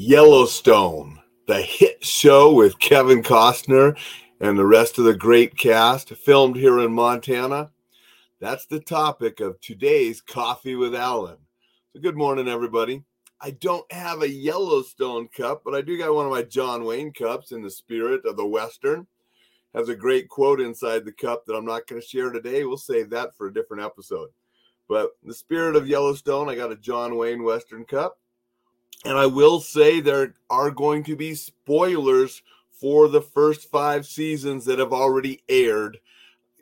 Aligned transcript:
Yellowstone, 0.00 1.18
the 1.48 1.60
hit 1.60 2.04
show 2.04 2.52
with 2.52 2.78
Kevin 2.78 3.20
Costner 3.20 3.98
and 4.38 4.56
the 4.56 4.64
rest 4.64 4.96
of 4.96 5.04
the 5.04 5.12
great 5.12 5.58
cast, 5.58 6.10
filmed 6.10 6.54
here 6.54 6.78
in 6.78 6.92
Montana. 6.92 7.70
That's 8.40 8.64
the 8.66 8.78
topic 8.78 9.40
of 9.40 9.60
today's 9.60 10.20
Coffee 10.20 10.76
with 10.76 10.94
Alain. 10.94 11.38
So, 11.92 12.00
good 12.00 12.16
morning, 12.16 12.46
everybody. 12.46 13.02
I 13.40 13.50
don't 13.50 13.90
have 13.90 14.22
a 14.22 14.30
Yellowstone 14.30 15.26
cup, 15.36 15.62
but 15.64 15.74
I 15.74 15.80
do 15.80 15.98
got 15.98 16.14
one 16.14 16.26
of 16.26 16.32
my 16.32 16.42
John 16.42 16.84
Wayne 16.84 17.12
cups 17.12 17.50
in 17.50 17.60
the 17.60 17.68
spirit 17.68 18.24
of 18.24 18.36
the 18.36 18.46
Western. 18.46 19.04
Has 19.74 19.88
a 19.88 19.96
great 19.96 20.28
quote 20.28 20.60
inside 20.60 21.04
the 21.04 21.12
cup 21.12 21.44
that 21.46 21.54
I'm 21.54 21.66
not 21.66 21.88
going 21.88 22.00
to 22.00 22.06
share 22.06 22.30
today. 22.30 22.62
We'll 22.62 22.76
save 22.76 23.10
that 23.10 23.36
for 23.36 23.48
a 23.48 23.52
different 23.52 23.82
episode. 23.82 24.28
But 24.88 25.10
the 25.24 25.34
spirit 25.34 25.74
of 25.74 25.88
Yellowstone, 25.88 26.48
I 26.48 26.54
got 26.54 26.70
a 26.70 26.76
John 26.76 27.16
Wayne 27.16 27.42
Western 27.42 27.84
cup. 27.84 28.16
And 29.04 29.16
I 29.16 29.26
will 29.26 29.60
say 29.60 30.00
there 30.00 30.34
are 30.50 30.70
going 30.70 31.04
to 31.04 31.16
be 31.16 31.34
spoilers 31.34 32.42
for 32.70 33.08
the 33.08 33.22
first 33.22 33.70
five 33.70 34.06
seasons 34.06 34.64
that 34.64 34.78
have 34.78 34.92
already 34.92 35.42
aired. 35.48 35.98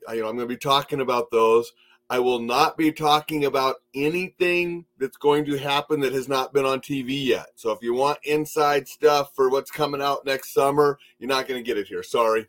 You 0.08 0.22
know, 0.22 0.28
I'm 0.28 0.36
going 0.36 0.48
to 0.48 0.54
be 0.54 0.58
talking 0.58 1.00
about 1.00 1.30
those. 1.30 1.72
I 2.08 2.20
will 2.20 2.38
not 2.38 2.76
be 2.76 2.92
talking 2.92 3.44
about 3.44 3.76
anything 3.92 4.84
that's 4.98 5.16
going 5.16 5.44
to 5.46 5.56
happen 5.56 6.00
that 6.00 6.12
has 6.12 6.28
not 6.28 6.52
been 6.52 6.64
on 6.64 6.80
TV 6.80 7.26
yet. 7.26 7.46
So 7.56 7.72
if 7.72 7.82
you 7.82 7.94
want 7.94 8.18
inside 8.22 8.86
stuff 8.86 9.34
for 9.34 9.50
what's 9.50 9.72
coming 9.72 10.00
out 10.00 10.24
next 10.24 10.52
summer, 10.54 10.98
you're 11.18 11.28
not 11.28 11.48
going 11.48 11.62
to 11.62 11.66
get 11.66 11.78
it 11.78 11.88
here. 11.88 12.04
Sorry. 12.04 12.46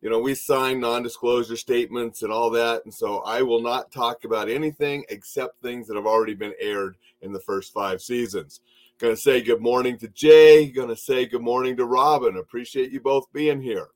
You 0.00 0.10
know, 0.10 0.20
we 0.20 0.34
sign 0.34 0.80
non 0.80 1.02
disclosure 1.02 1.56
statements 1.56 2.22
and 2.22 2.30
all 2.30 2.50
that. 2.50 2.84
And 2.84 2.94
so 2.94 3.18
I 3.20 3.42
will 3.42 3.62
not 3.62 3.90
talk 3.90 4.24
about 4.24 4.48
anything 4.48 5.04
except 5.08 5.60
things 5.60 5.88
that 5.88 5.96
have 5.96 6.06
already 6.06 6.34
been 6.34 6.54
aired 6.60 6.96
in 7.22 7.32
the 7.32 7.40
first 7.40 7.72
five 7.72 8.00
seasons. 8.00 8.60
Going 9.00 9.14
to 9.14 9.20
say 9.20 9.40
good 9.40 9.60
morning 9.60 9.98
to 9.98 10.08
Jay. 10.08 10.70
Going 10.70 10.88
to 10.88 10.96
say 10.96 11.26
good 11.26 11.42
morning 11.42 11.76
to 11.78 11.84
Robin. 11.84 12.36
Appreciate 12.36 12.92
you 12.92 13.00
both 13.00 13.24
being 13.32 13.60
here. 13.60 13.88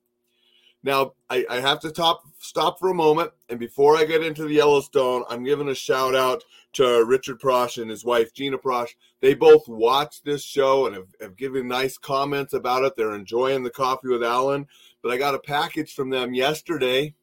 Now, 0.83 1.13
I, 1.31 1.47
I, 1.49 1.61
have 1.61 1.79
to 1.81 1.93
top, 1.93 2.25
stop 2.39 2.81
for 2.81 2.89
a 2.89 2.95
moment. 2.95 3.31
And 3.49 3.61
before 3.61 3.97
I 3.97 4.05
get 4.05 4.25
into 4.25 4.43
the 4.43 4.55
Yellowstone, 4.55 5.23
I'm 5.31 5.45
giving 5.45 5.69
a 5.69 5.75
shout 5.75 6.17
out 6.17 6.43
to 6.75 7.05
Richard 7.05 7.41
Prosh 7.41 7.81
and 7.81 7.89
his 7.89 8.05
wife, 8.05 8.35
Gina 8.35 8.59
Prosh. 8.59 8.91
They 9.21 9.35
both 9.35 9.69
watched 9.69 10.25
this 10.25 10.43
show 10.43 10.87
and 10.87 10.97
have, 10.97 11.09
have 11.21 11.37
given 11.37 11.69
nice 11.69 11.97
comments 11.97 12.53
about 12.53 12.83
it. 12.83 12.97
They're 12.97 13.15
enjoying 13.15 13.63
the 13.63 13.71
coffee 13.71 14.09
with 14.09 14.25
Alain. 14.25 14.67
But 15.01 15.13
I 15.13 15.17
got 15.17 15.35
a 15.37 15.41
package 15.41 15.95
from 15.95 16.11
them 16.11 16.35
yesterday. 16.35 17.15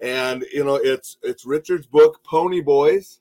And, 0.00 0.46
you 0.54 0.64
know, 0.64 0.76
it's 0.76 1.18
it's 1.22 1.44
Richard's 1.44 1.86
book, 1.86 2.24
Pony 2.24 2.62
Boys. 2.62 3.20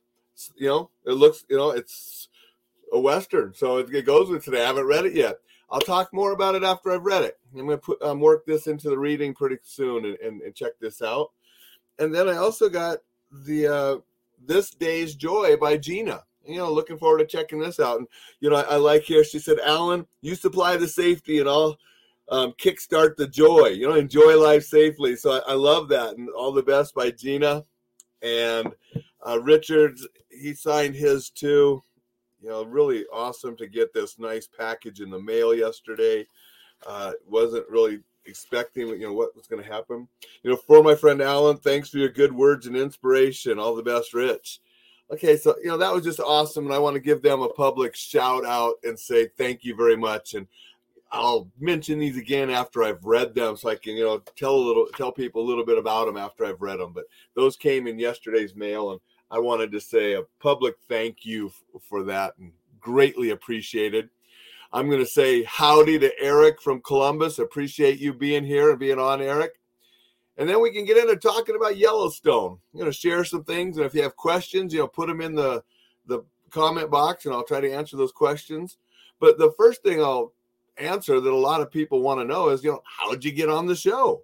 You 0.55 0.67
know, 0.67 0.89
it 1.05 1.13
looks, 1.13 1.43
you 1.49 1.57
know, 1.57 1.71
it's 1.71 2.28
a 2.91 2.99
western, 2.99 3.53
so 3.53 3.77
it, 3.77 3.93
it 3.93 4.05
goes 4.05 4.29
with 4.29 4.43
today. 4.43 4.63
I 4.63 4.67
haven't 4.67 4.85
read 4.85 5.05
it 5.05 5.13
yet. 5.13 5.39
I'll 5.71 5.79
talk 5.79 6.13
more 6.13 6.31
about 6.31 6.55
it 6.55 6.63
after 6.63 6.91
I've 6.91 7.05
read 7.05 7.23
it. 7.23 7.37
I'm 7.53 7.65
going 7.65 7.77
to 7.77 7.77
put 7.77 8.01
um, 8.01 8.19
work 8.19 8.45
this 8.45 8.67
into 8.67 8.89
the 8.89 8.97
reading 8.97 9.33
pretty 9.33 9.57
soon 9.63 10.05
and, 10.05 10.17
and, 10.19 10.41
and, 10.41 10.55
check 10.55 10.71
this 10.79 11.01
out. 11.01 11.31
And 11.99 12.13
then 12.13 12.27
I 12.27 12.37
also 12.37 12.69
got 12.69 12.99
the 13.31 13.67
uh, 13.67 13.97
This 14.43 14.71
Day's 14.71 15.15
Joy 15.15 15.57
by 15.57 15.77
Gina. 15.77 16.23
You 16.45 16.57
know, 16.57 16.71
looking 16.71 16.97
forward 16.97 17.19
to 17.19 17.25
checking 17.25 17.59
this 17.59 17.79
out. 17.79 17.99
And 17.99 18.07
you 18.39 18.49
know, 18.49 18.55
I, 18.55 18.61
I 18.61 18.75
like 18.77 19.03
here. 19.03 19.23
She 19.23 19.37
said, 19.37 19.59
"Alain, 19.63 20.07
you 20.21 20.33
supply 20.33 20.77
the 20.77 20.87
safety, 20.87 21.39
and 21.39 21.47
I'll 21.47 21.77
um, 22.29 22.53
kickstart 22.53 23.17
the 23.17 23.27
joy. 23.27 23.67
You 23.67 23.87
know, 23.87 23.95
enjoy 23.95 24.39
life 24.39 24.63
safely." 24.63 25.15
So 25.15 25.33
I, 25.33 25.51
I 25.51 25.53
love 25.53 25.89
that, 25.89 26.17
and 26.17 26.29
all 26.29 26.51
the 26.51 26.63
best 26.63 26.95
by 26.95 27.11
Gina. 27.11 27.65
And 28.23 28.73
uh, 29.27 29.39
Richards, 29.41 30.07
he 30.29 30.55
signed 30.55 30.95
his 30.95 31.29
too 31.29 31.83
you 32.41 32.49
know, 32.49 32.63
really 32.63 33.05
awesome 33.11 33.55
to 33.57 33.67
get 33.67 33.93
this 33.93 34.19
nice 34.19 34.47
package 34.47 35.01
in 35.01 35.09
the 35.09 35.19
mail 35.19 35.53
yesterday. 35.53 36.25
Uh, 36.87 37.11
wasn't 37.27 37.67
really 37.69 37.99
expecting, 38.25 38.87
you 38.87 38.99
know, 38.99 39.13
what 39.13 39.35
was 39.35 39.47
going 39.47 39.61
to 39.61 39.69
happen. 39.69 40.07
You 40.43 40.51
know, 40.51 40.57
for 40.57 40.81
my 40.81 40.95
friend 40.95 41.21
Alain, 41.21 41.57
thanks 41.57 41.89
for 41.89 41.97
your 41.97 42.09
good 42.09 42.33
words 42.33 42.67
and 42.67 42.75
inspiration. 42.75 43.59
All 43.59 43.75
the 43.75 43.83
best, 43.83 44.13
Rich. 44.13 44.61
Okay, 45.11 45.37
so 45.37 45.55
you 45.57 45.69
know 45.69 45.77
that 45.77 45.93
was 45.93 46.03
just 46.03 46.19
awesome, 46.19 46.65
and 46.65 46.73
I 46.73 46.77
want 46.77 46.93
to 46.93 46.99
give 46.99 47.23
them 47.23 47.41
a 47.41 47.49
public 47.49 47.95
shout 47.95 48.45
out 48.45 48.75
and 48.83 48.97
say 48.97 49.27
thank 49.37 49.63
you 49.63 49.75
very 49.75 49.97
much. 49.97 50.35
And 50.35 50.45
I'll 51.11 51.49
mention 51.59 51.97
these 51.97 52.15
again 52.15 52.51
after 52.51 52.83
I've 52.83 53.03
read 53.03 53.33
them, 53.33 53.57
so 53.57 53.69
I 53.69 53.75
can 53.75 53.95
you 53.95 54.03
know 54.03 54.21
tell 54.37 54.53
a 54.53 54.55
little, 54.55 54.85
tell 54.95 55.11
people 55.11 55.41
a 55.41 55.47
little 55.47 55.65
bit 55.65 55.79
about 55.79 56.05
them 56.05 56.17
after 56.17 56.45
I've 56.45 56.61
read 56.61 56.79
them. 56.79 56.93
But 56.93 57.05
those 57.33 57.57
came 57.57 57.87
in 57.87 57.97
yesterday's 57.97 58.55
mail, 58.55 58.91
and 58.91 59.01
I 59.31 59.39
wanted 59.39 59.71
to 59.73 59.81
say 59.81 60.13
a 60.13 60.23
public 60.39 60.75
thank 60.87 61.25
you 61.25 61.51
for 61.81 62.03
that 62.03 62.33
and 62.39 62.51
greatly 62.79 63.29
appreciated. 63.29 64.09
I'm 64.71 64.87
going 64.87 64.99
to 64.99 65.05
say 65.05 65.43
howdy 65.43 65.99
to 65.99 66.11
Eric 66.19 66.61
from 66.61 66.81
Columbus. 66.81 67.39
Appreciate 67.39 67.99
you 67.99 68.13
being 68.13 68.43
here 68.43 68.69
and 68.69 68.79
being 68.79 68.99
on, 68.99 69.21
Eric. 69.21 69.59
And 70.37 70.47
then 70.47 70.61
we 70.61 70.71
can 70.71 70.85
get 70.85 70.97
into 70.97 71.15
talking 71.15 71.55
about 71.55 71.77
Yellowstone. 71.77 72.57
I'm 72.73 72.79
going 72.79 72.91
to 72.91 72.97
share 72.97 73.25
some 73.25 73.43
things, 73.43 73.77
and 73.77 73.85
if 73.85 73.93
you 73.93 74.01
have 74.03 74.15
questions, 74.15 74.73
you 74.73 74.79
know, 74.79 74.87
put 74.87 75.07
them 75.07 75.21
in 75.21 75.35
the 75.35 75.63
the 76.05 76.23
comment 76.49 76.89
box, 76.89 77.25
and 77.25 77.35
I'll 77.35 77.43
try 77.43 77.59
to 77.59 77.71
answer 77.71 77.97
those 77.97 78.11
questions. 78.11 78.77
But 79.19 79.37
the 79.37 79.51
first 79.57 79.83
thing 79.83 80.01
I'll 80.01 80.33
answer 80.77 81.19
that 81.19 81.29
a 81.29 81.35
lot 81.35 81.61
of 81.61 81.69
people 81.69 82.01
want 82.01 82.19
to 82.21 82.25
know 82.25 82.49
is, 82.49 82.63
you 82.63 82.71
know, 82.71 82.81
how'd 82.85 83.23
you 83.23 83.31
get 83.31 83.49
on 83.49 83.67
the 83.67 83.75
show? 83.75 84.23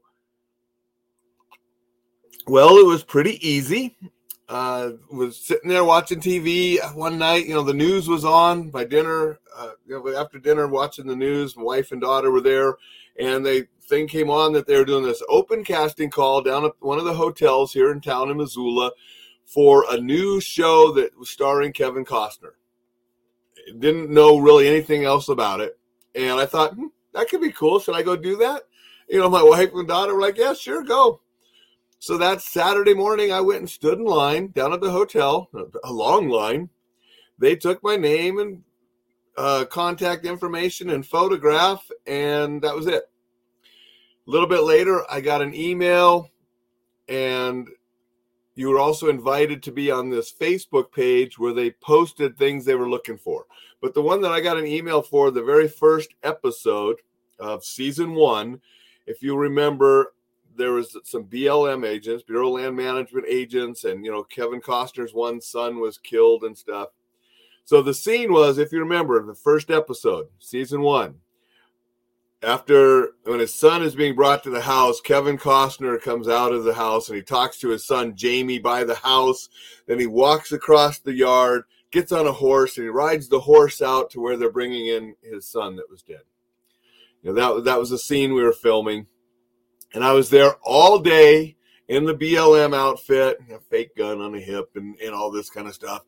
Well, 2.48 2.78
it 2.78 2.86
was 2.86 3.04
pretty 3.04 3.46
easy 3.48 3.98
uh, 4.48 4.92
was 5.12 5.38
sitting 5.38 5.70
there 5.70 5.84
watching 5.84 6.20
TV 6.20 6.78
one 6.96 7.18
night. 7.18 7.48
You 7.48 7.56
know, 7.56 7.64
the 7.64 7.74
news 7.74 8.08
was 8.08 8.24
on 8.24 8.70
by 8.70 8.86
dinner. 8.86 9.40
Uh, 9.56 9.72
you 9.88 10.00
know, 10.00 10.18
after 10.20 10.38
dinner, 10.38 10.68
watching 10.68 11.08
the 11.08 11.16
news, 11.16 11.58
my 11.58 11.64
wife 11.64 11.92
and 11.92 12.02
daughter 12.02 12.32
were 12.32 12.42
there, 12.42 12.76
and 13.18 13.46
they 13.46 13.64
thing 13.88 14.08
came 14.08 14.30
on 14.30 14.54
that 14.54 14.66
they 14.66 14.76
were 14.78 14.86
doing 14.86 15.04
this 15.04 15.22
open 15.30 15.64
casting 15.64 16.10
call 16.10 16.42
down 16.42 16.66
at 16.66 16.72
one 16.80 16.98
of 16.98 17.06
the 17.06 17.14
hotels 17.14 17.72
here 17.72 17.92
in 17.92 18.02
town 18.02 18.32
in 18.32 18.38
Missoula 18.38 18.92
for 19.46 19.86
a 19.92 20.00
new 20.00 20.42
show 20.42 20.92
that 20.94 21.18
was 21.18 21.30
starring 21.30 21.72
Kevin 21.72 22.04
Costner. 22.04 22.54
Didn't 23.78 24.10
know 24.10 24.38
really 24.38 24.68
anything 24.68 25.06
else 25.06 25.30
about 25.30 25.60
it, 25.60 25.78
and 26.14 26.40
I 26.40 26.46
thought 26.46 26.74
hmm, 26.74 26.88
that 27.14 27.30
could 27.30 27.42
be 27.42 27.52
cool. 27.52 27.80
Should 27.80 27.96
I 27.96 28.04
go 28.04 28.16
do 28.16 28.38
that? 28.38 28.64
You 29.10 29.20
know, 29.20 29.30
my 29.30 29.44
wife 29.44 29.72
and 29.74 29.88
daughter 29.88 30.14
were 30.14 30.22
like, 30.22 30.38
"Yeah, 30.38 30.54
sure, 30.54 30.84
go." 30.84 31.22
So 32.00 32.18
that 32.18 32.42
Saturday 32.42 32.94
morning, 32.94 33.32
I 33.32 33.42
went 33.42 33.60
and 33.60 33.70
stood 33.70 33.98
in 33.98 34.06
line 34.06 34.52
down 34.52 34.74
at 34.74 34.82
the 34.82 34.92
hotel, 34.92 35.50
a 35.84 35.92
long 35.92 36.30
line. 36.30 36.70
They 37.40 37.56
took 37.56 37.84
my 37.84 37.96
name 37.96 38.40
and 38.40 38.64
uh, 39.38 39.66
contact 39.66 40.26
information 40.26 40.92
and 40.92 41.06
photograph, 41.06 41.90
and 42.06 42.62
that 42.62 42.76
was 42.76 42.88
it. 42.88 43.10
A 44.28 44.32
little 44.32 44.48
bit 44.48 44.62
later, 44.62 45.04
I 45.10 45.22
got 45.22 45.42
an 45.42 45.54
email, 45.54 46.30
and 47.08 47.68
you 48.56 48.70
were 48.70 48.80
also 48.80 49.10
invited 49.10 49.62
to 49.64 49.72
be 49.72 49.92
on 49.92 50.10
this 50.10 50.34
Facebook 50.34 50.92
page 50.92 51.38
where 51.38 51.54
they 51.54 51.72
posted 51.72 52.38
things 52.38 52.64
they 52.64 52.76
were 52.76 52.90
looking 52.90 53.18
for. 53.18 53.46
But 53.82 53.94
the 53.94 54.02
one 54.02 54.22
that 54.22 54.32
I 54.32 54.40
got 54.40 54.58
an 54.58 54.66
email 54.66 55.02
for, 55.02 55.30
the 55.30 55.44
very 55.44 55.68
first 55.68 56.14
episode 56.24 57.02
of 57.40 57.66
season 57.66 58.16
one, 58.16 58.62
if 59.06 59.22
you 59.22 59.36
remember, 59.36 60.14
there 60.56 60.74
was 60.74 60.98
some 61.04 61.26
BLM 61.26 61.86
agents, 61.86 62.24
Bureau 62.24 62.50
Land 62.52 62.76
Management 62.76 63.26
agents, 63.28 63.84
and 63.84 64.06
you 64.06 64.12
know 64.12 64.24
Kevin 64.24 64.62
Costner's 64.62 65.14
one 65.14 65.42
son 65.42 65.80
was 65.80 65.98
killed 65.98 66.44
and 66.44 66.58
stuff. 66.58 66.90
So 67.64 67.82
the 67.82 67.94
scene 67.94 68.32
was, 68.32 68.58
if 68.58 68.72
you 68.72 68.80
remember, 68.80 69.22
the 69.26 69.34
first 69.34 69.72
episode, 69.72 70.28
season 70.40 70.82
one. 70.82 71.16
After 72.44 73.14
when 73.24 73.40
his 73.40 73.56
son 73.56 73.82
is 73.82 73.96
being 73.96 74.14
brought 74.14 74.44
to 74.44 74.52
the 74.52 74.62
house, 74.62 75.02
Kevin 75.02 75.38
Costner 75.38 76.00
comes 76.00 76.28
out 76.28 76.52
of 76.52 76.64
the 76.64 76.76
house 76.76 77.10
and 77.10 77.16
he 77.16 77.24
talks 77.24 77.58
to 77.60 77.70
his 77.70 77.84
son 77.84 78.16
Jamie 78.16 78.60
by 78.60 78.84
the 78.84 78.94
house. 78.94 79.50
Then 79.88 80.00
he 80.00 80.06
walks 80.06 80.52
across 80.52 81.00
the 81.00 81.14
yard, 81.14 81.64
gets 81.90 82.12
on 82.12 82.28
a 82.28 82.32
horse, 82.32 82.78
and 82.78 82.86
he 82.86 82.90
rides 82.90 83.30
the 83.30 83.40
horse 83.40 83.82
out 83.82 84.12
to 84.12 84.20
where 84.20 84.38
they're 84.38 84.52
bringing 84.52 84.86
in 84.88 85.16
his 85.24 85.48
son 85.48 85.76
that 85.78 85.90
was 85.90 86.04
dead. 86.04 86.22
You 87.24 87.34
know, 87.34 87.56
that 87.56 87.64
that 87.64 87.80
was 87.80 87.90
the 87.90 87.98
scene 87.98 88.36
we 88.36 88.44
were 88.44 88.54
filming 88.54 89.08
and 89.96 90.04
I 90.04 90.12
was 90.12 90.30
there 90.30 90.56
all 90.62 91.00
day 91.00 91.56
in 91.88 92.04
the 92.04 92.14
BLM 92.14 92.76
outfit, 92.76 93.40
a 93.50 93.60
fake 93.60 93.96
gun 93.96 94.20
on 94.20 94.34
the 94.34 94.42
hip, 94.42 94.70
and, 94.76 95.00
and 95.00 95.16
all 95.16 95.32
this 95.32 95.50
kind 95.50 95.68
of 95.68 95.74
stuff. 95.74 96.04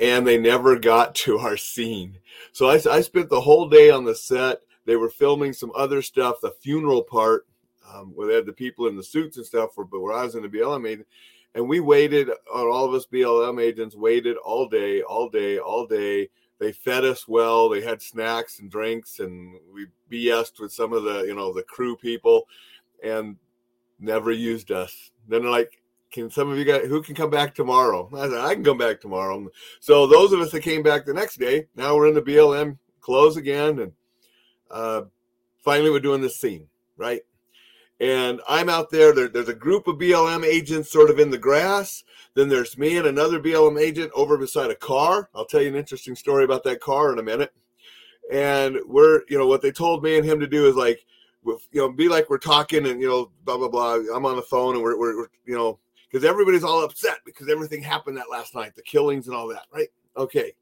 And 0.00 0.26
they 0.26 0.38
never 0.38 0.76
got 0.76 1.14
to 1.16 1.38
our 1.38 1.56
scene. 1.56 2.18
So 2.52 2.68
I, 2.68 2.80
I 2.90 3.00
spent 3.00 3.30
the 3.30 3.40
whole 3.40 3.68
day 3.68 3.90
on 3.90 4.04
the 4.04 4.14
set. 4.14 4.58
They 4.86 4.96
were 4.96 5.08
filming 5.08 5.52
some 5.52 5.70
other 5.76 6.02
stuff, 6.02 6.40
the 6.42 6.50
funeral 6.50 7.02
part, 7.04 7.46
um, 7.94 8.12
where 8.16 8.26
they 8.26 8.34
had 8.34 8.46
the 8.46 8.52
people 8.52 8.88
in 8.88 8.96
the 8.96 9.04
suits 9.04 9.36
and 9.36 9.46
stuff, 9.46 9.70
for, 9.72 9.84
but 9.84 10.00
where 10.00 10.14
I 10.14 10.24
was 10.24 10.34
in 10.34 10.42
the 10.42 10.48
BLM 10.48 10.86
agent. 10.88 11.06
And 11.54 11.68
we 11.68 11.78
waited, 11.78 12.28
all 12.52 12.84
of 12.84 12.92
us 12.92 13.06
BLM 13.06 13.62
agents 13.62 13.94
waited 13.94 14.36
all 14.36 14.68
day, 14.68 15.02
all 15.02 15.28
day, 15.28 15.58
all 15.58 15.86
day 15.86 16.28
they 16.58 16.72
fed 16.72 17.04
us 17.04 17.28
well. 17.28 17.68
They 17.68 17.80
had 17.80 18.02
snacks 18.02 18.58
and 18.58 18.70
drinks, 18.70 19.20
and 19.20 19.54
we 19.72 19.86
BS'd 20.10 20.60
with 20.60 20.72
some 20.72 20.92
of 20.92 21.04
the 21.04 21.22
you 21.22 21.34
know 21.34 21.52
the 21.52 21.62
crew 21.62 21.96
people, 21.96 22.46
and 23.02 23.36
never 23.98 24.30
used 24.30 24.70
us. 24.70 25.10
Then 25.28 25.42
they're 25.42 25.50
like, 25.50 25.80
"Can 26.10 26.30
some 26.30 26.50
of 26.50 26.58
you 26.58 26.64
guys 26.64 26.86
who 26.86 27.02
can 27.02 27.14
come 27.14 27.30
back 27.30 27.54
tomorrow?" 27.54 28.08
I 28.14 28.28
said, 28.28 28.38
"I 28.38 28.54
can 28.54 28.64
come 28.64 28.78
back 28.78 29.00
tomorrow." 29.00 29.48
So 29.80 30.06
those 30.06 30.32
of 30.32 30.40
us 30.40 30.50
that 30.52 30.62
came 30.62 30.82
back 30.82 31.04
the 31.04 31.14
next 31.14 31.36
day, 31.36 31.66
now 31.76 31.94
we're 31.96 32.08
in 32.08 32.14
the 32.14 32.22
BLM 32.22 32.78
clothes 33.00 33.36
again, 33.36 33.78
and 33.78 33.92
uh, 34.70 35.02
finally 35.58 35.90
we're 35.90 36.00
doing 36.00 36.20
this 36.20 36.40
scene, 36.40 36.68
right? 36.96 37.22
And 38.00 38.40
I'm 38.48 38.68
out 38.68 38.90
there, 38.90 39.12
there. 39.12 39.28
There's 39.28 39.48
a 39.48 39.54
group 39.54 39.88
of 39.88 39.96
BLM 39.96 40.44
agents 40.44 40.92
sort 40.92 41.10
of 41.10 41.18
in 41.18 41.30
the 41.30 41.38
grass. 41.38 42.04
Then 42.34 42.48
there's 42.48 42.78
me 42.78 42.96
and 42.96 43.06
another 43.06 43.40
BLM 43.40 43.80
agent 43.80 44.12
over 44.14 44.36
beside 44.36 44.70
a 44.70 44.76
car. 44.76 45.28
I'll 45.34 45.44
tell 45.44 45.60
you 45.60 45.68
an 45.68 45.74
interesting 45.74 46.14
story 46.14 46.44
about 46.44 46.62
that 46.64 46.80
car 46.80 47.12
in 47.12 47.18
a 47.18 47.22
minute. 47.22 47.52
And 48.32 48.78
we're, 48.86 49.22
you 49.28 49.38
know, 49.38 49.46
what 49.46 49.62
they 49.62 49.72
told 49.72 50.04
me 50.04 50.16
and 50.16 50.24
him 50.24 50.38
to 50.38 50.46
do 50.46 50.66
is 50.68 50.76
like, 50.76 51.04
you 51.44 51.58
know, 51.74 51.90
be 51.90 52.08
like 52.08 52.30
we're 52.30 52.38
talking 52.38 52.86
and, 52.86 53.00
you 53.00 53.08
know, 53.08 53.30
blah, 53.44 53.56
blah, 53.56 53.68
blah. 53.68 53.94
I'm 54.14 54.26
on 54.26 54.36
the 54.36 54.42
phone 54.42 54.74
and 54.74 54.82
we're, 54.82 54.98
we're, 54.98 55.16
we're 55.16 55.28
you 55.46 55.56
know, 55.56 55.78
because 56.10 56.24
everybody's 56.24 56.64
all 56.64 56.84
upset 56.84 57.18
because 57.24 57.48
everything 57.48 57.82
happened 57.82 58.16
that 58.16 58.30
last 58.30 58.54
night, 58.54 58.76
the 58.76 58.82
killings 58.82 59.26
and 59.26 59.36
all 59.36 59.48
that, 59.48 59.64
right? 59.72 59.88
Okay. 60.16 60.52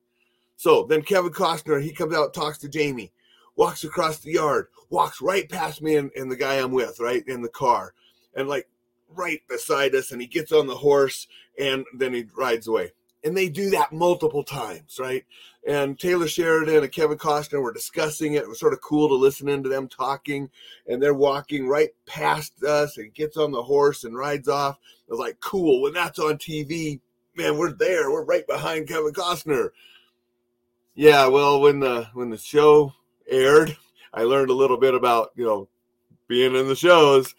So 0.57 0.85
then 0.85 1.03
Kevin 1.03 1.33
Costner, 1.33 1.83
he 1.83 1.93
comes 1.93 2.15
out, 2.15 2.33
talks 2.33 2.59
to 2.59 2.69
Jamie, 2.69 3.13
walks 3.57 3.85
across 3.85 4.19
the 4.19 4.33
yard, 4.33 4.69
walks 4.91 5.21
right 5.21 5.49
past 5.49 5.83
me 5.83 5.97
and, 5.97 6.11
and 6.15 6.31
the 6.31 6.37
guy 6.37 6.57
I'm 6.57 6.73
with, 6.73 7.01
right 7.01 7.27
in 7.27 7.43
the 7.43 7.49
car, 7.49 7.95
and 8.35 8.49
like 8.49 8.69
right 9.15 9.43
beside 9.49 9.95
us, 9.95 10.13
and 10.13 10.21
he 10.21 10.27
gets 10.27 10.53
on 10.53 10.67
the 10.67 10.77
horse 10.77 11.27
and 11.59 11.85
then 11.95 12.15
he 12.15 12.27
rides 12.37 12.67
away. 12.67 12.93
And 13.25 13.37
they 13.37 13.49
do 13.49 13.71
that 13.71 13.93
multiple 13.93 14.45
times, 14.45 14.99
right? 15.01 15.25
And 15.67 15.99
Taylor 15.99 16.29
Sheridan 16.29 16.85
and 16.85 16.93
Kevin 16.93 17.19
Costner 17.19 17.61
were 17.61 17.73
discussing 17.73 18.35
it. 18.35 18.43
It 18.43 18.49
was 18.49 18.61
sort 18.61 18.73
of 18.73 18.81
cool 18.81 19.09
to 19.09 19.15
listen 19.15 19.49
into 19.49 19.69
them 19.69 19.89
talking. 19.89 20.49
And 20.87 21.03
they're 21.03 21.15
walking 21.15 21.67
right 21.67 21.91
past 22.07 22.63
us 22.63 22.99
and 22.99 23.13
gets 23.15 23.37
on 23.37 23.51
the 23.51 23.63
horse 23.63 24.05
and 24.05 24.17
rides 24.17 24.49
off. 24.49 24.77
I 24.77 25.11
was 25.11 25.19
like, 25.19 25.41
cool. 25.41 25.83
When 25.83 25.93
that's 25.93 26.21
on 26.21 26.39
TV, 26.39 27.01
man, 27.35 27.59
we're 27.59 27.73
there. 27.73 28.13
We're 28.13 28.25
right 28.25 28.47
behind 28.47 28.87
Kevin 28.87 29.13
Costner. 29.13 29.71
Yeah, 30.95 31.27
well, 31.27 31.61
when 31.61 31.81
the 31.81 32.09
when 32.15 32.31
the 32.31 32.39
show 32.39 32.95
aired, 33.29 33.77
I 34.13 34.23
learned 34.23 34.51
a 34.51 34.55
little 34.55 34.77
bit 34.77 34.95
about 34.95 35.31
you 35.37 35.45
know 35.45 35.69
being 36.29 36.55
in 36.55 36.69
the 36.69 36.77
shows. 36.77 37.35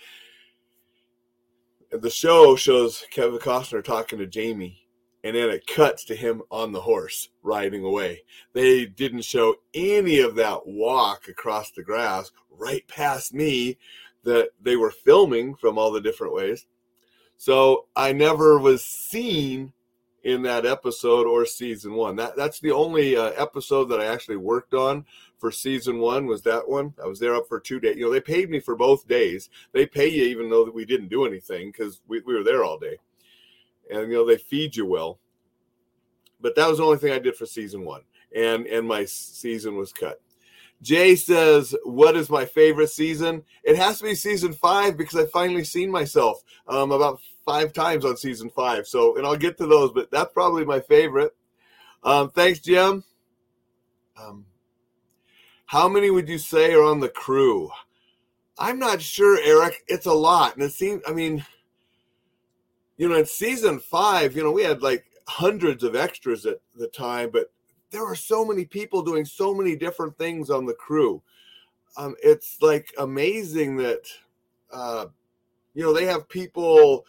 The 1.92 2.10
show 2.10 2.56
shows 2.56 3.06
Kevin 3.12 3.39
Costner 3.39 3.84
talking 3.84 4.19
to 4.19 4.28
Jamie, 4.28 4.88
and 5.24 5.36
then 5.36 5.50
it 5.50 5.68
cuts 5.68 6.04
to 6.06 6.16
him 6.16 6.42
on 6.51 6.72
the 6.72 6.81
horse 6.81 7.30
riding 7.44 7.84
away. 7.84 8.24
They 8.54 8.86
didn't 8.86 9.24
show 9.24 9.56
any 9.74 10.19
of 10.19 10.36
that 10.36 10.68
walk 10.68 11.28
across 11.28 11.72
the 11.72 11.84
grass 11.84 12.31
right 12.50 12.86
past 12.88 13.33
me 13.33 13.78
that 14.24 14.50
they 14.62 14.75
were 14.75 14.92
filming 14.92 15.56
from 15.56 15.78
all 15.78 15.92
the 15.92 16.01
different 16.01 16.33
ways. 16.33 16.66
So 17.38 17.86
I 17.95 18.12
never 18.13 18.60
was 18.60 18.83
seen 18.83 19.72
in 20.28 20.42
that 20.42 20.66
episode 20.66 21.26
or 21.26 21.46
season 21.46 21.94
one. 21.94 22.18
That 22.18 22.36
that's 22.36 22.60
the 22.60 22.74
only 22.74 23.16
uh, 23.16 23.32
episode 23.38 23.86
that 23.86 24.02
I 24.02 24.08
actually 24.08 24.36
worked 24.36 24.74
on 24.74 25.06
for 25.40 25.52
season 25.52 26.00
one 26.00 26.26
was 26.26 26.42
that 26.42 26.68
one. 26.68 26.94
I 27.02 27.08
was 27.08 27.18
there 27.18 27.34
up 27.34 27.48
for 27.48 27.62
two 27.62 27.80
days. 27.80 27.96
You 27.96 28.06
know, 28.06 28.12
they 28.12 28.20
paid 28.20 28.50
me 28.50 28.60
for 28.60 28.76
both 28.76 29.08
days. 29.08 29.50
They 29.72 29.86
pay 29.86 30.10
you 30.10 30.26
even 30.26 30.50
though 30.50 30.66
that 30.66 30.76
we 30.76 30.84
didn't 30.84 31.08
do 31.08 31.26
anything 31.26 31.72
because 31.72 32.02
we, 32.10 32.20
we 32.26 32.36
were 32.36 32.44
there 32.44 32.66
all 32.66 32.78
day. 32.78 32.98
And 33.90 34.12
you 34.12 34.18
know, 34.18 34.26
they 34.28 34.38
feed 34.38 34.76
you 34.76 34.86
well. 34.86 35.18
But 36.42 36.58
that 36.58 36.68
was 36.68 36.80
the 36.80 36.84
only 36.84 36.98
thing 36.98 37.14
I 37.14 37.20
did 37.20 37.38
for 37.38 37.46
season 37.46 37.86
one. 37.86 38.02
And 38.36 38.68
and 38.68 38.86
my 38.86 39.06
season 39.06 39.78
was 39.78 39.94
cut. 39.94 40.20
Jay 40.82 41.16
says, 41.16 41.74
What 41.86 42.18
is 42.18 42.30
my 42.30 42.44
favorite 42.44 42.90
season? 42.90 43.46
It 43.64 43.78
has 43.78 44.00
to 44.00 44.04
be 44.04 44.14
season 44.14 44.52
five 44.52 44.98
because 44.98 45.18
I 45.18 45.26
finally 45.28 45.64
seen 45.64 45.90
myself 45.90 46.44
um, 46.68 46.92
about 46.92 47.22
five 47.48 47.72
times 47.72 48.04
on 48.04 48.18
season 48.18 48.50
five. 48.50 48.86
So, 48.86 49.16
and 49.16 49.26
I'll 49.26 49.38
get 49.38 49.58
to 49.58 49.66
those, 49.66 49.92
but 49.94 50.12
that's 50.12 50.34
probably 50.34 50.66
my 50.66 50.82
favorite. 50.82 51.34
Um, 52.04 52.30
thanks, 52.30 52.60
Jim. 52.60 53.06
Um, 54.22 54.46
how 55.66 55.88
many 55.88 56.10
would 56.10 56.28
you 56.28 56.40
say 56.40 56.74
are 56.74 56.84
on 56.84 57.00
the 57.00 57.10
crew? 57.10 57.72
I'm 58.60 58.80
not 58.80 59.02
sure, 59.02 59.40
Eric. 59.42 59.84
It's 59.88 60.08
a 60.08 60.14
lot. 60.14 60.56
And 60.56 60.64
it 60.64 60.74
seems, 60.74 61.02
I 61.08 61.14
mean, 61.14 61.46
you 62.98 63.08
know, 63.08 63.16
in 63.16 63.26
season 63.26 63.80
five, 63.80 64.36
you 64.36 64.44
know, 64.44 64.52
we 64.52 64.64
had 64.64 64.82
like 64.82 65.06
hundreds 65.28 65.84
of 65.84 65.96
extras 65.96 66.46
at 66.46 66.60
the 66.76 66.88
time, 66.88 67.30
but 67.32 67.52
there 67.92 68.04
were 68.04 68.16
so 68.16 68.44
many 68.44 68.66
people 68.66 69.02
doing 69.02 69.24
so 69.24 69.54
many 69.54 69.76
different 69.76 70.18
things 70.18 70.50
on 70.50 70.66
the 70.66 70.74
crew. 70.74 71.22
Um, 71.96 72.16
it's 72.22 72.58
like 72.62 72.94
amazing 72.98 73.78
that, 73.78 74.02
uh, 74.72 75.06
you 75.74 75.84
know, 75.84 75.94
they 75.94 76.06
have 76.06 76.28
people 76.28 77.06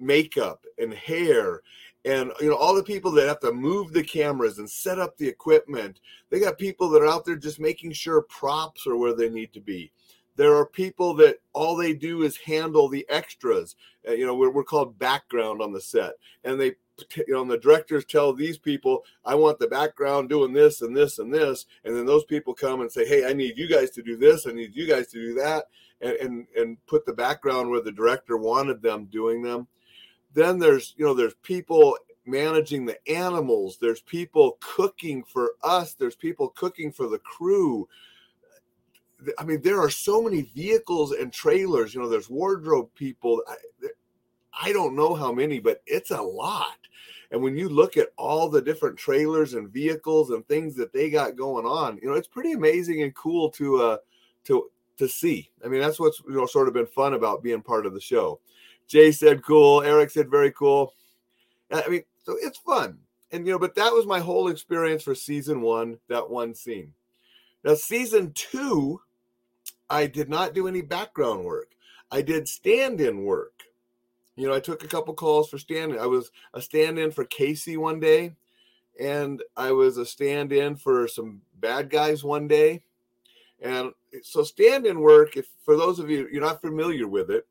makeup 0.00 0.64
and 0.78 0.92
hair 0.92 1.62
and 2.04 2.32
you 2.40 2.48
know 2.48 2.56
all 2.56 2.74
the 2.74 2.82
people 2.82 3.10
that 3.12 3.28
have 3.28 3.40
to 3.40 3.52
move 3.52 3.92
the 3.92 4.02
cameras 4.02 4.58
and 4.58 4.68
set 4.68 4.98
up 4.98 5.16
the 5.16 5.28
equipment. 5.28 6.00
They 6.30 6.40
got 6.40 6.58
people 6.58 6.88
that 6.90 7.02
are 7.02 7.08
out 7.08 7.24
there 7.24 7.36
just 7.36 7.60
making 7.60 7.92
sure 7.92 8.22
props 8.22 8.86
are 8.86 8.96
where 8.96 9.14
they 9.14 9.28
need 9.28 9.52
to 9.54 9.60
be. 9.60 9.92
There 10.36 10.54
are 10.54 10.66
people 10.66 11.14
that 11.14 11.38
all 11.52 11.76
they 11.76 11.92
do 11.92 12.22
is 12.22 12.36
handle 12.36 12.88
the 12.88 13.06
extras. 13.08 13.76
Uh, 14.08 14.12
you 14.12 14.26
know 14.26 14.34
we're, 14.34 14.50
we're 14.50 14.64
called 14.64 14.98
background 14.98 15.60
on 15.60 15.72
the 15.72 15.80
set. 15.80 16.12
And 16.44 16.60
they 16.60 16.76
you 17.16 17.34
know 17.34 17.44
the 17.44 17.58
directors 17.58 18.04
tell 18.04 18.32
these 18.32 18.58
people 18.58 19.04
i 19.24 19.32
want 19.32 19.60
the 19.60 19.68
background 19.68 20.28
doing 20.28 20.52
this 20.52 20.82
and 20.82 20.96
this 20.96 21.18
and 21.18 21.32
this. 21.32 21.66
And 21.84 21.94
then 21.94 22.06
those 22.06 22.24
people 22.24 22.54
come 22.54 22.80
and 22.80 22.90
say 22.90 23.06
hey 23.06 23.26
i 23.26 23.32
need 23.32 23.58
you 23.58 23.68
guys 23.68 23.90
to 23.90 24.02
do 24.02 24.16
this. 24.16 24.46
I 24.46 24.52
need 24.52 24.74
you 24.74 24.86
guys 24.86 25.08
to 25.08 25.18
do 25.18 25.34
that. 25.34 25.66
And 26.00 26.12
and, 26.12 26.46
and 26.56 26.86
put 26.86 27.04
the 27.04 27.12
background 27.12 27.70
where 27.70 27.82
the 27.82 27.92
director 27.92 28.36
wanted 28.36 28.82
them 28.82 29.06
doing 29.06 29.42
them 29.42 29.66
then 30.34 30.58
there's 30.58 30.94
you 30.96 31.04
know 31.04 31.14
there's 31.14 31.34
people 31.42 31.96
managing 32.26 32.84
the 32.84 32.98
animals. 33.10 33.78
There's 33.80 34.02
people 34.02 34.58
cooking 34.60 35.24
for 35.24 35.52
us. 35.62 35.94
There's 35.94 36.16
people 36.16 36.50
cooking 36.50 36.92
for 36.92 37.08
the 37.08 37.18
crew. 37.18 37.88
I 39.38 39.44
mean 39.44 39.62
there 39.62 39.80
are 39.80 39.90
so 39.90 40.22
many 40.22 40.42
vehicles 40.42 41.12
and 41.12 41.32
trailers. 41.32 41.94
You 41.94 42.00
know 42.00 42.08
there's 42.08 42.30
wardrobe 42.30 42.90
people. 42.94 43.42
I, 43.48 43.56
I 44.60 44.72
don't 44.72 44.96
know 44.96 45.14
how 45.14 45.32
many 45.32 45.58
but 45.58 45.82
it's 45.86 46.10
a 46.10 46.20
lot. 46.20 46.76
And 47.30 47.42
when 47.42 47.56
you 47.56 47.68
look 47.68 47.96
at 47.96 48.08
all 48.16 48.48
the 48.48 48.62
different 48.62 48.96
trailers 48.96 49.52
and 49.54 49.68
vehicles 49.68 50.30
and 50.30 50.46
things 50.46 50.74
that 50.76 50.92
they 50.92 51.10
got 51.10 51.36
going 51.36 51.66
on 51.66 51.98
you 52.00 52.08
know 52.08 52.14
it's 52.14 52.28
pretty 52.28 52.52
amazing 52.52 53.02
and 53.02 53.14
cool 53.14 53.50
to 53.52 53.82
uh 53.82 53.96
to 54.44 54.70
to 54.98 55.08
see. 55.08 55.50
I 55.64 55.68
mean 55.68 55.80
that's 55.80 55.98
what's 55.98 56.20
you 56.28 56.34
know 56.34 56.46
sort 56.46 56.68
of 56.68 56.74
been 56.74 56.86
fun 56.86 57.14
about 57.14 57.42
being 57.42 57.62
part 57.62 57.86
of 57.86 57.94
the 57.94 58.00
show 58.00 58.40
Jay 58.88 59.12
said 59.12 59.44
cool. 59.44 59.82
Eric 59.82 60.10
said 60.10 60.30
very 60.30 60.50
cool. 60.50 60.94
I 61.70 61.88
mean, 61.88 62.02
so 62.24 62.36
it's 62.40 62.58
fun. 62.58 62.98
And, 63.30 63.46
you 63.46 63.52
know, 63.52 63.58
but 63.58 63.74
that 63.74 63.92
was 63.92 64.06
my 64.06 64.20
whole 64.20 64.48
experience 64.48 65.02
for 65.02 65.14
season 65.14 65.60
one, 65.60 65.98
that 66.08 66.30
one 66.30 66.54
scene. 66.54 66.94
Now, 67.62 67.74
season 67.74 68.32
two, 68.34 69.00
I 69.90 70.06
did 70.06 70.30
not 70.30 70.54
do 70.54 70.66
any 70.66 70.80
background 70.80 71.44
work. 71.44 71.72
I 72.10 72.22
did 72.22 72.48
stand 72.48 73.00
in 73.00 73.24
work. 73.24 73.62
You 74.36 74.48
know, 74.48 74.54
I 74.54 74.60
took 74.60 74.82
a 74.82 74.88
couple 74.88 75.12
calls 75.14 75.50
for 75.50 75.58
stand 75.58 75.92
in. 75.92 75.98
I 75.98 76.06
was 76.06 76.30
a 76.54 76.62
stand 76.62 76.98
in 76.98 77.10
for 77.10 77.24
Kayce 77.24 77.76
one 77.76 78.00
day, 78.00 78.34
and 78.98 79.42
I 79.56 79.72
was 79.72 79.98
a 79.98 80.06
stand 80.06 80.52
in 80.52 80.76
for 80.76 81.08
some 81.08 81.42
bad 81.60 81.90
guys 81.90 82.24
one 82.24 82.48
day. 82.48 82.82
And 83.60 83.92
so, 84.22 84.44
stand 84.44 84.86
in 84.86 85.00
work, 85.00 85.36
if 85.36 85.48
for 85.64 85.76
those 85.76 85.98
of 85.98 86.08
you, 86.08 86.28
you're 86.30 86.40
not 86.40 86.60
familiar 86.62 87.08
with 87.08 87.30
it, 87.30 87.46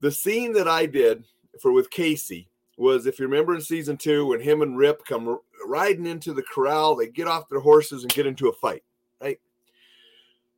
the 0.00 0.12
scene 0.12 0.52
that 0.54 0.68
I 0.68 0.86
did 0.86 1.24
for 1.60 1.72
with 1.72 1.90
Kayce 1.90 2.46
was 2.76 3.06
if 3.06 3.18
you 3.18 3.26
remember 3.26 3.54
in 3.54 3.60
season 3.60 3.96
two 3.96 4.26
when 4.26 4.40
him 4.40 4.62
and 4.62 4.78
Rip 4.78 5.04
come 5.04 5.38
riding 5.66 6.06
into 6.06 6.32
the 6.32 6.42
corral, 6.42 6.94
they 6.94 7.08
get 7.08 7.26
off 7.26 7.48
their 7.48 7.60
horses 7.60 8.02
and 8.02 8.12
get 8.12 8.26
into 8.26 8.48
a 8.48 8.52
fight, 8.52 8.84
right? 9.20 9.40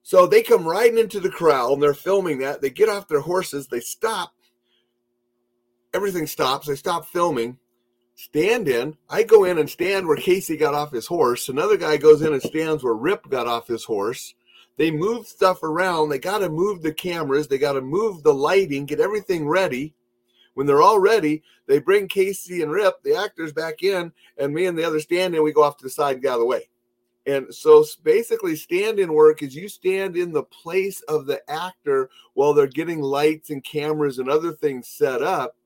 So 0.02 0.26
they 0.26 0.42
come 0.42 0.66
riding 0.66 0.98
into 0.98 1.20
the 1.20 1.30
corral 1.30 1.72
and 1.72 1.82
they're 1.82 1.94
filming 1.94 2.38
that. 2.38 2.60
They 2.60 2.70
get 2.70 2.88
off 2.88 3.08
their 3.08 3.20
horses, 3.20 3.66
they 3.66 3.80
stop. 3.80 4.32
Everything 5.92 6.26
stops. 6.26 6.68
They 6.68 6.76
stop 6.76 7.06
filming. 7.06 7.58
Stand 8.14 8.68
in. 8.68 8.96
I 9.08 9.22
go 9.22 9.44
in 9.44 9.58
and 9.58 9.68
stand 9.68 10.06
where 10.06 10.16
Kayce 10.16 10.58
got 10.58 10.74
off 10.74 10.92
his 10.92 11.06
horse. 11.06 11.48
Another 11.48 11.76
guy 11.76 11.96
goes 11.96 12.22
in 12.22 12.32
and 12.32 12.42
stands 12.42 12.84
where 12.84 12.94
Rip 12.94 13.28
got 13.28 13.46
off 13.46 13.66
his 13.66 13.84
horse. 13.84 14.34
They 14.80 14.90
move 14.90 15.26
stuff 15.26 15.62
around. 15.62 16.08
They 16.08 16.18
got 16.18 16.38
to 16.38 16.48
move 16.48 16.80
the 16.80 16.94
cameras. 16.94 17.46
They 17.46 17.58
got 17.58 17.74
to 17.74 17.82
move 17.82 18.22
the 18.22 18.32
lighting, 18.32 18.86
get 18.86 18.98
everything 18.98 19.46
ready. 19.46 19.92
When 20.54 20.66
they're 20.66 20.80
all 20.80 20.98
ready, 20.98 21.42
they 21.66 21.80
bring 21.80 22.08
Kayce 22.08 22.62
and 22.62 22.72
Rip, 22.72 23.02
the 23.02 23.14
actors, 23.14 23.52
back 23.52 23.82
in, 23.82 24.10
and 24.38 24.54
me 24.54 24.64
and 24.64 24.78
the 24.78 24.84
other 24.84 24.98
stand 24.98 25.34
in. 25.34 25.42
We 25.42 25.52
go 25.52 25.64
off 25.64 25.76
to 25.76 25.84
the 25.84 25.90
side 25.90 26.14
and 26.14 26.22
get 26.22 26.30
out 26.30 26.36
of 26.36 26.40
the 26.40 26.46
way. 26.46 26.70
And 27.26 27.54
so 27.54 27.84
basically, 28.04 28.56
stand 28.56 28.98
in 28.98 29.12
work 29.12 29.42
is 29.42 29.54
you 29.54 29.68
stand 29.68 30.16
in 30.16 30.32
the 30.32 30.44
place 30.44 31.02
of 31.02 31.26
the 31.26 31.42
actor 31.50 32.08
while 32.32 32.54
they're 32.54 32.66
getting 32.66 33.02
lights 33.02 33.50
and 33.50 33.62
cameras 33.62 34.18
and 34.18 34.30
other 34.30 34.52
things 34.52 34.88
set 34.88 35.20
up. 35.20 35.56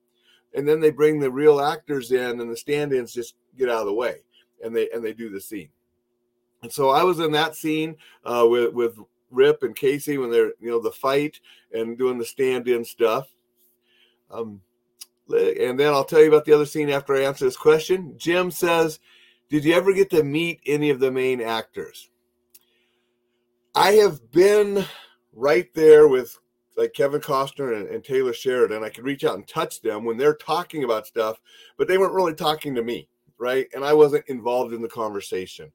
And 0.53 0.67
then 0.67 0.81
they 0.81 0.91
bring 0.91 1.21
the 1.21 1.31
real 1.31 1.61
actors 1.61 2.11
in, 2.11 2.41
and 2.41 2.51
the 2.51 2.57
stand 2.57 2.91
ins 2.91 3.13
just 3.13 3.35
get 3.57 3.69
out 3.69 3.79
of 3.79 3.85
the 3.85 3.93
way 3.93 4.23
and 4.61 4.75
they 4.75 4.89
and 4.89 5.01
they 5.01 5.13
do 5.13 5.29
the 5.29 5.39
scene. 5.39 5.69
And 6.63 6.71
so 6.71 6.89
I 6.89 7.03
was 7.03 7.19
in 7.19 7.31
that 7.33 7.55
scene 7.55 7.95
uh, 8.23 8.45
with 8.49 8.73
with 8.73 8.97
Rip 9.29 9.63
and 9.63 9.75
Kayce 9.75 10.19
when 10.19 10.31
they're 10.31 10.53
you 10.59 10.69
know 10.69 10.81
the 10.81 10.91
fight 10.91 11.39
and 11.73 11.97
doing 11.97 12.17
the 12.17 12.25
stand-in 12.25 12.85
stuff. 12.85 13.27
Um, 14.31 14.61
and 15.29 15.79
then 15.79 15.93
I'll 15.93 16.05
tell 16.05 16.21
you 16.21 16.27
about 16.27 16.45
the 16.45 16.53
other 16.53 16.65
scene 16.65 16.89
after 16.89 17.15
I 17.15 17.23
answer 17.23 17.45
this 17.45 17.57
question. 17.57 18.13
Jim 18.17 18.51
says, 18.51 18.99
"Did 19.49 19.63
you 19.63 19.73
ever 19.73 19.93
get 19.93 20.09
to 20.11 20.23
meet 20.23 20.61
any 20.65 20.89
of 20.89 20.99
the 20.99 21.11
main 21.11 21.41
actors?" 21.41 22.09
I 23.75 23.93
have 23.93 24.31
been 24.31 24.85
right 25.33 25.71
there 25.73 26.07
with 26.07 26.39
like 26.77 26.93
Kevin 26.93 27.21
Costner 27.21 27.75
and, 27.75 27.87
and, 27.87 28.03
Taylor 28.03 28.33
Sheridan. 28.33 28.83
I 28.83 28.89
could 28.89 29.05
reach 29.05 29.23
out 29.23 29.35
and 29.35 29.47
touch 29.47 29.81
them 29.81 30.03
when 30.03 30.17
they're 30.17 30.35
talking 30.35 30.83
about 30.83 31.07
stuff, 31.07 31.39
but 31.77 31.87
they 31.87 31.97
weren't 31.97 32.13
really 32.13 32.33
talking 32.33 32.75
to 32.75 32.83
me, 32.83 33.07
right? 33.37 33.67
And 33.73 33.83
I 33.83 33.93
wasn't 33.93 34.27
involved 34.27 34.73
in 34.73 34.81
the 34.81 34.89
conversation. 34.89 35.71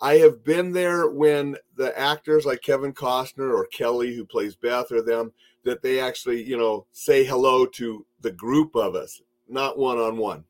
I 0.00 0.14
have 0.14 0.42
been 0.44 0.72
there 0.72 1.10
when 1.10 1.56
the 1.76 1.96
actors 1.98 2.46
like 2.46 2.62
Kevin 2.62 2.92
Costner 2.92 3.52
or 3.52 3.66
Kelly, 3.66 4.14
who 4.14 4.24
plays 4.24 4.56
Beth, 4.56 4.90
or 4.90 5.02
them, 5.02 5.32
that 5.64 5.82
they 5.82 6.00
actually, 6.00 6.42
you 6.42 6.56
know, 6.56 6.86
say 6.92 7.24
hello 7.24 7.66
to 7.66 8.06
the 8.22 8.32
group 8.32 8.74
of 8.74 8.94
us, 8.94 9.20
not 9.48 9.78
one 9.78 9.98
on 9.98 10.16
one. 10.16 10.44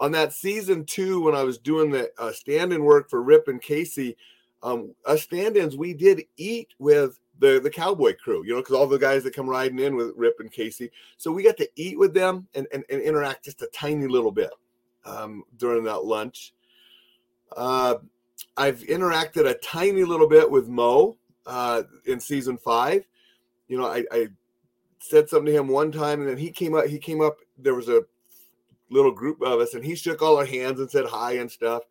On 0.00 0.10
that 0.12 0.32
season 0.32 0.84
two, 0.84 1.20
when 1.20 1.34
I 1.34 1.44
was 1.44 1.58
doing 1.58 1.90
the 1.90 2.10
uh, 2.18 2.32
stand 2.32 2.72
in 2.72 2.82
work 2.82 3.08
for 3.08 3.22
Rip 3.22 3.46
and 3.46 3.62
Kayce, 3.62 4.16
um, 4.62 4.94
us 5.06 5.22
stand 5.22 5.56
ins, 5.56 5.76
we 5.76 5.94
did 5.94 6.24
eat 6.36 6.68
with 6.78 7.20
the 7.38 7.60
the 7.60 7.70
cowboy 7.70 8.14
crew, 8.16 8.44
you 8.44 8.52
know, 8.52 8.60
because 8.60 8.74
all 8.74 8.86
the 8.86 8.98
guys 8.98 9.22
that 9.22 9.34
come 9.34 9.48
riding 9.48 9.78
in 9.78 9.94
with 9.94 10.12
Rip 10.16 10.40
and 10.40 10.52
Kayce. 10.52 10.90
So 11.18 11.30
we 11.30 11.42
got 11.42 11.56
to 11.58 11.68
eat 11.76 11.98
with 11.98 12.14
them 12.14 12.48
and, 12.54 12.66
and, 12.72 12.84
and 12.90 13.00
interact 13.00 13.44
just 13.44 13.62
a 13.62 13.68
tiny 13.72 14.06
little 14.06 14.32
bit 14.32 14.50
um, 15.04 15.44
during 15.56 15.84
that 15.84 16.04
lunch. 16.04 16.52
Uh, 17.56 17.96
I've 18.56 18.80
interacted 18.80 19.48
a 19.48 19.54
tiny 19.54 20.04
little 20.04 20.28
bit 20.28 20.50
with 20.50 20.68
Mo 20.68 21.16
uh, 21.46 21.82
in 22.06 22.20
season 22.20 22.58
five. 22.58 23.04
You 23.68 23.78
know, 23.78 23.86
I, 23.86 24.04
I 24.12 24.28
said 24.98 25.28
something 25.28 25.46
to 25.46 25.58
him 25.58 25.68
one 25.68 25.90
time, 25.90 26.20
and 26.20 26.28
then 26.28 26.36
he 26.36 26.50
came 26.50 26.74
up. 26.74 26.86
He 26.86 26.98
came 26.98 27.20
up. 27.20 27.38
There 27.58 27.74
was 27.74 27.88
a 27.88 28.02
little 28.90 29.12
group 29.12 29.40
of 29.42 29.60
us, 29.60 29.74
and 29.74 29.84
he 29.84 29.94
shook 29.94 30.22
all 30.22 30.36
our 30.36 30.44
hands 30.44 30.80
and 30.80 30.90
said 30.90 31.06
hi 31.06 31.32
and 31.32 31.50
stuff. 31.50 31.82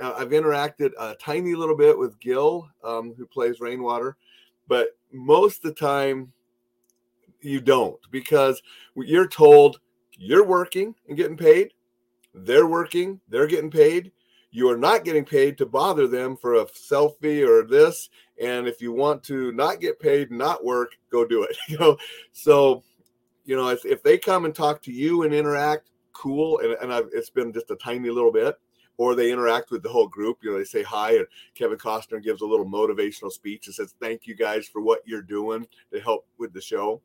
Uh, 0.00 0.14
I've 0.16 0.30
interacted 0.30 0.90
a 0.98 1.14
tiny 1.16 1.54
little 1.54 1.76
bit 1.76 1.98
with 1.98 2.18
Gil, 2.20 2.68
um, 2.82 3.14
who 3.16 3.26
plays 3.26 3.60
Rainwater, 3.60 4.16
but 4.66 4.96
most 5.12 5.64
of 5.64 5.74
the 5.74 5.80
time 5.80 6.32
you 7.40 7.60
don't 7.60 8.00
because 8.10 8.62
you're 8.96 9.28
told 9.28 9.80
you're 10.16 10.46
working 10.46 10.94
and 11.08 11.16
getting 11.16 11.36
paid. 11.36 11.72
They're 12.34 12.66
working, 12.66 13.20
they're 13.28 13.46
getting 13.46 13.70
paid 13.70 14.10
you 14.54 14.70
are 14.70 14.78
not 14.78 15.02
getting 15.02 15.24
paid 15.24 15.58
to 15.58 15.66
bother 15.66 16.06
them 16.06 16.36
for 16.36 16.54
a 16.54 16.66
selfie 16.66 17.44
or 17.44 17.66
this. 17.66 18.08
And 18.40 18.68
if 18.68 18.80
you 18.80 18.92
want 18.92 19.24
to 19.24 19.50
not 19.50 19.80
get 19.80 19.98
paid 19.98 20.30
not 20.30 20.64
work 20.64 20.92
go 21.10 21.24
do 21.24 21.42
it 21.42 21.56
you 21.68 21.76
know? 21.76 21.96
So 22.32 22.84
you 23.44 23.56
know 23.56 23.68
if, 23.68 23.84
if 23.84 24.02
they 24.04 24.16
come 24.16 24.44
and 24.44 24.54
talk 24.54 24.80
to 24.82 24.92
you 24.92 25.24
and 25.24 25.34
interact 25.34 25.90
cool. 26.12 26.60
And, 26.60 26.76
and 26.80 26.92
I've, 26.92 27.08
it's 27.12 27.30
been 27.30 27.52
just 27.52 27.72
a 27.72 27.76
tiny 27.76 28.10
little 28.10 28.32
bit. 28.32 28.54
Or 28.96 29.16
they 29.16 29.32
interact 29.32 29.72
with 29.72 29.82
the 29.82 29.88
whole 29.88 30.06
group 30.06 30.38
you 30.40 30.52
know 30.52 30.58
they 30.58 30.62
say 30.62 30.84
hi 30.84 31.16
and 31.16 31.26
kevin 31.56 31.76
costner 31.76 32.22
gives 32.22 32.42
a 32.42 32.46
little 32.46 32.64
motivational 32.64 33.32
speech 33.32 33.66
and 33.66 33.74
says 33.74 33.92
thank 34.00 34.24
you 34.24 34.36
guys 34.36 34.68
for 34.68 34.82
what 34.82 35.00
you're 35.04 35.20
doing 35.20 35.66
to 35.92 35.98
help 35.98 36.28
with 36.38 36.52
the 36.52 36.60
show 36.60 37.02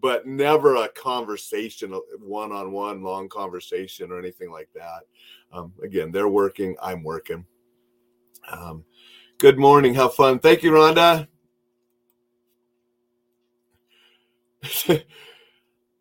but 0.00 0.26
never 0.26 0.76
a 0.76 0.88
conversation, 0.88 1.98
one 2.20 2.52
on 2.52 2.72
one, 2.72 3.02
long 3.02 3.28
conversation 3.28 4.10
or 4.10 4.18
anything 4.18 4.50
like 4.50 4.68
that. 4.74 5.02
Um, 5.52 5.72
again, 5.82 6.10
they're 6.12 6.28
working, 6.28 6.76
I'm 6.82 7.02
working. 7.02 7.44
Um, 8.50 8.84
good 9.38 9.58
morning. 9.58 9.94
Have 9.94 10.14
fun. 10.14 10.38
Thank 10.38 10.62
you, 10.62 10.70
Rhonda. 10.72 11.26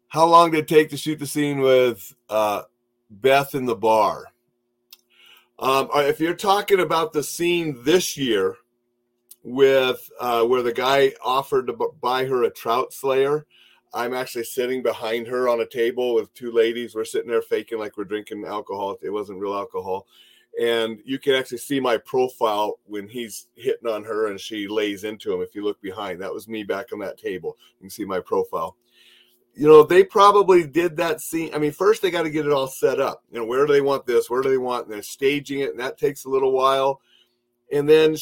How 0.08 0.26
long 0.26 0.52
did 0.52 0.60
it 0.60 0.68
take 0.68 0.90
to 0.90 0.98
shoot 0.98 1.20
the 1.20 1.28
scene 1.28 1.60
with 1.60 2.16
uh, 2.30 2.64
Beth 3.10 3.56
in 3.56 3.66
the 3.66 3.76
bar? 3.76 4.26
Um, 5.60 5.90
if 5.94 6.20
you're 6.20 6.36
talking 6.36 6.82
about 6.82 7.14
the 7.14 7.24
scene 7.24 7.82
this 7.84 8.18
year 8.18 8.56
with 9.44 10.10
uh, 10.20 10.44
where 10.44 10.64
the 10.64 10.74
guy 10.74 11.14
offered 11.24 11.68
to 11.68 11.92
buy 12.02 12.26
her 12.26 12.44
a 12.44 12.50
trout 12.50 12.94
slayer, 12.94 13.46
I'm 13.96 14.14
actually 14.14 14.44
sitting 14.44 14.84
behind 14.84 15.26
her 15.28 15.48
on 15.48 15.62
a 15.62 15.66
table 15.66 16.14
with 16.14 16.34
two 16.34 16.52
ladies. 16.52 16.94
We're 16.94 17.06
sitting 17.06 17.30
there 17.32 17.42
faking 17.42 17.80
like 17.80 17.96
we're 17.96 18.04
drinking 18.04 18.44
alcohol. 18.46 18.98
It 19.02 19.10
wasn't 19.10 19.40
real 19.40 19.56
alcohol. 19.56 20.06
And 20.62 21.00
you 21.06 21.18
can 21.18 21.34
actually 21.34 21.60
see 21.60 21.80
my 21.80 21.98
profile 21.98 22.80
when 22.84 23.08
he's 23.08 23.48
hitting 23.56 23.90
on 23.90 24.04
her 24.04 24.28
and 24.28 24.40
she 24.40 24.68
lays 24.68 25.06
into 25.06 25.34
him. 25.34 25.42
If 25.42 25.56
you 25.56 25.64
look 25.64 25.82
behind, 25.82 26.22
that 26.22 26.34
was 26.34 26.50
me 26.50 26.64
back 26.64 26.92
on 26.92 27.00
that 27.00 27.18
table. 27.18 27.58
You 27.80 27.84
can 27.84 27.90
see 27.90 28.04
my 28.04 28.20
profile. 28.20 28.76
You 29.54 29.68
know, 29.68 29.84
they 29.84 30.04
probably 30.04 30.68
did 30.68 30.98
that 30.98 31.22
scene. 31.22 31.52
I 31.54 31.58
mean, 31.58 31.72
first 31.72 32.02
they 32.02 32.12
got 32.12 32.24
to 32.24 32.30
get 32.30 32.46
it 32.46 32.52
all 32.52 32.68
set 32.68 33.00
up. 33.00 33.24
You 33.32 33.40
know, 33.40 33.46
where 33.46 33.66
do 33.66 33.72
they 33.72 33.80
want 33.80 34.06
this? 34.06 34.30
Where 34.30 34.42
do 34.42 34.50
they 34.50 34.58
want? 34.58 34.86
And 34.86 34.94
they're 34.94 35.04
staging 35.04 35.62
it, 35.62 35.72
and 35.72 35.80
that 35.80 35.98
takes 35.98 36.26
a 36.26 36.30
little 36.30 36.52
while. 36.52 37.00
And 37.72 37.88
then, 37.88 38.18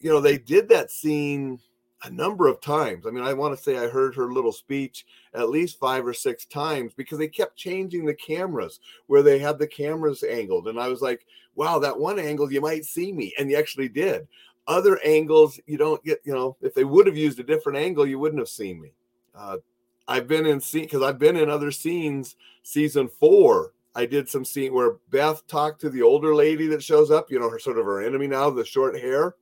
you 0.00 0.10
know, 0.10 0.20
they 0.20 0.36
did 0.36 0.68
that 0.68 0.90
scene 0.90 1.58
a 2.04 2.10
number 2.10 2.46
of 2.46 2.60
times. 2.60 3.06
I 3.06 3.10
mean, 3.10 3.24
I 3.24 3.32
want 3.32 3.56
to 3.56 3.62
say 3.62 3.78
I 3.78 3.88
heard 3.88 4.14
her 4.14 4.32
little 4.32 4.52
speech 4.52 5.06
at 5.32 5.48
least 5.48 5.78
five 5.78 6.06
or 6.06 6.12
six 6.14 6.44
times 6.44 6.92
because 6.94 7.18
they 7.18 7.28
kept 7.28 7.56
changing 7.56 8.04
the 8.04 8.14
cameras 8.14 8.80
where 9.06 9.22
they 9.22 9.38
had 9.38 9.58
the 9.58 9.66
cameras 9.66 10.22
angled. 10.22 10.68
And 10.68 10.78
I 10.78 10.88
was 10.88 11.00
like, 11.00 11.26
wow, 11.54 11.78
that 11.78 11.98
one 11.98 12.18
angle, 12.18 12.52
you 12.52 12.60
might 12.60 12.84
see 12.84 13.12
me. 13.12 13.32
And 13.38 13.50
you 13.50 13.56
actually 13.56 13.88
did. 13.88 14.28
Other 14.66 14.98
angles, 15.04 15.58
you 15.66 15.76
don't 15.76 16.02
get, 16.04 16.20
you 16.24 16.34
know, 16.34 16.56
if 16.60 16.74
they 16.74 16.84
would 16.84 17.06
have 17.06 17.16
used 17.16 17.38
a 17.40 17.44
different 17.44 17.78
angle, 17.78 18.06
you 18.06 18.18
wouldn't 18.18 18.40
have 18.40 18.48
seen 18.48 18.80
me. 18.80 18.92
Uh, 19.34 19.58
I've 20.06 20.28
been 20.28 20.46
in 20.46 20.60
scene 20.60 20.84
because 20.84 21.02
I've 21.02 21.18
been 21.18 21.36
in 21.36 21.48
other 21.48 21.70
scenes. 21.70 22.36
Season 22.62 23.08
four, 23.08 23.72
I 23.94 24.06
did 24.06 24.28
some 24.28 24.44
scene 24.44 24.74
where 24.74 24.96
Beth 25.10 25.46
talked 25.46 25.80
to 25.82 25.90
the 25.90 26.02
older 26.02 26.34
lady 26.34 26.66
that 26.68 26.82
shows 26.82 27.10
up, 27.10 27.30
you 27.30 27.38
know, 27.38 27.48
her 27.48 27.58
sort 27.58 27.78
of 27.78 27.86
her 27.86 28.02
enemy 28.02 28.26
now, 28.26 28.50
the 28.50 28.64
short 28.64 28.98
hair. 28.98 29.36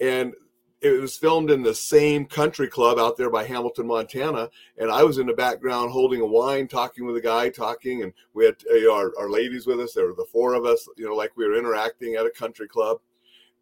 And 0.00 0.34
it 0.82 1.00
was 1.00 1.16
filmed 1.16 1.50
in 1.50 1.62
the 1.62 1.74
same 1.74 2.26
country 2.26 2.66
club 2.66 2.98
out 2.98 3.16
there 3.16 3.30
by 3.30 3.44
Hamilton, 3.44 3.86
Montana. 3.86 4.50
And 4.78 4.90
I 4.90 5.04
was 5.04 5.18
in 5.18 5.28
the 5.28 5.32
background 5.32 5.92
holding 5.92 6.20
a 6.20 6.26
wine, 6.26 6.66
talking 6.66 7.06
with 7.06 7.16
a 7.16 7.20
guy, 7.20 7.50
talking, 7.50 8.02
and 8.02 8.12
we 8.34 8.44
had 8.44 8.56
you 8.64 8.88
know, 8.88 8.94
our, 8.94 9.12
our 9.16 9.30
ladies 9.30 9.66
with 9.66 9.78
us. 9.78 9.92
There 9.92 10.06
were 10.06 10.14
the 10.14 10.26
four 10.32 10.54
of 10.54 10.64
us, 10.64 10.88
you 10.96 11.06
know, 11.06 11.14
like 11.14 11.36
we 11.36 11.46
were 11.46 11.56
interacting 11.56 12.16
at 12.16 12.26
a 12.26 12.30
country 12.30 12.66
club. 12.66 12.98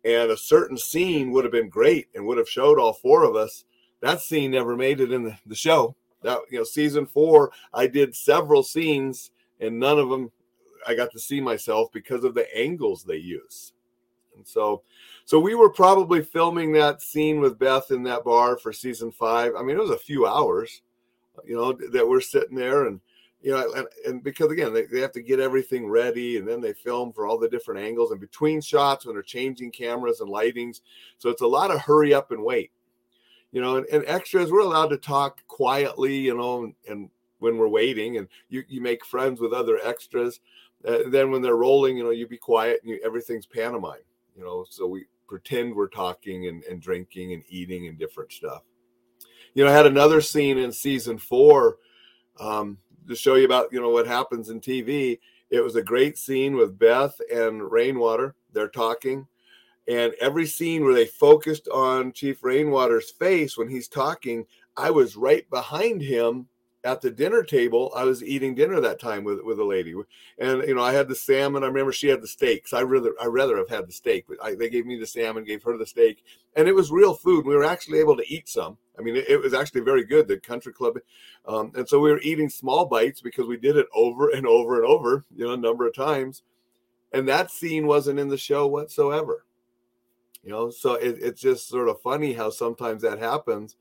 And 0.03 0.31
a 0.31 0.37
certain 0.37 0.79
scene 0.79 1.31
would 1.33 1.45
have 1.45 1.53
been 1.53 1.69
great 1.69 2.09
and 2.15 2.25
would 2.25 2.39
have 2.39 2.49
showed 2.49 2.79
all 2.79 2.95
four 2.95 3.25
of 3.25 3.37
us. 3.37 3.67
That 4.01 4.23
scene 4.23 4.53
never 4.53 4.75
made 4.75 5.01
it 5.01 5.13
in 5.13 5.25
the, 5.25 5.37
the 5.45 5.55
show. 5.55 5.95
That 6.23 6.39
you 6.51 6.59
know, 6.59 6.65
season 6.65 7.05
four, 7.05 7.53
I 7.75 7.87
did 7.87 8.17
several 8.17 8.63
scenes, 8.63 9.31
and 9.59 9.79
none 9.79 9.99
of 9.99 10.09
them 10.09 10.33
I 10.87 10.95
got 10.95 11.11
to 11.13 11.19
see 11.19 11.41
myself 11.41 11.93
because 11.93 12.25
of 12.25 12.35
the 12.35 12.47
angles 12.57 13.05
they 13.05 13.17
use. 13.17 13.75
And 14.37 14.47
so 14.47 14.83
so 15.31 15.39
we 15.39 15.55
were 15.55 15.71
probably 15.71 16.25
filming 16.25 16.73
that 16.73 17.01
scene 17.01 17.39
with 17.39 17.57
Beth 17.57 17.93
in 17.93 18.03
that 18.03 18.25
bar 18.25 18.59
for 18.59 18.73
season 18.73 19.13
five. 19.13 19.53
I 19.57 19.63
mean, 19.63 19.77
it 19.77 19.81
was 19.81 19.91
a 19.91 19.97
few 19.97 20.27
hours, 20.27 20.83
you 21.45 21.55
know, 21.55 21.73
that 21.93 22.09
we're 22.09 22.21
sitting 22.21 22.57
there 22.57 22.87
and 22.87 23.01
you 23.41 23.53
know, 23.53 23.73
and, 23.75 23.87
and 24.05 24.25
because 24.25 24.51
again, 24.51 24.75
they, 24.75 24.87
they 24.87 24.99
have 24.99 25.13
to 25.13 25.23
get 25.23 25.39
everything 25.39 25.89
ready 25.89 26.37
and 26.39 26.49
then 26.49 26.61
they 26.61 26.73
film 26.73 27.13
for 27.13 27.29
all 27.29 27.39
the 27.39 27.49
different 27.49 27.81
angles 27.81 28.11
and 28.11 28.21
between 28.21 28.61
shots 28.61 29.07
when 29.07 29.15
they're 29.15 29.23
changing 29.23 29.71
cameras 29.71 30.21
and 30.21 30.29
lightings. 30.29 30.81
So 31.19 31.31
it's 31.31 31.43
a 31.43 31.47
lot 31.47 31.71
of 31.71 31.81
hurry 31.81 32.13
up 32.13 32.33
and 32.33 32.43
wait, 32.43 32.73
you 33.53 33.61
know, 33.61 33.77
and, 33.77 33.87
and 33.87 34.03
extras, 34.09 34.51
we're 34.51 34.63
allowed 34.63 34.89
to 34.89 34.97
talk 34.97 35.47
quietly, 35.47 36.17
you 36.17 36.37
know, 36.37 36.65
and, 36.65 36.75
and 36.89 37.09
when 37.39 37.57
we're 37.57 37.69
waiting 37.69 38.17
and 38.17 38.27
you, 38.49 38.65
you 38.67 38.81
make 38.81 39.05
friends 39.05 39.41
with 39.41 39.53
other 39.53 39.79
extras. 39.85 40.41
Uh, 40.85 41.03
then 41.07 41.31
when 41.31 41.41
they're 41.41 41.55
rolling, 41.55 41.97
you 41.97 42.03
know, 42.03 42.11
you 42.11 42.27
be 42.27 42.37
quiet 42.37 42.81
and 42.83 42.91
you, 42.91 43.01
everything's 43.05 43.47
pantomime, 43.47 44.03
you 44.37 44.43
know, 44.43 44.67
so 44.69 44.89
we, 44.89 45.05
pretend 45.31 45.73
we're 45.73 45.87
talking 45.87 46.49
and, 46.49 46.65
and 46.65 46.83
drinking 46.83 47.33
and 47.33 47.45
eating 47.49 47.87
and 47.87 47.97
different 47.97 48.33
stuff. 48.33 48.63
You 49.55 49.65
know, 49.65 49.71
I 49.71 49.75
had 49.75 49.87
another 49.87 50.21
scene 50.21 50.59
in 50.59 50.73
season 50.73 51.19
four 51.19 51.77
um, 52.41 52.79
to 53.07 53.15
show 53.15 53.37
you 53.37 53.45
about, 53.45 53.73
you 53.73 53.81
know, 53.81 53.91
what 53.91 54.09
happens 54.09 54.51
in 54.51 54.61
TV. 54.61 55.21
It 55.49 55.61
was 55.61 55.77
a 55.77 55.83
great 55.83 56.19
scene 56.19 56.57
with 56.57 56.79
Beth 56.79 57.15
and 57.33 57.71
Rainwater. 57.71 58.35
They're 58.53 58.69
talking. 58.69 59.29
And 59.87 60.15
every 60.21 60.47
scene 60.47 60.83
where 60.83 60.95
they 60.95 61.07
focused 61.07 61.69
on 61.69 62.13
Chief 62.13 62.43
Rainwater's 62.43 63.13
face 63.13 63.57
when 63.57 63.69
he's 63.69 63.87
talking, 63.87 64.45
I 64.77 64.91
was 64.91 65.15
right 65.15 65.49
behind 65.49 66.03
him 66.03 66.49
at 66.83 67.01
the 67.01 67.11
dinner 67.11 67.43
table, 67.43 67.93
I 67.95 68.05
was 68.05 68.23
eating 68.23 68.55
dinner 68.55 68.81
that 68.81 69.01
time 69.01 69.23
with 69.23 69.41
with 69.43 69.59
a 69.59 69.65
lady, 69.65 69.95
and 70.39 70.63
you 70.67 70.75
know 70.75 70.83
I 70.83 70.93
had 70.93 71.09
the 71.09 71.15
salmon. 71.15 71.63
I 71.63 71.67
remember 71.67 71.93
she 71.93 72.09
had 72.09 72.23
the 72.23 72.29
steaks. 72.29 72.73
I 72.73 72.83
rather 72.83 73.15
I 73.21 73.27
rather 73.27 73.57
have 73.59 73.69
had 73.69 73.87
the 73.87 73.93
steak, 73.93 74.25
but 74.29 74.43
I, 74.43 74.55
they 74.55 74.71
gave 74.71 74.87
me 74.87 74.99
the 74.99 75.07
salmon, 75.07 75.45
gave 75.45 75.63
her 75.63 75.77
the 75.77 75.87
steak, 75.87 76.25
and 76.57 76.67
it 76.69 76.75
was 76.75 76.91
real 76.91 77.15
food. 77.15 77.45
We 77.45 77.55
were 77.55 77.65
actually 77.65 77.99
able 77.99 78.17
to 78.17 78.33
eat 78.33 78.49
some. 78.49 78.79
I 78.99 79.03
mean, 79.03 79.17
it, 79.17 79.29
it 79.29 79.37
was 79.41 79.53
actually 79.53 79.83
very 79.83 80.05
good. 80.05 80.27
The 80.27 80.39
country 80.39 80.73
club, 80.73 80.99
um, 81.47 81.73
and 81.75 81.87
so 81.87 82.01
we 82.01 82.11
were 82.11 82.21
eating 82.21 82.49
small 82.49 82.87
bites 82.87 83.21
because 83.21 83.47
we 83.47 83.59
did 83.59 83.77
it 83.77 83.87
over 83.95 84.31
and 84.31 84.47
over 84.47 84.77
and 84.77 84.87
over, 84.87 85.25
you 85.35 85.47
know, 85.47 85.53
a 85.53 85.59
number 85.59 85.87
of 85.87 85.95
times, 85.95 86.43
and 87.13 87.29
that 87.29 87.51
scene 87.51 87.87
wasn't 87.87 88.19
in 88.19 88.29
the 88.29 88.39
show 88.39 88.67
whatsoever. 88.67 89.45
You 90.43 90.51
know, 90.51 90.71
so 90.71 90.95
it, 90.95 91.19
it's 91.21 91.43
just 91.43 91.69
sort 91.69 91.91
of 91.91 92.01
funny 92.01 92.33
how 92.33 92.49
sometimes 92.49 93.03
that 93.03 93.19
happens. 93.19 93.77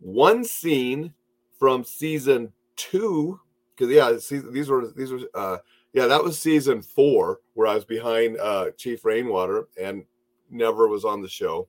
One 0.00 0.44
scene 0.44 1.14
from 1.60 1.84
season 1.84 2.52
two 2.74 3.38
because 3.76 3.92
yeah 3.92 4.10
these 4.50 4.68
were 4.68 4.92
these 4.96 5.12
were 5.12 5.20
uh 5.34 5.58
yeah 5.92 6.06
that 6.06 6.24
was 6.24 6.36
season 6.36 6.82
four 6.82 7.38
where 7.54 7.68
i 7.68 7.74
was 7.74 7.84
behind 7.84 8.36
uh 8.40 8.70
chief 8.76 9.04
rainwater 9.04 9.68
and 9.80 10.04
never 10.50 10.88
was 10.88 11.04
on 11.04 11.22
the 11.22 11.28
show 11.28 11.68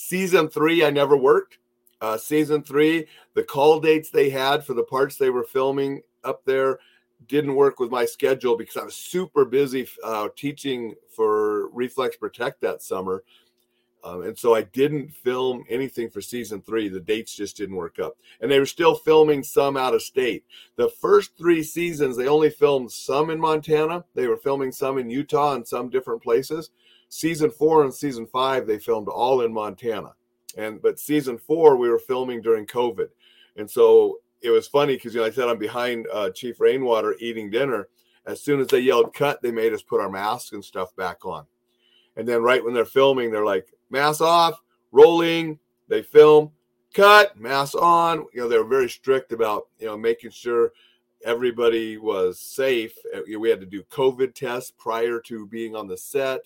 Season 0.00 0.48
three, 0.48 0.84
I 0.84 0.90
never 0.90 1.16
worked. 1.16 1.58
Uh, 2.00 2.16
season 2.16 2.62
three, 2.62 3.06
the 3.34 3.42
call 3.42 3.80
dates 3.80 4.10
they 4.10 4.30
had 4.30 4.64
for 4.64 4.72
the 4.72 4.84
parts 4.84 5.16
they 5.16 5.28
were 5.28 5.42
filming 5.42 6.02
up 6.22 6.44
there 6.44 6.78
didn't 7.26 7.56
work 7.56 7.80
with 7.80 7.90
my 7.90 8.04
schedule 8.04 8.56
because 8.56 8.76
I 8.76 8.84
was 8.84 8.94
super 8.94 9.44
busy 9.44 9.88
uh, 10.04 10.28
teaching 10.36 10.94
for 11.10 11.68
Reflex 11.70 12.16
Protect 12.16 12.60
that 12.60 12.80
summer. 12.80 13.24
Um, 14.04 14.22
and 14.22 14.38
so 14.38 14.54
I 14.54 14.62
didn't 14.62 15.12
film 15.12 15.64
anything 15.68 16.08
for 16.08 16.20
season 16.20 16.62
three. 16.62 16.88
The 16.88 17.00
dates 17.00 17.34
just 17.34 17.56
didn't 17.56 17.76
work 17.76 17.98
up. 17.98 18.16
And 18.40 18.50
they 18.50 18.58
were 18.58 18.66
still 18.66 18.94
filming 18.94 19.42
some 19.42 19.76
out 19.76 19.94
of 19.94 20.02
state. 20.02 20.44
The 20.76 20.88
first 20.88 21.36
three 21.36 21.62
seasons, 21.62 22.16
they 22.16 22.28
only 22.28 22.50
filmed 22.50 22.92
some 22.92 23.30
in 23.30 23.40
Montana. 23.40 24.04
They 24.14 24.28
were 24.28 24.36
filming 24.36 24.70
some 24.70 24.98
in 24.98 25.10
Utah 25.10 25.54
and 25.54 25.66
some 25.66 25.90
different 25.90 26.22
places. 26.22 26.70
Season 27.08 27.50
four 27.50 27.84
and 27.84 27.92
season 27.92 28.26
five, 28.26 28.66
they 28.66 28.78
filmed 28.78 29.08
all 29.08 29.40
in 29.40 29.52
Montana. 29.52 30.12
And 30.56 30.80
but 30.80 31.00
season 31.00 31.38
four, 31.38 31.76
we 31.76 31.88
were 31.88 31.98
filming 31.98 32.40
during 32.40 32.66
COVID. 32.66 33.08
And 33.56 33.70
so 33.70 34.20
it 34.42 34.50
was 34.50 34.68
funny 34.68 34.94
because 34.94 35.14
you 35.14 35.20
know 35.20 35.26
I 35.26 35.30
said 35.30 35.48
I'm 35.48 35.58
behind 35.58 36.06
uh, 36.12 36.30
Chief 36.30 36.60
Rainwater 36.60 37.16
eating 37.18 37.50
dinner. 37.50 37.88
As 38.26 38.42
soon 38.42 38.60
as 38.60 38.68
they 38.68 38.80
yelled 38.80 39.14
cut, 39.14 39.42
they 39.42 39.50
made 39.50 39.72
us 39.72 39.82
put 39.82 40.00
our 40.00 40.10
masks 40.10 40.52
and 40.52 40.64
stuff 40.64 40.94
back 40.96 41.24
on. 41.24 41.46
And 42.16 42.28
then 42.28 42.42
right 42.42 42.62
when 42.62 42.74
they're 42.74 42.84
filming, 42.84 43.30
they're 43.30 43.44
like, 43.44 43.72
mask 43.90 44.20
off, 44.20 44.60
rolling. 44.92 45.58
They 45.88 46.02
film, 46.02 46.52
cut, 46.94 47.38
mask 47.38 47.74
on. 47.80 48.26
You 48.32 48.42
know, 48.42 48.48
they 48.48 48.58
were 48.58 48.64
very 48.64 48.88
strict 48.88 49.32
about, 49.32 49.68
you 49.78 49.86
know, 49.86 49.96
making 49.96 50.30
sure 50.30 50.72
everybody 51.24 51.96
was 51.96 52.38
safe. 52.38 52.94
Uh, 53.14 53.20
we 53.38 53.50
had 53.50 53.60
to 53.60 53.66
do 53.66 53.82
COVID 53.84 54.34
tests 54.34 54.72
prior 54.76 55.20
to 55.20 55.46
being 55.46 55.74
on 55.74 55.88
the 55.88 55.96
set. 55.96 56.40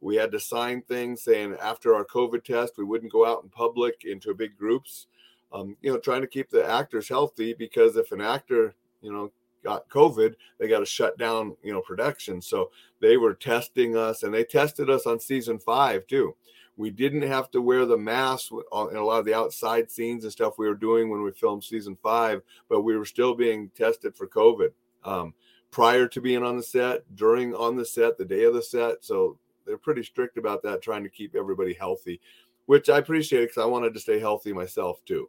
We 0.00 0.16
had 0.16 0.30
to 0.32 0.40
sign 0.40 0.82
things 0.82 1.22
saying 1.22 1.56
after 1.60 1.94
our 1.94 2.04
COVID 2.04 2.44
test, 2.44 2.78
we 2.78 2.84
wouldn't 2.84 3.12
go 3.12 3.26
out 3.26 3.42
in 3.42 3.48
public 3.48 4.04
into 4.04 4.34
big 4.34 4.56
groups. 4.56 5.06
Um, 5.52 5.76
you 5.80 5.90
know, 5.90 5.98
trying 5.98 6.20
to 6.20 6.26
keep 6.26 6.50
the 6.50 6.68
actors 6.68 7.08
healthy 7.08 7.54
because 7.54 7.96
if 7.96 8.12
an 8.12 8.20
actor, 8.20 8.74
you 9.00 9.12
know, 9.12 9.32
got 9.64 9.88
COVID, 9.88 10.34
they 10.58 10.68
got 10.68 10.80
to 10.80 10.86
shut 10.86 11.18
down, 11.18 11.56
you 11.62 11.72
know, 11.72 11.80
production. 11.80 12.40
So 12.40 12.70
they 13.00 13.16
were 13.16 13.34
testing 13.34 13.96
us 13.96 14.22
and 14.22 14.32
they 14.32 14.44
tested 14.44 14.90
us 14.90 15.06
on 15.06 15.18
season 15.18 15.58
five 15.58 16.06
too. 16.06 16.36
We 16.78 16.90
didn't 16.90 17.22
have 17.22 17.50
to 17.50 17.60
wear 17.60 17.84
the 17.84 17.98
mask 17.98 18.52
in 18.52 18.96
a 18.96 19.04
lot 19.04 19.18
of 19.18 19.24
the 19.24 19.34
outside 19.34 19.90
scenes 19.90 20.22
and 20.22 20.32
stuff 20.32 20.58
we 20.58 20.68
were 20.68 20.76
doing 20.76 21.10
when 21.10 21.22
we 21.22 21.32
filmed 21.32 21.64
season 21.64 21.98
five, 22.00 22.40
but 22.68 22.82
we 22.82 22.96
were 22.96 23.04
still 23.04 23.34
being 23.34 23.70
tested 23.74 24.16
for 24.16 24.28
COVID 24.28 24.70
um, 25.04 25.34
prior 25.72 26.06
to 26.06 26.20
being 26.20 26.44
on 26.44 26.56
the 26.56 26.62
set, 26.62 27.02
during 27.16 27.52
on 27.52 27.76
the 27.76 27.84
set, 27.84 28.16
the 28.16 28.24
day 28.24 28.44
of 28.44 28.54
the 28.54 28.62
set. 28.62 29.04
So 29.04 29.38
they're 29.66 29.76
pretty 29.76 30.04
strict 30.04 30.38
about 30.38 30.62
that, 30.62 30.80
trying 30.80 31.02
to 31.02 31.10
keep 31.10 31.34
everybody 31.34 31.74
healthy, 31.74 32.20
which 32.66 32.88
I 32.88 32.98
appreciate 32.98 33.46
because 33.46 33.58
I 33.58 33.66
wanted 33.66 33.92
to 33.94 34.00
stay 34.00 34.20
healthy 34.20 34.52
myself 34.52 35.04
too. 35.04 35.28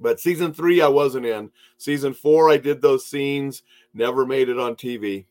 But 0.00 0.18
season 0.18 0.54
three, 0.54 0.80
I 0.80 0.88
wasn't 0.88 1.26
in. 1.26 1.50
Season 1.76 2.14
four, 2.14 2.50
I 2.50 2.56
did 2.56 2.80
those 2.80 3.06
scenes, 3.06 3.62
never 3.92 4.24
made 4.24 4.48
it 4.48 4.58
on 4.58 4.76
TV. 4.76 5.26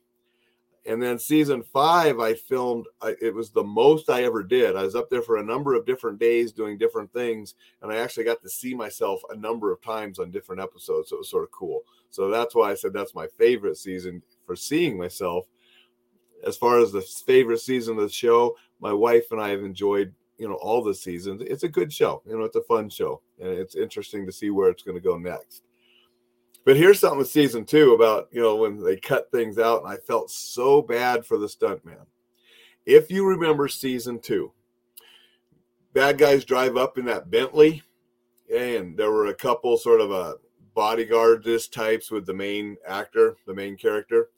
And 0.86 1.02
then 1.02 1.18
season 1.18 1.62
five, 1.62 2.20
I 2.20 2.34
filmed, 2.34 2.86
I, 3.00 3.14
it 3.20 3.34
was 3.34 3.50
the 3.50 3.64
most 3.64 4.10
I 4.10 4.24
ever 4.24 4.42
did. 4.42 4.76
I 4.76 4.82
was 4.82 4.94
up 4.94 5.08
there 5.08 5.22
for 5.22 5.38
a 5.38 5.44
number 5.44 5.74
of 5.74 5.86
different 5.86 6.18
days 6.18 6.52
doing 6.52 6.76
different 6.76 7.10
things. 7.12 7.54
And 7.80 7.90
I 7.90 7.96
actually 7.96 8.24
got 8.24 8.42
to 8.42 8.50
see 8.50 8.74
myself 8.74 9.22
a 9.30 9.36
number 9.36 9.72
of 9.72 9.80
times 9.80 10.18
on 10.18 10.30
different 10.30 10.60
episodes. 10.60 11.08
So 11.08 11.16
it 11.16 11.20
was 11.20 11.30
sort 11.30 11.44
of 11.44 11.52
cool. 11.52 11.84
So 12.10 12.28
that's 12.30 12.54
why 12.54 12.70
I 12.70 12.74
said 12.74 12.92
that's 12.92 13.14
my 13.14 13.26
favorite 13.38 13.78
season 13.78 14.22
for 14.46 14.56
seeing 14.56 14.98
myself. 14.98 15.46
As 16.46 16.58
far 16.58 16.78
as 16.78 16.92
the 16.92 17.00
favorite 17.00 17.60
season 17.60 17.96
of 17.96 18.02
the 18.02 18.10
show, 18.10 18.54
my 18.78 18.92
wife 18.92 19.30
and 19.30 19.40
I 19.40 19.48
have 19.48 19.64
enjoyed 19.64 20.12
you 20.36 20.48
know 20.48 20.54
all 20.56 20.82
the 20.82 20.92
seasons 20.92 21.40
it's 21.42 21.62
a 21.62 21.68
good 21.68 21.92
show 21.92 22.20
you 22.26 22.36
know 22.36 22.44
it's 22.44 22.56
a 22.56 22.62
fun 22.62 22.90
show 22.90 23.22
and 23.38 23.50
it's 23.50 23.76
interesting 23.76 24.26
to 24.26 24.32
see 24.32 24.50
where 24.50 24.68
it's 24.68 24.82
going 24.82 24.96
to 24.96 25.00
go 25.00 25.16
next 25.16 25.62
but 26.64 26.76
here's 26.76 26.98
something 26.98 27.18
with 27.18 27.28
season 27.28 27.64
two 27.64 27.92
about 27.92 28.28
you 28.32 28.40
know 28.40 28.56
when 28.56 28.82
they 28.82 28.96
cut 28.96 29.30
things 29.30 29.58
out 29.58 29.82
and 29.82 29.92
i 29.92 29.96
felt 29.96 30.30
so 30.30 30.82
bad 30.82 31.24
for 31.24 31.38
the 31.38 31.46
stuntman 31.46 32.06
if 32.86 33.10
you 33.10 33.26
remember 33.26 33.68
season 33.68 34.18
two 34.18 34.52
bad 35.92 36.18
guys 36.18 36.44
drive 36.44 36.76
up 36.76 36.98
in 36.98 37.04
that 37.04 37.30
bentley 37.30 37.82
and 38.54 38.96
there 38.96 39.10
were 39.10 39.26
a 39.26 39.34
couple 39.34 39.76
sort 39.76 40.00
of 40.00 40.10
a 40.10 40.14
uh, 40.14 40.34
bodyguard 40.74 41.44
this 41.44 41.68
types 41.68 42.10
with 42.10 42.26
the 42.26 42.34
main 42.34 42.76
actor 42.86 43.36
the 43.46 43.54
main 43.54 43.76
character 43.76 44.30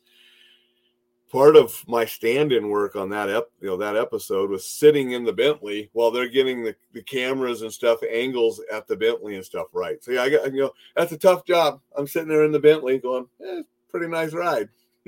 part 1.30 1.56
of 1.56 1.84
my 1.88 2.04
stand-in 2.04 2.68
work 2.68 2.94
on 2.94 3.10
that 3.10 3.28
ep, 3.28 3.50
you 3.60 3.66
know 3.66 3.76
that 3.76 3.96
episode 3.96 4.50
was 4.50 4.64
sitting 4.64 5.12
in 5.12 5.24
the 5.24 5.32
Bentley 5.32 5.90
while 5.92 6.10
they're 6.10 6.28
getting 6.28 6.64
the, 6.64 6.74
the 6.92 7.02
cameras 7.02 7.62
and 7.62 7.72
stuff 7.72 8.00
angles 8.08 8.60
at 8.72 8.86
the 8.86 8.96
Bentley 8.96 9.34
and 9.34 9.44
stuff 9.44 9.68
right. 9.72 10.02
So 10.02 10.12
yeah, 10.12 10.22
I 10.22 10.30
got 10.30 10.52
you 10.52 10.62
know 10.62 10.72
that's 10.94 11.12
a 11.12 11.18
tough 11.18 11.44
job. 11.44 11.80
I'm 11.96 12.06
sitting 12.06 12.28
there 12.28 12.44
in 12.44 12.52
the 12.52 12.60
Bentley 12.60 12.98
going, 12.98 13.26
eh, 13.44 13.62
pretty 13.90 14.08
nice 14.08 14.32
ride. 14.32 14.68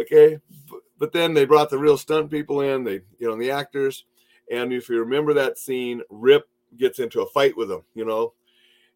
okay, 0.00 0.38
but, 0.70 0.80
but 0.98 1.12
then 1.12 1.34
they 1.34 1.44
brought 1.44 1.70
the 1.70 1.78
real 1.78 1.98
stunt 1.98 2.30
people 2.30 2.60
in, 2.60 2.84
they 2.84 3.00
you 3.18 3.28
know 3.28 3.36
the 3.36 3.50
actors, 3.50 4.04
and 4.50 4.72
if 4.72 4.88
you 4.88 4.98
remember 5.00 5.34
that 5.34 5.58
scene, 5.58 6.02
Rip 6.10 6.48
gets 6.76 6.98
into 6.98 7.20
a 7.20 7.26
fight 7.26 7.56
with 7.56 7.68
them, 7.68 7.82
you 7.94 8.04
know. 8.04 8.34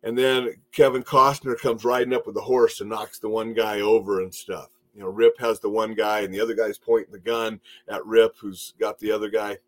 And 0.02 0.16
then 0.16 0.54
Kevin 0.70 1.02
Costner 1.02 1.58
comes 1.58 1.84
riding 1.84 2.12
up 2.12 2.26
with 2.26 2.36
the 2.36 2.40
horse 2.40 2.80
and 2.80 2.90
knocks 2.90 3.18
the 3.18 3.28
one 3.28 3.54
guy 3.54 3.80
over 3.80 4.20
and 4.20 4.32
stuff 4.32 4.68
you 4.96 5.02
know, 5.02 5.08
Rip 5.08 5.38
has 5.38 5.60
the 5.60 5.68
one 5.68 5.94
guy 5.94 6.20
and 6.20 6.32
the 6.32 6.40
other 6.40 6.54
guy's 6.54 6.78
pointing 6.78 7.12
the 7.12 7.18
gun 7.18 7.60
at 7.86 8.04
Rip, 8.06 8.34
who's 8.38 8.72
got 8.80 8.98
the 8.98 9.12
other 9.12 9.28
guy. 9.28 9.58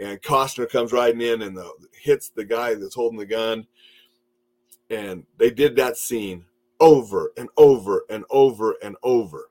And 0.00 0.20
Costner 0.22 0.68
comes 0.68 0.90
riding 0.90 1.20
in 1.20 1.42
and 1.42 1.54
the, 1.54 1.70
hits 1.92 2.30
the 2.30 2.46
guy 2.46 2.74
that's 2.74 2.94
holding 2.94 3.18
the 3.18 3.26
gun. 3.26 3.66
And 4.88 5.26
they 5.36 5.50
did 5.50 5.76
that 5.76 5.98
scene 5.98 6.46
over 6.80 7.32
and 7.36 7.50
over 7.58 8.06
and 8.08 8.24
over 8.30 8.76
and 8.82 8.96
over. 9.02 9.50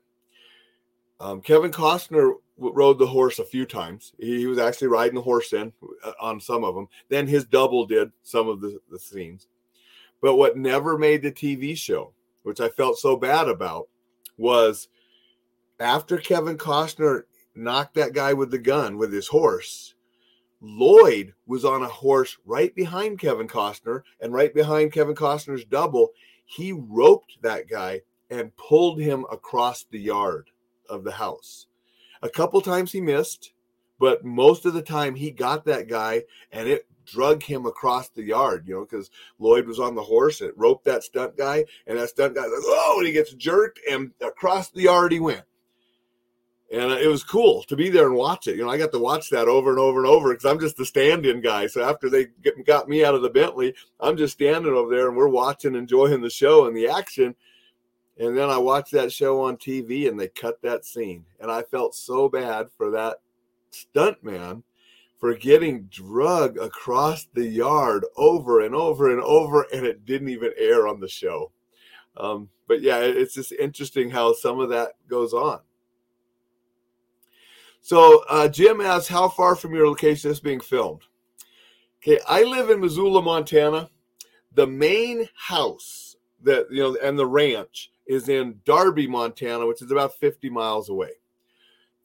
Um, 1.19 1.41
Kevin 1.41 1.69
Costner 1.69 2.33
rode 2.57 2.97
the 2.97 3.05
horse 3.05 3.37
a 3.37 3.45
few 3.45 3.67
times. 3.67 4.13
He, 4.17 4.39
he, 4.39 4.47
was 4.47 4.57
actually 4.57 4.87
riding 4.87 5.15
the 5.15 5.21
horse 5.21 5.53
in 5.53 5.71
uh, 6.03 6.13
on 6.19 6.39
some 6.39 6.63
of 6.63 6.73
them. 6.73 6.87
Then 7.09 7.27
his 7.27 7.45
double 7.45 7.85
did 7.85 8.11
some 8.23 8.49
of 8.49 8.61
the, 8.61 8.79
the 8.89 8.97
scenes. 8.97 9.47
But 10.21 10.37
what 10.37 10.57
never 10.57 10.97
made 10.97 11.21
the 11.21 11.31
TV 11.31 11.77
show, 11.77 12.13
which 12.43 12.59
I 12.59 12.69
felt 12.69 12.97
so 12.97 13.15
bad 13.15 13.47
about, 13.47 13.89
was 14.37 14.87
after 15.79 16.17
Kevin 16.17 16.57
Costner 16.57 17.23
knocked 17.55 17.95
that 17.95 18.13
guy 18.13 18.33
with 18.33 18.51
the 18.51 18.59
gun 18.59 18.97
with 18.97 19.13
his 19.13 19.27
horse, 19.27 19.95
Lloyd 20.61 21.33
was 21.45 21.63
on 21.63 21.83
a 21.83 21.87
horse 21.87 22.37
right 22.45 22.73
behind 22.75 23.19
Kevin 23.19 23.47
Costner 23.47 24.01
and 24.19 24.33
right 24.33 24.53
behind 24.53 24.91
Kevin 24.91 25.15
Costner's 25.15 25.63
double. 25.63 26.09
He 26.45 26.73
roped 26.73 27.37
that 27.41 27.69
guy 27.69 28.01
and 28.29 28.55
pulled 28.57 28.99
him 28.99 29.25
across 29.31 29.85
the 29.85 29.99
yard 29.99 30.49
of 30.89 31.03
the 31.03 31.11
house. 31.11 31.67
A 32.21 32.29
couple 32.29 32.59
times 32.61 32.91
he 32.91 32.99
missed, 32.99 33.53
but 33.99 34.25
most 34.25 34.65
of 34.65 34.73
the 34.73 34.81
time 34.81 35.15
he 35.15 35.31
got 35.31 35.65
that 35.65 35.87
guy 35.87 36.23
and 36.51 36.67
it 36.67 36.85
drug 37.05 37.41
him 37.41 37.65
across 37.65 38.09
the 38.09 38.23
yard, 38.23 38.67
you 38.67 38.75
know, 38.75 38.85
because 38.85 39.09
Lloyd 39.39 39.65
was 39.65 39.79
on 39.79 39.95
the 39.95 40.03
horse 40.03 40.41
and 40.41 40.49
it 40.49 40.57
roped 40.57 40.85
that 40.85 41.03
stunt 41.03 41.37
guy, 41.37 41.65
and 41.87 41.97
that 41.97 42.09
stunt 42.09 42.35
guy, 42.35 42.41
like, 42.41 42.51
oh, 42.51 42.95
and 42.97 43.07
he 43.07 43.13
gets 43.13 43.33
jerked 43.33 43.79
and 43.89 44.11
across 44.21 44.69
the 44.69 44.81
yard 44.81 45.11
he 45.11 45.19
went 45.19 45.43
and 46.71 46.91
it 46.91 47.07
was 47.07 47.23
cool 47.23 47.63
to 47.63 47.75
be 47.75 47.89
there 47.89 48.05
and 48.05 48.15
watch 48.15 48.47
it. 48.47 48.55
You 48.55 48.63
know, 48.63 48.69
I 48.69 48.77
got 48.77 48.91
to 48.91 48.99
watch 48.99 49.29
that 49.31 49.47
over 49.47 49.71
and 49.71 49.79
over 49.79 49.99
and 49.99 50.07
over 50.07 50.29
because 50.29 50.45
I'm 50.45 50.59
just 50.59 50.77
the 50.77 50.85
stand-in 50.85 51.41
guy. 51.41 51.65
So 51.67 51.83
after 51.83 52.09
they 52.09 52.27
get, 52.43 52.63
got 52.65 52.87
me 52.87 53.03
out 53.03 53.15
of 53.15 53.23
the 53.23 53.29
Bentley, 53.29 53.73
I'm 53.99 54.17
just 54.17 54.33
standing 54.33 54.73
over 54.73 54.95
there 54.95 55.07
and 55.07 55.17
we're 55.17 55.27
watching, 55.27 55.75
enjoying 55.75 56.21
the 56.21 56.29
show 56.29 56.67
and 56.67 56.77
the 56.77 56.87
action. 56.87 57.35
And 58.19 58.37
then 58.37 58.49
I 58.49 58.57
watched 58.57 58.91
that 58.91 59.11
show 59.11 59.41
on 59.41 59.57
TV 59.57 60.07
and 60.07 60.19
they 60.19 60.27
cut 60.27 60.61
that 60.61 60.85
scene, 60.85 61.25
and 61.39 61.49
I 61.49 61.63
felt 61.63 61.95
so 61.95 62.27
bad 62.27 62.67
for 62.77 62.91
that 62.91 63.17
stunt 63.71 64.23
man 64.23 64.63
for 65.19 65.33
getting 65.33 65.83
drug 65.83 66.57
across 66.57 67.27
the 67.33 67.45
yard 67.45 68.05
over 68.15 68.61
and 68.61 68.75
over 68.75 69.11
and 69.11 69.21
over, 69.21 69.65
and 69.73 69.85
it 69.85 70.05
didn't 70.05 70.29
even 70.29 70.51
air 70.57 70.87
on 70.87 70.99
the 70.99 71.07
show. 71.07 71.51
Um, 72.17 72.49
but 72.67 72.81
yeah, 72.81 72.99
it's 72.99 73.33
just 73.33 73.51
interesting 73.53 74.09
how 74.09 74.33
some 74.33 74.59
of 74.59 74.69
that 74.69 74.93
goes 75.07 75.33
on. 75.33 75.59
So 77.81 78.23
uh, 78.29 78.47
Jim 78.47 78.81
asks, 78.81 79.07
how 79.07 79.29
far 79.29 79.55
from 79.55 79.73
your 79.73 79.87
location 79.87 80.31
is 80.31 80.39
being 80.39 80.59
filmed? 80.59 81.03
Okay, 82.01 82.19
I 82.27 82.43
live 82.43 82.69
in 82.69 82.79
Missoula, 82.79 83.21
Montana. 83.21 83.89
The 84.53 84.67
main 84.67 85.27
house 85.35 86.15
that 86.43 86.67
you 86.71 86.81
know 86.81 86.97
and 87.03 87.19
the 87.19 87.25
ranch 87.25 87.91
is 88.07 88.29
in 88.29 88.59
Darby, 88.65 89.07
Montana, 89.07 89.67
which 89.67 89.81
is 89.81 89.91
about 89.91 90.15
50 90.15 90.49
miles 90.49 90.89
away. 90.89 91.11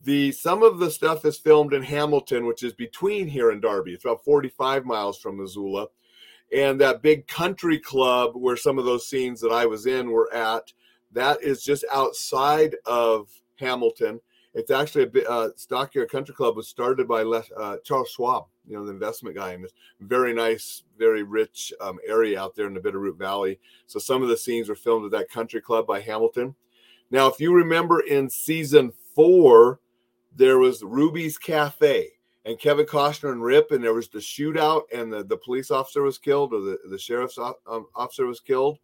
The 0.03 0.33
some 0.33 0.63
of 0.63 0.79
the 0.79 0.91
stuff 0.91 1.25
is 1.25 1.39
filmed 1.39 1.73
in 1.73 1.83
Hamilton, 1.83 2.47
which 2.47 2.63
is 2.63 2.73
between 2.73 3.27
here 3.27 3.51
and 3.51 3.63
Darby. 3.63 3.95
It's 3.95 4.05
about 4.05 4.25
45 4.25 4.85
miles 4.85 5.19
from 5.19 5.39
Missoula. 5.39 5.87
And 6.55 6.81
that 6.81 7.03
big 7.03 7.27
country 7.27 7.79
club 7.79 8.33
where 8.35 8.57
some 8.57 8.79
of 8.79 8.85
those 8.85 9.09
scenes 9.09 9.41
that 9.41 9.51
I 9.51 9.65
was 9.65 9.87
in 9.87 10.11
were 10.11 10.33
at, 10.33 10.73
that 11.13 11.43
is 11.43 11.65
just 11.65 11.85
outside 11.91 12.77
of 12.85 13.31
Hamilton 13.59 14.21
It's 14.55 14.71
actually 14.71 15.05
a 15.05 15.09
bit, 15.09 15.27
uh, 15.27 15.51
Stock 15.57 15.93
Farm 15.93 16.07
Country 16.07 16.35
Club 16.35 16.57
was 16.57 16.69
started 16.69 17.09
by 17.09 17.25
Les, 17.25 17.51
uh, 17.57 17.79
Charles 17.85 18.11
Schwab, 18.11 18.45
you 18.67 18.77
know, 18.77 18.85
the 18.85 18.93
investment 18.93 19.35
guy 19.35 19.53
in 19.53 19.63
this 19.63 19.73
very 20.01 20.33
nice, 20.33 20.85
very 20.97 21.25
rich 21.25 21.73
um, 21.81 21.99
area 22.07 22.41
out 22.41 22.55
there 22.55 22.67
in 22.69 22.75
the 22.75 22.81
Bitterroot 22.81 23.19
Valley. 23.19 23.59
So 23.87 23.99
some 23.99 24.23
of 24.23 24.29
the 24.29 24.37
scenes 24.37 24.69
were 24.69 24.77
filmed 24.77 25.07
at 25.07 25.11
that 25.11 25.29
country 25.29 25.61
club 25.61 25.89
by 25.89 26.01
Hamilton. 26.01 26.55
Now, 27.11 27.27
if 27.27 27.41
you 27.41 27.53
remember 27.53 28.01
in 28.01 28.31
season 28.31 28.93
four, 29.15 29.81
there 30.37 30.59
was 30.59 30.83
Ruby's 30.83 31.37
Cafe 31.37 32.11
and 32.45 32.59
Kevin 32.59 32.87
Costner 32.87 33.33
and 33.33 33.43
Rip, 33.43 33.73
and 33.73 33.83
there 33.83 33.95
was 33.95 34.09
the 34.09 34.19
shootout, 34.19 34.83
and 34.93 35.13
the, 35.13 35.25
the 35.25 35.37
police 35.37 35.71
officer 35.71 36.03
was 36.03 36.19
killed, 36.19 36.53
or 36.53 36.61
the, 36.61 36.79
the 36.91 36.99
sheriff's 36.99 37.39
um, 37.39 37.87
officer 37.95 38.27
was 38.27 38.41
killed. 38.41 38.79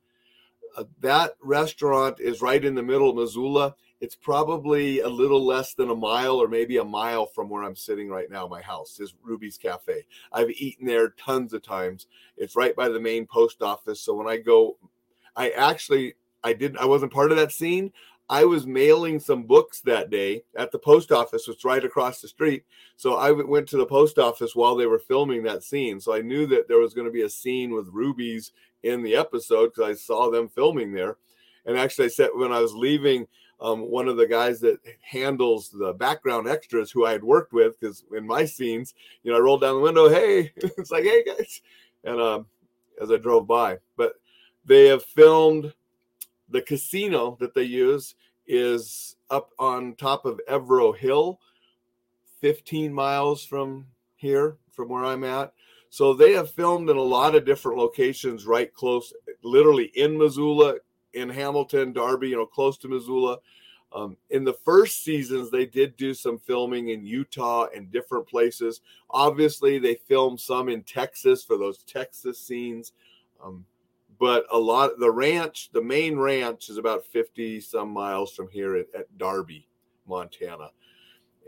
Uh, 0.76 0.84
that 1.00 1.34
restaurant 1.42 2.18
is 2.20 2.42
right 2.42 2.64
in 2.64 2.74
the 2.74 2.82
middle 2.82 3.10
of 3.10 3.16
Missoula. 3.16 3.74
It's 4.00 4.14
probably 4.14 5.00
a 5.00 5.08
little 5.08 5.44
less 5.44 5.74
than 5.74 5.90
a 5.90 5.94
mile 5.94 6.36
or 6.36 6.48
maybe 6.48 6.78
a 6.78 6.84
mile 6.84 7.26
from 7.26 7.48
where 7.48 7.62
I'm 7.62 7.76
sitting 7.76 8.08
right 8.08 8.30
now. 8.30 8.46
My 8.46 8.62
house 8.62 8.98
is 8.98 9.14
Ruby's 9.22 9.58
Cafe. 9.58 10.04
I've 10.32 10.50
eaten 10.50 10.86
there 10.86 11.10
tons 11.10 11.52
of 11.52 11.62
times. 11.62 12.06
It's 12.36 12.56
right 12.56 12.74
by 12.74 12.88
the 12.88 13.00
main 13.00 13.26
post 13.26 13.62
office. 13.62 14.00
So 14.00 14.14
when 14.14 14.26
I 14.26 14.38
go, 14.38 14.78
I 15.36 15.50
actually 15.50 16.14
I 16.42 16.54
didn't 16.54 16.78
I 16.78 16.86
wasn't 16.86 17.12
part 17.12 17.30
of 17.30 17.36
that 17.36 17.52
scene, 17.52 17.92
I 18.30 18.44
was 18.44 18.64
mailing 18.64 19.18
some 19.18 19.42
books 19.42 19.80
that 19.80 20.08
day 20.08 20.44
at 20.56 20.70
the 20.70 20.78
post 20.78 21.10
office, 21.10 21.48
which 21.48 21.64
right 21.64 21.84
across 21.84 22.20
the 22.20 22.28
street. 22.28 22.64
So 22.96 23.16
I 23.16 23.32
went 23.32 23.68
to 23.70 23.76
the 23.76 23.84
post 23.84 24.18
office 24.18 24.54
while 24.54 24.76
they 24.76 24.86
were 24.86 25.00
filming 25.00 25.42
that 25.42 25.64
scene. 25.64 26.00
So 26.00 26.14
I 26.14 26.20
knew 26.20 26.46
that 26.46 26.68
there 26.68 26.78
was 26.78 26.94
going 26.94 27.08
to 27.08 27.12
be 27.12 27.22
a 27.22 27.28
scene 27.28 27.74
with 27.74 27.88
Ruby's 27.88 28.52
in 28.84 29.02
the 29.02 29.16
episode 29.16 29.72
because 29.74 29.90
I 29.90 29.94
saw 29.94 30.30
them 30.30 30.48
filming 30.48 30.92
there. 30.92 31.16
And 31.66 31.76
actually, 31.76 32.04
I 32.04 32.10
said 32.10 32.30
when 32.32 32.52
I 32.52 32.60
was 32.60 32.72
leaving, 32.72 33.26
um, 33.60 33.90
one 33.90 34.08
of 34.08 34.16
the 34.16 34.26
guys 34.26 34.60
that 34.60 34.78
handles 35.02 35.68
the 35.68 35.92
background 35.92 36.48
extras 36.48 36.90
who 36.90 37.04
I 37.04 37.12
had 37.12 37.22
worked 37.22 37.52
with, 37.52 37.78
because 37.78 38.04
in 38.16 38.26
my 38.26 38.44
scenes, 38.44 38.94
you 39.22 39.30
know, 39.30 39.36
I 39.36 39.40
rolled 39.40 39.60
down 39.60 39.76
the 39.76 39.82
window, 39.82 40.08
hey, 40.08 40.52
it's 40.56 40.90
like, 40.90 41.04
hey 41.04 41.22
guys, 41.24 41.60
and 42.04 42.20
um, 42.20 42.46
as 43.00 43.10
I 43.10 43.16
drove 43.16 43.46
by, 43.46 43.78
but 43.96 44.14
they 44.64 44.86
have 44.88 45.04
filmed 45.04 45.72
the 46.48 46.62
casino 46.62 47.36
that 47.40 47.54
they 47.54 47.62
use 47.62 48.14
is 48.46 49.16
up 49.30 49.50
on 49.58 49.94
top 49.94 50.24
of 50.24 50.40
Evaro 50.48 50.96
Hill, 50.96 51.38
15 52.40 52.92
miles 52.92 53.44
from 53.44 53.86
here, 54.16 54.56
from 54.70 54.88
where 54.88 55.04
I'm 55.04 55.24
at. 55.24 55.52
So 55.90 56.14
they 56.14 56.32
have 56.32 56.50
filmed 56.50 56.88
in 56.88 56.96
a 56.96 57.02
lot 57.02 57.34
of 57.34 57.44
different 57.44 57.78
locations 57.78 58.46
right 58.46 58.72
close, 58.72 59.12
literally 59.42 59.86
in 59.94 60.18
Missoula, 60.18 60.76
in 61.14 61.28
Hamilton, 61.28 61.92
Darby, 61.92 62.28
you 62.28 62.36
know, 62.36 62.46
close 62.46 62.78
to 62.78 62.88
Missoula. 62.88 63.38
Um, 63.92 64.16
in 64.30 64.44
the 64.44 64.52
first 64.52 65.02
seasons, 65.02 65.50
they 65.50 65.66
did 65.66 65.96
do 65.96 66.14
some 66.14 66.38
filming 66.38 66.90
in 66.90 67.04
Utah 67.04 67.66
and 67.74 67.90
different 67.90 68.28
places. 68.28 68.82
Obviously, 69.10 69.78
they 69.78 69.96
filmed 69.96 70.38
some 70.38 70.68
in 70.68 70.84
Texas 70.84 71.44
for 71.44 71.56
those 71.56 71.82
Texas 71.84 72.38
scenes. 72.38 72.92
Um, 73.42 73.64
but 74.20 74.44
a 74.52 74.58
lot 74.58 74.98
the 75.00 75.10
ranch 75.10 75.70
the 75.72 75.82
main 75.82 76.16
ranch 76.16 76.68
is 76.68 76.76
about 76.76 77.04
50 77.06 77.60
some 77.60 77.90
miles 77.90 78.32
from 78.32 78.48
here 78.48 78.76
at, 78.76 78.86
at, 78.96 79.18
darby 79.18 79.66
montana 80.06 80.70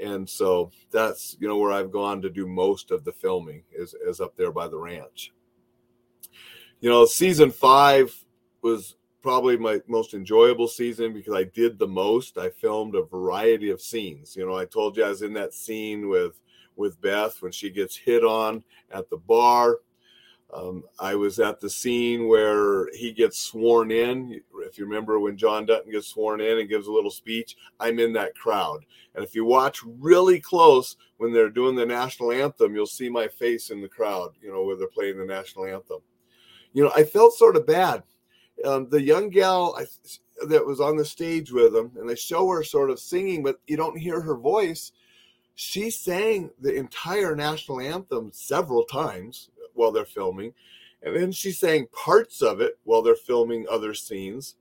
and 0.03 0.29
so 0.29 0.71
that's 0.91 1.37
you 1.39 1.47
know 1.47 1.59
where 1.59 1.71
i've 1.71 1.93
gone 1.93 2.21
to 2.23 2.31
do 2.31 2.47
most 2.47 2.91
of 2.91 3.05
the 3.05 3.13
filming 3.13 3.63
is, 3.73 3.95
is 4.07 4.21
up 4.21 4.35
there 4.37 4.51
by 4.51 4.67
the 4.67 4.77
ranch 4.77 5.33
you 6.81 6.89
know 6.89 7.05
season 7.05 7.51
five 7.51 8.13
was 8.63 8.97
probably 9.23 9.57
my 9.57 9.81
most 9.87 10.15
enjoyable 10.15 10.69
season 10.69 11.13
because 11.13 11.35
i 11.35 11.45
did 11.45 11.79
the 11.79 11.87
most 11.87 12.39
i 12.39 12.49
filmed 12.49 12.95
a 12.95 13.03
variety 13.03 13.71
of 13.71 13.81
scenes 13.81 14.37
you 14.37 14.45
know 14.47 14.57
i 14.57 14.65
told 14.65 14.97
you 14.97 15.05
i 15.05 15.09
was 15.09 15.23
in 15.23 15.33
that 15.33 15.55
scene 15.55 16.09
with 16.09 16.41
with 16.77 17.01
beth 17.01 17.41
when 17.41 17.53
she 17.53 17.71
gets 17.71 17.97
hit 17.97 18.25
on 18.25 18.63
at 18.91 19.09
the 19.11 19.17
bar 19.17 19.79
um, 20.53 20.85
I 20.99 21.15
was 21.15 21.41
at 21.41 21.61
the 21.61 21.71
scene 21.71 22.29
where 22.29 22.89
he 22.95 23.13
gets 23.13 23.39
sworn 23.39 23.91
in. 23.91 24.43
If 24.67 24.77
you 24.77 24.85
remember 24.85 25.19
when 25.19 25.37
John 25.37 25.65
Dutton 25.65 25.91
gets 25.91 26.09
sworn 26.09 26.43
in 26.43 26.59
and 26.59 26.69
gives 26.69 26.87
a 26.87 26.93
little 26.93 27.11
speech, 27.11 27.57
I'm 27.81 27.99
in 27.99 28.13
that 28.15 28.35
crowd. 28.35 28.85
And 29.15 29.25
if 29.25 29.35
you 29.35 29.47
watch 29.47 29.81
really 29.83 30.41
close 30.41 30.97
when 31.17 31.33
they're 31.33 31.49
doing 31.49 31.75
the 31.75 31.87
national 31.87 32.33
anthem, 32.33 32.75
you'll 32.75 32.87
see 32.87 33.09
my 33.09 33.29
face 33.29 33.71
in 33.71 33.81
the 33.81 33.89
crowd, 33.89 34.33
you 34.43 34.53
know, 34.53 34.63
where 34.65 34.77
they're 34.77 34.89
playing 34.89 35.17
the 35.17 35.25
national 35.25 35.65
anthem. 35.65 36.01
You 36.75 36.85
know, 36.85 36.93
I 36.95 37.05
felt 37.05 37.35
sort 37.35 37.57
of 37.57 37.67
bad. 37.67 38.03
Um, 38.65 38.89
the 38.89 39.03
young 39.03 39.31
gal 39.31 39.77
I, 39.79 39.87
that 40.47 40.67
was 40.67 40.81
on 40.81 40.97
the 40.97 41.05
stage 41.05 41.53
with 41.53 41.75
him, 41.75 41.93
and 41.97 42.09
they 42.09 42.15
show 42.15 42.49
her 42.49 42.63
sort 42.63 42.91
of 42.91 42.99
singing, 42.99 43.43
but 43.43 43.61
you 43.67 43.77
don't 43.77 43.99
hear 43.99 44.21
her 44.21 44.37
voice. 44.37 44.93
She 45.55 45.91
sang 45.91 46.51
the 46.61 46.75
entire 46.75 47.37
national 47.37 47.81
anthem 47.81 48.31
several 48.33 48.85
times 48.85 49.51
while 49.75 49.93
they're 49.93 50.05
filming. 50.05 50.55
And 51.03 51.17
then 51.17 51.33
she 51.33 51.51
sang 51.51 51.89
parts 51.93 52.43
of 52.43 52.61
it 52.61 52.79
while 52.85 53.03
they're 53.03 53.17
filming 53.17 53.67
other 53.71 53.93
scenes. 53.93 54.57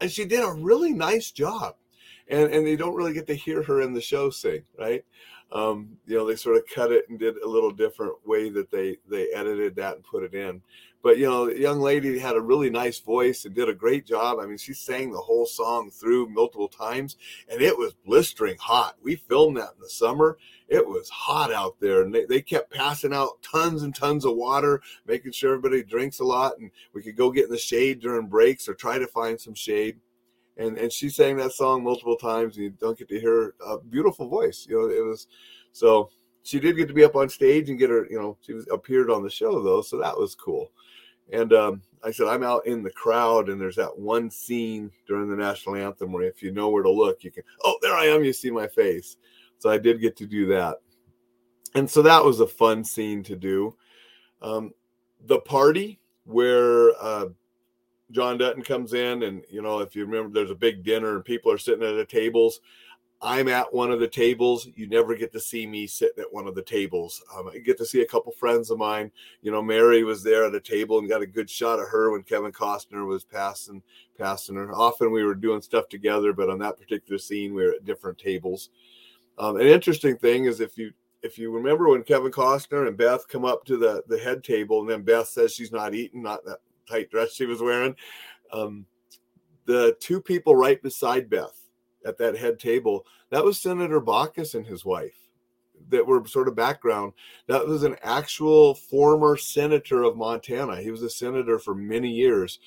And 0.00 0.10
she 0.10 0.24
did 0.24 0.44
a 0.44 0.52
really 0.52 0.92
nice 0.92 1.30
job. 1.30 1.76
And, 2.28 2.52
and 2.52 2.66
they 2.66 2.76
don't 2.76 2.94
really 2.94 3.12
get 3.12 3.26
to 3.28 3.34
hear 3.34 3.62
her 3.62 3.80
in 3.80 3.92
the 3.92 4.00
show 4.00 4.30
sing, 4.30 4.62
right? 4.78 5.04
Um, 5.52 5.96
you 6.06 6.16
know, 6.16 6.26
they 6.26 6.36
sort 6.36 6.56
of 6.56 6.62
cut 6.72 6.92
it 6.92 7.08
and 7.08 7.18
did 7.18 7.36
a 7.38 7.48
little 7.48 7.72
different 7.72 8.14
way 8.24 8.50
that 8.50 8.70
they 8.70 8.98
they 9.08 9.28
edited 9.34 9.74
that 9.76 9.96
and 9.96 10.04
put 10.04 10.22
it 10.22 10.34
in. 10.34 10.62
But 11.02 11.16
you 11.16 11.24
know, 11.24 11.46
the 11.46 11.58
young 11.58 11.80
lady 11.80 12.18
had 12.18 12.36
a 12.36 12.40
really 12.40 12.68
nice 12.68 12.98
voice 12.98 13.44
and 13.44 13.54
did 13.54 13.68
a 13.68 13.74
great 13.74 14.04
job. 14.04 14.38
I 14.38 14.46
mean, 14.46 14.58
she 14.58 14.74
sang 14.74 15.10
the 15.10 15.18
whole 15.18 15.46
song 15.46 15.90
through 15.90 16.28
multiple 16.28 16.68
times, 16.68 17.16
and 17.48 17.62
it 17.62 17.76
was 17.76 17.94
blistering 18.04 18.56
hot. 18.60 18.96
We 19.02 19.16
filmed 19.16 19.56
that 19.56 19.74
in 19.76 19.80
the 19.80 19.88
summer. 19.88 20.36
It 20.68 20.86
was 20.86 21.08
hot 21.08 21.52
out 21.52 21.76
there, 21.80 22.02
and 22.02 22.14
they, 22.14 22.26
they 22.26 22.42
kept 22.42 22.72
passing 22.72 23.14
out 23.14 23.42
tons 23.42 23.82
and 23.82 23.94
tons 23.94 24.24
of 24.24 24.36
water, 24.36 24.82
making 25.06 25.32
sure 25.32 25.54
everybody 25.54 25.82
drinks 25.82 26.20
a 26.20 26.24
lot, 26.24 26.58
and 26.58 26.70
we 26.92 27.02
could 27.02 27.16
go 27.16 27.30
get 27.30 27.46
in 27.46 27.50
the 27.50 27.58
shade 27.58 28.00
during 28.00 28.26
breaks 28.26 28.68
or 28.68 28.74
try 28.74 28.98
to 28.98 29.06
find 29.06 29.40
some 29.40 29.54
shade. 29.54 29.98
And 30.58 30.76
and 30.76 30.92
she 30.92 31.08
sang 31.08 31.38
that 31.38 31.52
song 31.52 31.82
multiple 31.82 32.16
times, 32.16 32.56
and 32.56 32.64
you 32.64 32.70
don't 32.70 32.98
get 32.98 33.08
to 33.08 33.20
hear 33.20 33.54
a 33.66 33.78
beautiful 33.78 34.28
voice. 34.28 34.66
You 34.68 34.76
know, 34.76 34.94
it 34.94 35.04
was 35.04 35.26
so 35.72 36.10
she 36.42 36.58
did 36.58 36.76
get 36.76 36.88
to 36.88 36.94
be 36.94 37.04
up 37.04 37.16
on 37.16 37.28
stage 37.28 37.68
and 37.68 37.78
get 37.78 37.90
her, 37.90 38.06
you 38.10 38.18
know, 38.18 38.36
she 38.40 38.52
was 38.52 38.66
appeared 38.72 39.10
on 39.10 39.22
the 39.22 39.30
show 39.30 39.62
though, 39.62 39.82
so 39.82 39.98
that 39.98 40.16
was 40.16 40.34
cool. 40.34 40.72
And 41.32 41.52
um, 41.52 41.82
I 42.02 42.10
said, 42.10 42.26
I'm 42.26 42.42
out 42.42 42.66
in 42.66 42.82
the 42.82 42.90
crowd, 42.90 43.48
and 43.48 43.60
there's 43.60 43.76
that 43.76 43.98
one 43.98 44.30
scene 44.30 44.90
during 45.06 45.30
the 45.30 45.36
national 45.36 45.76
anthem 45.76 46.12
where 46.12 46.24
if 46.24 46.42
you 46.42 46.52
know 46.52 46.70
where 46.70 46.82
to 46.82 46.90
look, 46.90 47.22
you 47.22 47.30
can, 47.30 47.44
oh, 47.64 47.76
there 47.82 47.94
I 47.94 48.06
am, 48.06 48.24
you 48.24 48.32
see 48.32 48.50
my 48.50 48.66
face. 48.66 49.16
So 49.58 49.70
I 49.70 49.78
did 49.78 50.00
get 50.00 50.16
to 50.16 50.26
do 50.26 50.46
that. 50.46 50.78
And 51.74 51.88
so 51.88 52.02
that 52.02 52.24
was 52.24 52.40
a 52.40 52.46
fun 52.46 52.82
scene 52.82 53.22
to 53.24 53.36
do. 53.36 53.76
Um, 54.42 54.72
the 55.26 55.40
party 55.40 56.00
where 56.24 56.90
uh, 57.00 57.26
John 58.10 58.38
Dutton 58.38 58.62
comes 58.62 58.94
in, 58.94 59.22
and 59.22 59.44
you 59.50 59.62
know, 59.62 59.80
if 59.80 59.94
you 59.94 60.04
remember, 60.04 60.32
there's 60.32 60.50
a 60.50 60.54
big 60.54 60.82
dinner 60.82 61.16
and 61.16 61.24
people 61.24 61.52
are 61.52 61.58
sitting 61.58 61.86
at 61.86 61.94
the 61.94 62.04
tables. 62.04 62.60
I'm 63.22 63.48
at 63.48 63.72
one 63.72 63.90
of 63.90 64.00
the 64.00 64.08
tables. 64.08 64.66
You 64.74 64.88
never 64.88 65.14
get 65.14 65.30
to 65.32 65.40
see 65.40 65.66
me 65.66 65.86
sitting 65.86 66.22
at 66.22 66.32
one 66.32 66.46
of 66.46 66.54
the 66.54 66.62
tables. 66.62 67.22
Um, 67.36 67.48
I 67.48 67.58
get 67.58 67.76
to 67.78 67.84
see 67.84 68.00
a 68.00 68.06
couple 68.06 68.32
friends 68.32 68.70
of 68.70 68.78
mine. 68.78 69.12
You 69.42 69.52
know, 69.52 69.60
Mary 69.60 70.04
was 70.04 70.22
there 70.22 70.46
at 70.46 70.54
a 70.54 70.60
table 70.60 70.98
and 70.98 71.08
got 71.08 71.20
a 71.20 71.26
good 71.26 71.50
shot 71.50 71.80
of 71.80 71.88
her 71.88 72.10
when 72.10 72.22
Kevin 72.22 72.52
Costner 72.52 73.06
was 73.06 73.24
passing 73.24 73.82
passing 74.18 74.56
her. 74.56 74.74
Often 74.74 75.12
we 75.12 75.24
were 75.24 75.34
doing 75.34 75.60
stuff 75.60 75.88
together, 75.88 76.32
but 76.32 76.48
on 76.48 76.58
that 76.60 76.78
particular 76.78 77.18
scene, 77.18 77.52
we 77.52 77.64
were 77.64 77.72
at 77.72 77.84
different 77.84 78.16
tables. 78.16 78.70
Um, 79.38 79.56
an 79.56 79.66
interesting 79.66 80.16
thing 80.16 80.46
is 80.46 80.60
if 80.60 80.78
you 80.78 80.92
if 81.22 81.36
you 81.36 81.50
remember 81.50 81.90
when 81.90 82.02
Kevin 82.02 82.32
Costner 82.32 82.88
and 82.88 82.96
Beth 82.96 83.28
come 83.28 83.44
up 83.44 83.66
to 83.66 83.76
the 83.76 84.02
the 84.08 84.18
head 84.18 84.42
table, 84.42 84.80
and 84.80 84.88
then 84.88 85.02
Beth 85.02 85.28
says 85.28 85.52
she's 85.52 85.72
not 85.72 85.94
eating, 85.94 86.22
not 86.22 86.42
that 86.46 86.58
tight 86.88 87.10
dress 87.10 87.34
she 87.34 87.44
was 87.44 87.60
wearing. 87.60 87.94
Um, 88.50 88.86
the 89.66 89.94
two 90.00 90.22
people 90.22 90.56
right 90.56 90.82
beside 90.82 91.28
Beth 91.28 91.59
at 92.04 92.18
that 92.18 92.36
head 92.36 92.58
table, 92.58 93.06
that 93.30 93.44
was 93.44 93.58
Senator 93.58 94.00
Baucus 94.00 94.54
and 94.54 94.66
his 94.66 94.84
wife 94.84 95.20
that 95.88 96.06
were 96.06 96.26
sort 96.26 96.48
of 96.48 96.54
background. 96.54 97.12
That 97.46 97.66
was 97.66 97.82
an 97.82 97.96
actual 98.02 98.74
former 98.74 99.36
senator 99.36 100.02
of 100.02 100.16
Montana. 100.16 100.76
He 100.76 100.90
was 100.90 101.02
a 101.02 101.10
senator 101.10 101.58
for 101.58 101.74
many 101.74 102.10
years. 102.10 102.58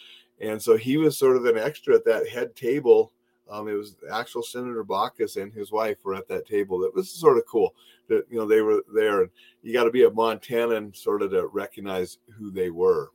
And 0.42 0.62
so 0.62 0.78
he 0.78 0.98
was 0.98 1.18
sort 1.18 1.38
of 1.38 1.46
an 1.46 1.58
extra 1.58 1.96
at 1.96 2.06
that 2.06 2.28
head 2.28 2.56
table. 2.56 3.14
Um, 3.50 3.68
it 3.68 3.74
was 3.74 3.96
actual 4.12 4.42
Senator 4.42 4.84
Baucus 4.84 5.42
and 5.42 5.54
his 5.54 5.72
wife 5.72 5.98
were 6.04 6.16
at 6.16 6.28
that 6.30 6.48
table. 6.48 6.80
That 6.80 6.96
was 6.96 7.10
sort 7.10 7.38
of 7.38 7.46
cool 7.46 7.76
that 8.08 8.26
you 8.30 8.38
know 8.38 8.46
they 8.46 8.62
were 8.62 8.84
there, 8.94 9.22
and 9.22 9.30
you 9.62 9.74
got 9.74 9.84
to 9.84 9.92
be 9.92 10.04
a 10.04 10.10
Montanan 10.10 10.96
sort 10.96 11.22
of 11.22 11.32
to 11.32 11.48
recognize 11.48 12.18
who 12.38 12.52
they 12.52 12.70
were. 12.70 13.10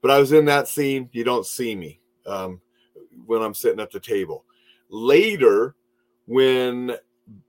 But 0.00 0.10
I 0.10 0.18
was 0.18 0.32
in 0.32 0.44
that 0.46 0.68
scene. 0.68 1.08
You 1.12 1.24
don't 1.24 1.46
see 1.46 1.74
me 1.74 2.00
um, 2.26 2.60
when 3.26 3.42
I'm 3.42 3.54
sitting 3.54 3.80
at 3.80 3.90
the 3.90 4.00
table 4.00 4.44
later 4.92 5.74
when 6.26 6.96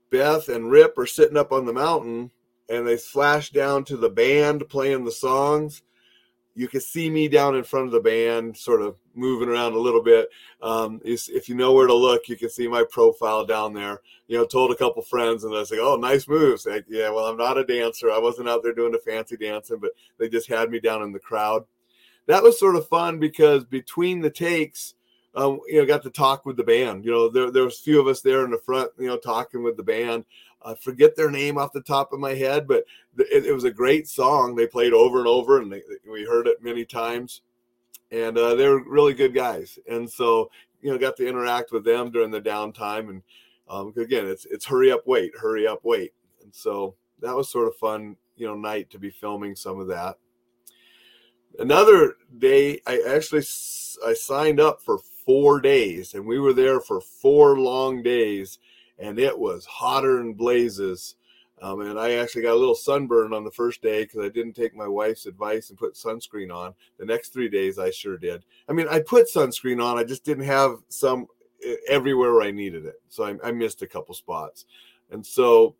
Beth 0.09 0.49
and 0.49 0.71
Rip 0.71 0.97
are 0.97 1.05
sitting 1.05 1.37
up 1.37 1.51
on 1.51 1.65
the 1.65 1.73
mountain 1.73 2.31
and 2.69 2.87
they 2.87 2.97
flash 2.97 3.51
down 3.51 3.83
to 3.85 3.97
the 3.97 4.09
band 4.09 4.67
playing 4.69 5.03
the 5.05 5.11
songs. 5.11 5.83
you 6.55 6.67
can 6.67 6.81
see 6.81 7.09
me 7.09 7.27
down 7.27 7.55
in 7.55 7.63
front 7.63 7.87
of 7.87 7.91
the 7.91 7.99
band, 7.99 8.55
sort 8.55 8.81
of 8.81 8.95
moving 9.15 9.49
around 9.49 9.73
a 9.73 9.79
little 9.79 10.03
bit. 10.03 10.29
Um, 10.61 11.01
if 11.03 11.49
you 11.49 11.55
know 11.55 11.73
where 11.73 11.87
to 11.87 11.93
look, 11.93 12.29
you 12.29 12.35
can 12.35 12.49
see 12.49 12.67
my 12.67 12.83
profile 12.91 13.43
down 13.43 13.73
there. 13.73 14.01
You 14.27 14.37
know, 14.37 14.45
told 14.45 14.71
a 14.71 14.75
couple 14.75 15.01
friends, 15.01 15.43
and 15.43 15.53
I 15.53 15.59
like, 15.59 15.71
"Oh, 15.73 15.95
nice 15.95 16.27
moves." 16.27 16.67
Like, 16.67 16.85
yeah, 16.87 17.09
well, 17.09 17.25
I'm 17.25 17.37
not 17.37 17.57
a 17.57 17.65
dancer. 17.65 18.11
I 18.11 18.19
wasn't 18.19 18.49
out 18.49 18.61
there 18.61 18.73
doing 18.73 18.91
the 18.91 18.99
fancy 18.99 19.35
dancing, 19.35 19.79
but 19.79 19.91
they 20.19 20.29
just 20.29 20.47
had 20.47 20.69
me 20.69 20.79
down 20.79 21.01
in 21.01 21.11
the 21.11 21.19
crowd. 21.19 21.65
That 22.27 22.43
was 22.43 22.59
sort 22.59 22.75
of 22.75 22.87
fun 22.87 23.19
because 23.19 23.65
between 23.65 24.21
the 24.21 24.29
takes, 24.29 24.93
um, 25.35 25.59
you 25.67 25.79
know, 25.79 25.85
got 25.85 26.03
to 26.03 26.09
talk 26.09 26.45
with 26.45 26.57
the 26.57 26.63
band. 26.63 27.05
You 27.05 27.11
know, 27.11 27.29
there 27.29 27.51
there 27.51 27.63
was 27.63 27.79
a 27.79 27.83
few 27.83 27.99
of 27.99 28.07
us 28.07 28.21
there 28.21 28.45
in 28.45 28.51
the 28.51 28.57
front, 28.57 28.91
you 28.99 29.07
know, 29.07 29.17
talking 29.17 29.63
with 29.63 29.77
the 29.77 29.83
band. 29.83 30.25
I 30.65 30.75
forget 30.75 31.15
their 31.15 31.29
name 31.29 31.57
off 31.57 31.73
the 31.73 31.81
top 31.81 32.13
of 32.13 32.19
my 32.19 32.33
head, 32.33 32.67
but 32.67 32.85
it, 33.17 33.45
it 33.45 33.53
was 33.53 33.65
a 33.65 33.71
great 33.71 34.07
song. 34.07 34.55
They 34.55 34.67
played 34.67 34.93
over 34.93 35.19
and 35.19 35.27
over, 35.27 35.59
and 35.59 35.71
they, 35.71 35.81
we 36.09 36.23
heard 36.23 36.47
it 36.47 36.63
many 36.63 36.85
times. 36.85 37.41
And 38.11 38.37
uh, 38.37 38.55
they 38.55 38.69
were 38.69 38.83
really 38.87 39.13
good 39.13 39.33
guys, 39.33 39.79
and 39.89 40.09
so 40.09 40.49
you 40.83 40.91
know, 40.91 40.97
got 40.97 41.15
to 41.17 41.27
interact 41.27 41.71
with 41.71 41.85
them 41.85 42.11
during 42.11 42.29
the 42.29 42.41
downtime. 42.41 43.09
And 43.09 43.23
um, 43.67 43.93
again, 43.97 44.27
it's 44.27 44.45
it's 44.45 44.65
hurry 44.65 44.91
up, 44.91 45.07
wait, 45.07 45.31
hurry 45.39 45.65
up, 45.65 45.79
wait. 45.83 46.11
And 46.43 46.53
so 46.53 46.95
that 47.21 47.35
was 47.35 47.49
sort 47.49 47.67
of 47.67 47.75
fun, 47.77 48.17
you 48.35 48.45
know, 48.45 48.55
night 48.55 48.91
to 48.91 48.99
be 48.99 49.09
filming 49.09 49.55
some 49.55 49.79
of 49.79 49.87
that. 49.87 50.17
Another 51.57 52.15
day, 52.37 52.81
I 52.85 53.01
actually 53.07 53.43
I 54.05 54.13
signed 54.13 54.59
up 54.59 54.81
for 54.81 54.99
four 55.25 55.59
days, 55.59 56.13
and 56.13 56.25
we 56.25 56.39
were 56.39 56.53
there 56.53 56.79
for 56.79 57.01
four 57.01 57.59
long 57.59 58.03
days 58.03 58.59
and 58.99 59.19
it 59.19 59.37
was 59.37 59.65
hotter 59.65 60.17
than 60.17 60.33
blazes. 60.33 61.15
Um, 61.61 61.81
and 61.81 61.99
I 61.99 62.13
actually 62.13 62.41
got 62.41 62.53
a 62.53 62.59
little 62.59 62.75
sunburn 62.75 63.33
on 63.33 63.43
the 63.43 63.51
first 63.51 63.81
day 63.81 64.03
because 64.03 64.25
I 64.25 64.29
didn't 64.29 64.53
take 64.53 64.75
my 64.75 64.87
wife's 64.87 65.25
advice 65.25 65.69
and 65.69 65.79
put 65.79 65.93
sunscreen 65.93 66.53
on. 66.53 66.73
The 66.99 67.05
next 67.05 67.29
three 67.29 67.49
days, 67.49 67.79
I 67.79 67.89
sure 67.89 68.17
did. 68.17 68.43
I 68.67 68.73
mean, 68.73 68.87
I 68.89 68.99
put 68.99 69.31
sunscreen 69.31 69.83
on, 69.83 69.97
I 69.97 70.03
just 70.03 70.25
didn't 70.25 70.45
have 70.45 70.77
some 70.89 71.27
everywhere 71.87 72.33
where 72.33 72.43
I 72.43 72.51
needed 72.51 72.85
it. 72.85 73.01
So 73.07 73.23
I, 73.23 73.35
I 73.47 73.51
missed 73.51 73.81
a 73.81 73.87
couple 73.87 74.13
spots. 74.13 74.65
And 75.11 75.25
so 75.25 75.75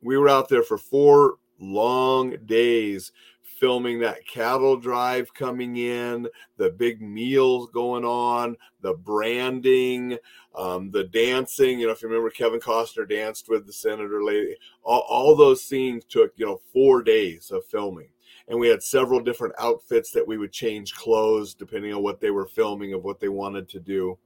we 0.00 0.16
were 0.16 0.28
out 0.28 0.48
there 0.48 0.62
for 0.62 0.78
four 0.78 1.34
long 1.58 2.36
days 2.46 3.12
filming 3.62 4.00
that 4.00 4.26
cattle 4.26 4.76
drive 4.76 5.32
coming 5.34 5.76
in, 5.76 6.26
the 6.56 6.68
big 6.68 7.00
meals 7.00 7.70
going 7.72 8.04
on, 8.04 8.56
the 8.80 8.92
branding, 8.92 10.18
um, 10.56 10.90
the 10.90 11.04
dancing. 11.04 11.78
You 11.78 11.86
know, 11.86 11.92
if 11.92 12.02
you 12.02 12.08
remember, 12.08 12.28
Kevin 12.30 12.58
Costner 12.58 13.08
danced 13.08 13.48
with 13.48 13.64
the 13.64 13.72
senator 13.72 14.24
lady. 14.24 14.56
All, 14.82 15.06
all 15.08 15.36
those 15.36 15.62
scenes 15.62 16.04
took, 16.06 16.32
you 16.34 16.44
know, 16.44 16.60
four 16.72 17.04
days 17.04 17.52
of 17.52 17.64
filming. 17.66 18.08
And 18.48 18.58
we 18.58 18.66
had 18.66 18.82
several 18.82 19.20
different 19.20 19.54
outfits 19.60 20.10
that 20.10 20.26
we 20.26 20.38
would 20.38 20.50
change 20.50 20.92
clothes 20.96 21.54
depending 21.54 21.94
on 21.94 22.02
what 22.02 22.20
they 22.20 22.32
were 22.32 22.48
filming 22.48 22.94
of 22.94 23.04
what 23.04 23.20
they 23.20 23.28
wanted 23.28 23.68
to 23.68 23.78
do 23.78 24.18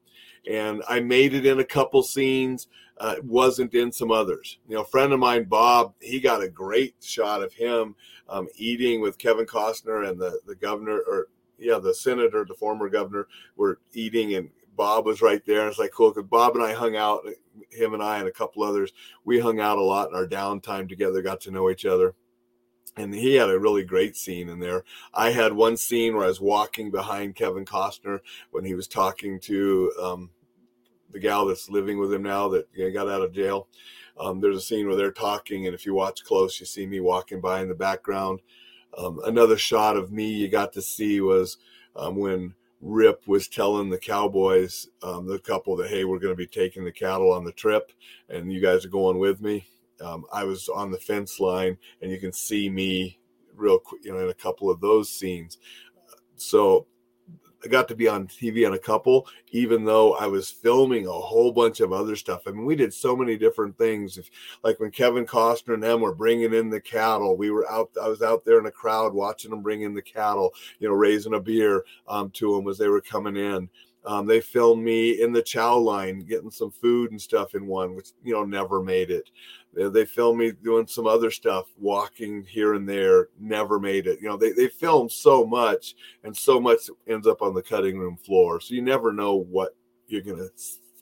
and 0.47 0.83
I 0.89 1.01
made 1.01 1.35
it 1.35 1.47
in 1.47 1.61
a 1.61 1.65
couple 1.65 2.03
scenes. 2.03 2.69
Uh, 2.99 3.17
wasn't 3.23 3.75
in 3.75 3.93
some 3.93 4.11
others. 4.11 4.59
You 4.67 4.77
know, 4.77 4.81
a 4.81 4.87
friend 4.87 5.13
of 5.13 5.21
mine, 5.21 5.45
Bob, 5.45 5.93
he 6.01 6.19
got 6.19 6.43
a 6.43 6.49
great 6.49 6.95
shot 7.03 7.43
of 7.43 7.53
him 7.53 7.95
um, 8.27 8.49
eating 8.57 9.03
with 9.03 9.19
Kevin 9.19 9.45
Costner 9.45 10.09
and 10.09 10.19
the 10.19 10.41
the 10.47 10.55
governor, 10.55 11.01
or 11.01 11.29
yeah, 11.59 11.79
the 11.79 11.95
senator, 11.95 12.47
the 12.47 12.55
former 12.55 12.89
governor, 12.89 13.29
were 13.57 13.81
eating, 13.93 14.35
and 14.35 14.49
Bob 14.77 15.05
was 15.05 15.21
right 15.21 15.45
there. 15.45 15.69
It's 15.69 15.79
like 15.79 15.93
cool 15.93 16.11
because 16.11 16.29
Bob 16.29 16.57
and 16.57 16.65
I 16.65 16.73
hung 16.73 16.97
out, 16.97 17.27
him 17.71 17.93
and 17.93 18.03
I 18.03 18.19
and 18.19 18.29
a 18.29 18.33
couple 18.33 18.63
others, 18.63 18.93
we 19.27 19.39
hung 19.41 19.61
out 19.61 19.77
a 19.77 19.83
lot 19.83 20.09
in 20.09 20.17
our 20.17 20.27
downtime 20.27 20.89
together, 20.89 21.21
got 21.21 21.43
to 21.43 21.51
know 21.51 21.69
each 21.69 21.85
other 21.85 22.15
and 22.97 23.15
he 23.15 23.35
had 23.35 23.51
a 23.51 23.59
really 23.59 23.85
great 23.85 24.17
scene 24.17 24.49
in 24.49 24.59
there. 24.59 24.85
I 25.13 25.31
had 25.31 25.53
one 25.53 25.77
scene 25.77 26.15
where 26.15 26.25
I 26.25 26.29
was 26.29 26.41
walking 26.41 26.91
behind 26.91 27.35
Kevin 27.35 27.65
Costner 27.65 28.21
when 28.51 28.65
he 28.65 28.75
was 28.75 28.89
talking 28.89 29.39
to 29.41 29.93
um, 30.03 30.31
the 31.17 31.21
gal 31.21 31.47
that's 31.47 31.71
living 31.71 31.99
with 31.99 32.13
him 32.13 32.23
now 32.23 32.47
that 32.47 32.69
got 32.93 33.09
out 33.09 33.23
of 33.23 33.33
jail. 33.33 33.69
Um, 34.21 34.39
there's 34.39 34.59
a 34.59 34.61
scene 34.61 34.87
where 34.87 34.97
they're 34.97 35.11
talking, 35.11 35.67
and 35.67 35.75
if 35.75 35.87
you 35.87 35.95
watch 35.95 36.23
close, 36.25 36.61
you 36.61 36.67
see 36.67 36.87
me 36.87 37.01
walking 37.01 37.41
by 37.41 37.63
in 37.63 37.69
the 37.69 37.75
background. 37.75 38.41
Um, 38.99 39.21
another 39.25 39.57
shot 39.57 39.97
of 39.97 40.13
me 40.13 40.29
you 40.29 40.49
got 40.49 40.75
to 40.75 40.83
see 40.83 41.23
was 41.23 41.57
um, 41.97 42.17
when 42.17 42.55
Rip 42.83 43.27
was 43.27 43.49
telling 43.49 43.89
the 43.89 43.99
Cowboys, 43.99 44.89
um, 45.03 45.27
the 45.27 45.39
couple, 45.39 45.75
that 45.77 45.89
hey, 45.89 46.05
we're 46.05 46.19
going 46.19 46.35
to 46.35 46.37
be 46.37 46.47
taking 46.47 46.85
the 46.85 46.93
cattle 46.93 47.33
on 47.33 47.45
the 47.45 47.53
trip, 47.53 47.93
and 48.29 48.53
you 48.53 48.61
guys 48.61 48.85
are 48.85 48.91
going 48.91 49.19
with 49.19 49.41
me. 49.41 49.67
Um, 50.03 50.27
I 50.31 50.45
was 50.45 50.69
on 50.69 50.91
the 50.91 50.99
fence 50.99 51.41
line, 51.41 51.79
and 52.03 52.11
you 52.11 52.19
can 52.19 52.35
see 52.35 52.69
me 52.69 53.19
real 53.55 53.79
quick, 53.79 54.05
you 54.05 54.13
know, 54.13 54.19
in 54.19 54.29
a 54.29 54.35
couple 54.35 54.71
of 54.71 54.83
those 54.83 55.09
scenes. 55.09 55.57
So 56.37 56.87
I 57.67 57.69
got 57.69 57.89
to 57.89 57.97
be 57.97 58.07
on 58.07 58.29
TV 58.29 58.65
on 58.65 58.75
a 58.75 58.79
couple, 58.79 59.27
even 59.51 59.85
though 59.85 60.15
I 60.15 60.29
was 60.29 60.51
filming 60.51 61.09
a 61.09 61.13
whole 61.13 61.51
bunch 61.51 61.81
of 61.81 61.93
other 61.93 62.15
stuff. 62.15 62.43
I 62.47 62.53
mean, 62.53 62.65
we 62.65 62.77
did 62.77 62.95
so 62.95 63.17
many 63.17 63.37
different 63.37 63.77
things. 63.77 64.19
If, 64.19 64.31
like 64.63 64.79
when 64.79 64.93
Kevin 64.93 65.27
Costner 65.27 65.75
and 65.75 65.83
them 65.83 66.01
were 66.01 66.15
bringing 66.15 66.55
in 66.55 66.71
the 66.71 66.81
cattle, 66.81 67.37
we 67.37 67.51
were 67.51 67.69
out. 67.69 67.91
I 68.01 68.07
was 68.07 68.23
out 68.23 68.45
there 68.45 68.61
in 68.61 68.67
a 68.67 68.71
crowd 68.71 69.13
watching 69.15 69.51
them 69.51 69.63
bring 69.63 69.83
in 69.83 69.95
the 69.95 70.03
cattle. 70.03 70.55
You 70.79 70.89
know, 70.89 70.95
raising 70.95 71.35
a 71.35 71.41
beer 71.41 71.85
um, 72.07 72.31
to 72.35 72.55
them 72.55 72.69
as 72.69 72.79
they 72.79 72.89
were 72.89 73.01
coming 73.01 73.37
in. 73.37 73.69
Um, 74.07 74.25
they 74.25 74.41
filmed 74.41 74.85
me 74.85 75.21
in 75.21 75.33
the 75.33 75.43
chow 75.43 75.77
line 75.77 76.21
getting 76.21 76.51
some 76.51 76.71
food 76.71 77.11
and 77.11 77.21
stuff 77.21 77.57
in 77.57 77.67
one, 77.67 77.97
which 77.97 78.11
you 78.23 78.33
know 78.33 78.45
never 78.45 78.81
made 78.81 79.11
it. 79.11 79.31
They 79.75 80.07
filmed 80.07 80.39
me 80.39 80.53
doing 80.53 80.87
some 80.87 81.07
other 81.07 81.31
stuff, 81.31 81.67
walking 81.77 82.45
here 82.45 82.75
and 82.75 82.89
there, 82.89 83.29
never 83.39 83.79
made 83.79 84.07
it. 84.07 84.21
You 84.23 84.29
know, 84.29 84.37
they, 84.37 84.53
they 84.53 84.69
film 84.69 85.11
so 85.11 85.45
much 85.45 85.97
and 86.25 86.35
so 86.35 86.59
much 86.59 86.89
ends 87.07 87.27
up 87.27 87.43
on 87.43 87.53
the 87.53 87.63
cutting 87.63 87.99
room 87.99 88.17
floor. 88.17 88.59
So 88.61 88.75
you 88.75 88.81
never 88.81 89.13
know 89.13 89.35
what 89.35 89.77
you're 90.07 90.23
to 90.23 90.51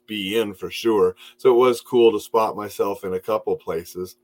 be 0.06 0.38
in 0.38 0.54
for 0.54 0.70
sure. 0.70 1.14
So 1.36 1.50
it 1.50 1.58
was 1.58 1.80
cool 1.80 2.10
to 2.12 2.20
spot 2.20 2.56
myself 2.56 3.04
in 3.04 3.14
a 3.14 3.20
couple 3.20 3.54
places. 3.56 4.16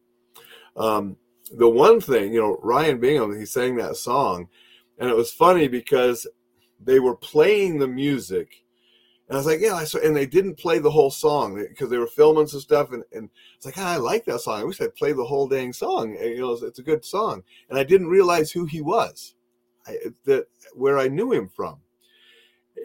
Um, 0.76 1.16
the 1.56 1.68
one 1.68 2.00
thing, 2.00 2.32
you 2.32 2.40
know, 2.40 2.58
Ryan 2.62 2.98
Bingham, 2.98 3.38
he 3.38 3.44
sang 3.44 3.76
that 3.76 3.96
song, 3.96 4.48
and 4.98 5.08
it 5.08 5.16
was 5.16 5.32
funny 5.32 5.68
because 5.68 6.26
they 6.82 6.98
were 6.98 7.16
playing 7.16 7.78
the 7.78 7.88
music 7.88 8.64
and 9.30 9.36
I 9.36 9.38
was 9.38 9.46
like, 9.46 9.60
yeah, 9.60 9.74
I 9.74 9.84
saw, 9.84 10.00
and 10.00 10.16
they 10.16 10.26
didn't 10.26 10.56
play 10.56 10.80
the 10.80 10.90
whole 10.90 11.12
song 11.12 11.54
because 11.54 11.88
they 11.88 11.98
were 11.98 12.08
filming 12.08 12.48
some 12.48 12.58
stuff. 12.58 12.90
And, 12.90 13.04
and 13.12 13.30
it's 13.54 13.64
like, 13.64 13.78
ah, 13.78 13.92
I 13.92 13.96
like 13.96 14.24
that 14.24 14.40
song. 14.40 14.60
I 14.60 14.64
wish 14.64 14.80
I'd 14.80 14.96
play 14.96 15.12
the 15.12 15.24
whole 15.24 15.46
dang 15.46 15.72
song. 15.72 16.16
And, 16.20 16.30
you 16.30 16.40
know, 16.40 16.50
it's, 16.50 16.64
it's, 16.64 16.80
a 16.80 16.82
good 16.82 17.04
song. 17.04 17.44
And 17.68 17.78
I 17.78 17.84
didn't 17.84 18.08
realize 18.08 18.50
who 18.50 18.64
he 18.64 18.80
was, 18.80 19.36
I, 19.86 19.98
that 20.24 20.48
where 20.74 20.98
I 20.98 21.06
knew 21.06 21.30
him 21.30 21.48
from. 21.48 21.76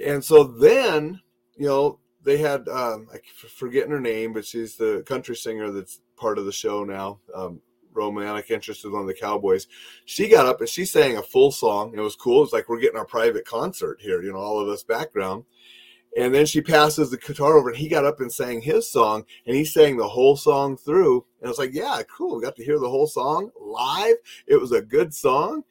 And 0.05 0.23
so 0.23 0.43
then, 0.43 1.19
you 1.58 1.65
know, 1.65 1.97
they 2.23 2.38
had, 2.38 2.69
um, 2.69 3.08
I 3.12 3.17
forgetting 3.49 3.89
her 3.89 3.99
name, 3.99 4.31
but 4.31 4.45
she's 4.45 4.75
the 4.75 5.01
country 5.08 5.36
singer 5.36 5.71
that's 5.71 6.01
part 6.15 6.38
of 6.38 6.45
the 6.45 6.51
show 6.51 6.84
now. 6.84 7.21
Um, 7.34 7.60
romantic 7.91 8.51
interest 8.51 8.86
in 8.86 8.91
one 8.91 9.01
of 9.01 9.08
the 9.08 9.15
Cowboys. 9.15 9.65
She 10.05 10.29
got 10.29 10.45
up 10.45 10.60
and 10.60 10.69
she 10.69 10.86
sang 10.86 11.17
a 11.17 11.23
full 11.23 11.51
song. 11.51 11.93
It 11.95 12.01
was 12.01 12.15
cool. 12.15 12.43
It's 12.43 12.53
like 12.53 12.69
we're 12.69 12.79
getting 12.79 12.99
our 12.99 13.05
private 13.05 13.45
concert 13.45 13.99
here, 13.99 14.21
you 14.21 14.31
know, 14.31 14.38
all 14.38 14.60
of 14.60 14.67
us 14.67 14.84
background. 14.84 15.45
And 16.15 16.34
then 16.34 16.45
she 16.45 16.62
passes 16.62 17.12
the 17.12 17.17
guitar 17.17 17.58
over, 17.58 17.69
and 17.69 17.78
he 17.78 17.89
got 17.89 18.06
up 18.06 18.21
and 18.21 18.32
sang 18.32 18.62
his 18.62 18.89
song, 18.89 19.25
and 19.45 19.56
he 19.56 19.65
sang 19.65 19.97
the 19.97 20.08
whole 20.08 20.38
song 20.38 20.78
through. 20.78 21.25
And 21.39 21.47
I 21.47 21.49
was 21.49 21.58
like, 21.60 21.73
"Yeah, 21.73 22.01
cool. 22.04 22.39
Got 22.39 22.56
to 22.56 22.63
hear 22.63 22.80
the 22.80 22.89
whole 22.89 23.08
song 23.08 23.51
live. 23.60 24.15
It 24.47 24.56
was 24.60 24.71
a 24.71 24.82
good 24.82 25.13
song." 25.13 25.63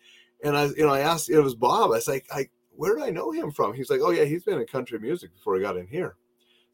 And 0.42 0.56
I, 0.56 0.66
you 0.66 0.84
know, 0.84 0.92
I 0.92 1.00
asked, 1.00 1.30
it 1.30 1.40
was 1.40 1.54
Bob. 1.54 1.86
I 1.92 1.94
was 1.94 2.08
like, 2.08 2.26
"I 2.30 2.48
where 2.76 2.94
did 2.94 3.04
I 3.04 3.10
know 3.10 3.30
him 3.30 3.50
from?" 3.50 3.72
He's 3.72 3.88
like, 3.90 4.00
"Oh 4.02 4.10
yeah, 4.10 4.24
he's 4.24 4.44
been 4.44 4.60
in 4.60 4.66
country 4.66 4.98
music 4.98 5.32
before 5.32 5.56
he 5.56 5.62
got 5.62 5.78
in 5.78 5.86
here." 5.86 6.16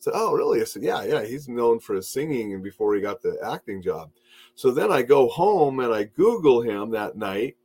Said, 0.01 0.15
"Oh 0.17 0.33
really?" 0.33 0.61
I 0.61 0.65
said, 0.65 0.83
"Yeah, 0.83 1.05
yeah. 1.05 1.25
He's 1.25 1.49
known 1.49 1.79
for 1.79 1.95
his 1.95 2.09
singing 2.09 2.55
and 2.55 2.65
before 2.65 2.95
he 2.95 3.01
got 3.01 3.23
the 3.23 3.39
acting 3.45 3.83
job." 3.83 4.11
So 4.57 4.71
then 4.71 4.91
I 4.91 5.03
go 5.03 5.29
home 5.29 5.81
and 5.81 5.95
I 5.95 6.05
Google 6.05 6.61
him 6.61 6.91
that 6.91 7.17
night, 7.17 7.57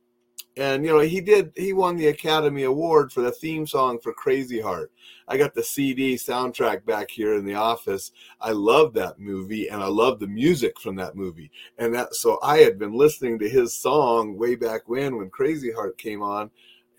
and 0.56 0.84
you 0.84 0.92
know 0.92 1.00
he 1.00 1.20
did 1.20 1.52
he 1.56 1.72
won 1.72 1.96
the 1.96 2.08
academy 2.08 2.62
award 2.62 3.12
for 3.12 3.20
the 3.20 3.30
theme 3.30 3.66
song 3.66 3.98
for 4.00 4.12
crazy 4.12 4.60
heart. 4.60 4.90
I 5.28 5.36
got 5.36 5.54
the 5.54 5.62
cd 5.62 6.14
soundtrack 6.14 6.84
back 6.84 7.10
here 7.10 7.34
in 7.34 7.44
the 7.44 7.54
office. 7.54 8.12
I 8.40 8.52
love 8.52 8.94
that 8.94 9.18
movie 9.18 9.68
and 9.68 9.82
i 9.82 9.86
love 9.86 10.18
the 10.18 10.26
music 10.26 10.80
from 10.80 10.96
that 10.96 11.16
movie. 11.16 11.50
And 11.78 11.94
that 11.94 12.14
so 12.14 12.38
i 12.42 12.58
had 12.58 12.78
been 12.78 12.94
listening 12.94 13.38
to 13.40 13.48
his 13.48 13.76
song 13.76 14.36
way 14.36 14.54
back 14.56 14.88
when 14.88 15.16
when 15.16 15.30
crazy 15.30 15.72
heart 15.72 15.98
came 15.98 16.22
on 16.22 16.50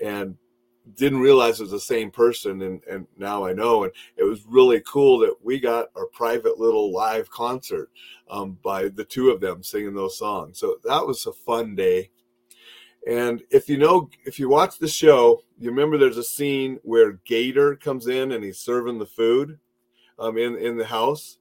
and 0.03 0.37
didn't 0.95 1.19
realize 1.19 1.59
it 1.59 1.63
was 1.63 1.71
the 1.71 1.79
same 1.79 2.09
person 2.09 2.61
and, 2.61 2.81
and 2.89 3.07
now 3.17 3.43
i 3.45 3.53
know. 3.53 3.83
And 3.85 3.93
it 4.17 4.23
was 4.23 4.45
really 4.47 4.81
cool 4.87 5.17
that 5.19 5.35
we 5.43 5.59
got 5.59 5.87
our 5.95 6.05
private 6.07 6.59
little 6.59 6.93
live 6.93 7.29
concert 7.31 7.89
um, 8.29 8.57
by 8.63 8.89
the 8.89 9.03
two 9.03 9.29
of 9.29 9.41
them 9.41 9.63
singing 9.63 9.95
those 9.95 10.17
songs. 10.17 10.59
So 10.59 10.77
that 10.83 11.05
was 11.05 11.25
a 11.25 11.33
fun 11.33 11.75
day 11.75 12.11
and 13.07 13.41
if 13.49 13.69
you 13.69 13.77
know, 13.77 14.09
if 14.25 14.37
you 14.37 14.49
watch 14.49 14.79
the 14.79 14.87
show, 14.87 15.41
you 15.57 15.69
remember 15.69 15.97
there's 15.97 16.17
a 16.17 16.23
scene 16.23 16.77
where 16.83 17.13
Gator 17.25 17.75
comes 17.77 18.07
in 18.07 18.33
and 18.33 18.43
he's 18.43 18.59
serving 18.59 18.99
the 18.99 19.05
food 19.05 19.59
um, 20.19 20.37
in, 20.37 20.57
in 20.57 20.75
the 20.77 20.85
house. 20.85 21.37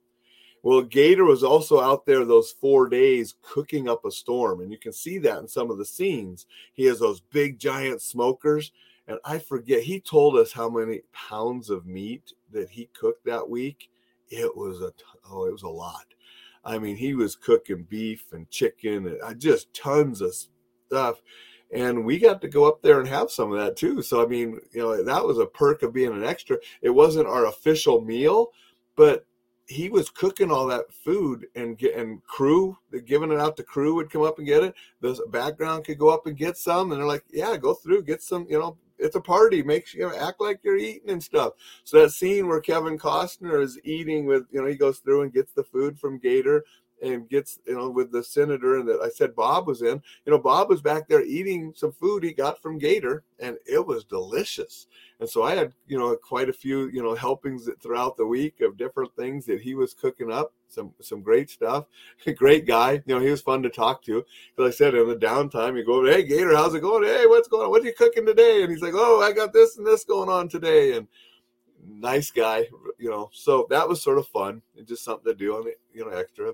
Well, 0.63 0.83
Gator 0.83 1.25
was 1.25 1.43
also 1.45 1.81
out 1.81 2.07
there 2.07 2.25
those 2.25 2.53
four 2.53 2.89
days 2.89 3.35
cooking 3.43 3.89
up 3.89 4.05
a 4.05 4.11
storm. 4.11 4.61
And 4.61 4.71
you 4.71 4.79
can 4.79 4.93
see 4.93 5.19
that 5.19 5.39
in 5.39 5.49
some 5.49 5.71
of 5.71 5.79
the 5.79 5.85
scenes. 5.85 6.47
He 6.73 6.85
has 6.85 7.01
those 7.01 7.21
big 7.21 7.59
giant 7.59 8.01
smokers 8.01 8.73
And 9.09 9.19
I 9.25 9.39
forget, 9.39 9.83
he 9.83 10.01
told 10.01 10.37
us 10.37 10.53
how 10.53 10.69
many 10.69 11.03
pounds 11.13 11.71
of 11.71 11.87
meat 11.87 12.33
that 12.53 12.69
he 12.69 12.91
cooked 12.99 13.25
that 13.27 13.49
week. 13.49 13.89
It 14.29 14.57
was 14.57 14.81
a, 14.81 14.93
oh, 15.31 15.47
it 15.47 15.53
was 15.53 15.63
a 15.63 15.69
lot. 15.69 16.07
I 16.65 16.79
mean, 16.79 16.97
he 16.97 17.15
was 17.15 17.37
cooking 17.37 17.87
beef 17.89 18.33
and 18.33 18.51
chicken 18.51 19.07
and 19.07 19.23
uh, 19.23 19.35
just 19.35 19.73
tons 19.73 20.21
of 20.21 20.35
stuff. 20.89 21.21
And 21.73 22.05
we 22.05 22.19
got 22.19 22.41
to 22.43 22.49
go 22.49 22.65
up 22.65 22.81
there 22.81 23.01
and 23.01 23.09
have 23.09 23.31
some 23.31 23.53
of 23.53 23.59
that 23.59 23.77
too. 23.77 24.01
So, 24.01 24.23
I 24.23 24.27
mean, 24.27 24.61
you 24.73 24.81
know, 24.81 25.03
that 25.03 25.25
was 25.25 25.39
a 25.39 25.47
perk 25.47 25.83
of 25.83 25.93
being 25.93 26.13
an 26.13 26.25
extra. 26.25 26.59
It 26.81 26.91
wasn't 26.91 27.27
our 27.27 27.47
official 27.47 28.01
meal, 28.01 28.53
but 28.95 29.27
he 29.69 29.89
was 29.89 30.11
cooking 30.11 30.51
all 30.51 30.67
that 30.67 30.93
food 30.93 31.47
and 31.57 31.77
get 31.77 31.97
and 31.97 32.23
crew 32.25 32.77
giving 33.05 33.33
it 33.33 33.39
out 33.39 33.57
to 33.57 33.63
crew 33.63 33.95
would 33.95 34.11
come 34.11 34.23
up 34.23 34.39
and 34.39 34.47
get 34.47 34.63
it 34.63 34.75
the 35.01 35.21
background 35.31 35.85
could 35.85 35.99
go 35.99 36.09
up 36.09 36.27
and 36.27 36.37
get 36.37 36.57
some 36.57 36.93
and 36.93 37.01
they're 37.01 37.07
like 37.07 37.25
yeah 37.33 37.57
go 37.57 37.75
through 37.75 38.03
get 38.03 38.23
some 38.23 38.47
you 38.49 38.59
know 38.59 38.77
it's 38.99 39.17
a 39.17 39.21
party 39.21 39.63
make 39.63 39.87
sure 39.87 40.01
you 40.01 40.09
know, 40.09 40.17
act 40.17 40.41
like 40.41 40.61
you're 40.63 40.77
eating 40.77 41.11
and 41.11 41.23
stuff 41.23 41.55
so 41.83 42.01
that 42.01 42.11
scene 42.11 42.47
where 42.47 42.61
kevin 42.61 42.97
costner 42.97 43.61
is 43.61 43.79
eating 43.85 44.25
with 44.25 44.45
you 44.53 44.61
know 44.61 44.69
he 44.69 44.77
goes 44.77 44.99
through 44.99 45.23
and 45.23 45.33
gets 45.33 45.53
the 45.53 45.65
food 45.65 45.99
from 45.99 46.19
gator 46.19 46.65
and 47.03 47.29
gets 47.29 47.59
you 47.67 47.75
know 47.75 47.91
with 47.91 48.11
the 48.11 48.23
senator 48.23 48.79
and 48.79 48.89
that 48.89 49.01
I 49.03 49.09
said 49.09 49.35
Bob 49.35 49.67
was 49.67 49.83
in. 49.83 50.03
You 50.25 50.33
know, 50.33 50.39
Bob 50.39 50.69
was 50.69 50.81
back 50.81 51.09
there 51.09 51.25
eating 51.25 51.73
some 51.77 51.93
food 51.93 52.23
he 52.23 52.33
got 52.33 52.61
from 52.63 52.79
Gator, 52.79 53.25
and 53.39 53.57
it 53.67 53.85
was 53.85 54.05
delicious. 54.05 54.87
And 55.21 55.29
so 55.29 55.43
I 55.43 55.55
had 55.55 55.73
you 55.87 55.99
know 55.99 56.17
quite 56.17 56.49
a 56.49 56.55
few 56.55 56.89
you 56.89 57.03
know 57.03 57.15
helpings 57.15 57.69
throughout 57.83 58.17
the 58.17 58.27
week 58.27 58.61
of 58.61 58.77
different 58.77 59.15
things 59.17 59.47
that 59.47 59.61
he 59.61 59.75
was 59.75 59.95
cooking 59.95 60.33
up. 60.33 60.53
Some 60.69 60.93
some 61.01 61.23
great 61.23 61.51
stuff. 61.51 61.87
great 62.37 62.67
guy. 62.67 63.03
You 63.07 63.15
know, 63.15 63.21
he 63.21 63.31
was 63.31 63.43
fun 63.43 63.63
to 63.63 63.71
talk 63.71 64.03
to. 64.05 64.25
Because 64.55 64.75
I 64.75 64.77
said 64.77 64.95
in 64.95 65.09
the 65.09 65.17
downtime, 65.17 65.77
you 65.77 65.85
go, 65.85 66.05
hey 66.05 66.25
Gator, 66.25 66.57
how's 66.57 66.75
it 66.75 66.81
going? 66.81 67.05
Hey, 67.05 67.27
what's 67.27 67.49
going 67.49 67.65
on? 67.65 67.71
What 67.71 67.83
are 67.83 67.87
you 67.87 67.95
cooking 67.95 68.27
today? 68.27 68.63
And 68.63 68.71
he's 68.71 68.83
like, 68.83 68.95
oh, 68.95 69.21
I 69.21 69.33
got 69.33 69.53
this 69.53 69.77
and 69.77 69.87
this 69.87 70.05
going 70.05 70.29
on 70.29 70.49
today, 70.49 70.97
and 70.97 71.07
nice 71.89 72.31
guy, 72.31 72.67
you 72.99 73.11
know. 73.11 73.31
So 73.33 73.67
that 73.71 73.89
was 73.89 74.03
sort 74.03 74.19
of 74.19 74.27
fun 74.29 74.63
and 74.77 74.87
just 74.87 75.05
something 75.05 75.33
to 75.33 75.39
do 75.39 75.57
on 75.57 75.65
the, 75.65 75.75
you 75.93 76.05
know, 76.05 76.11
extra 76.11 76.53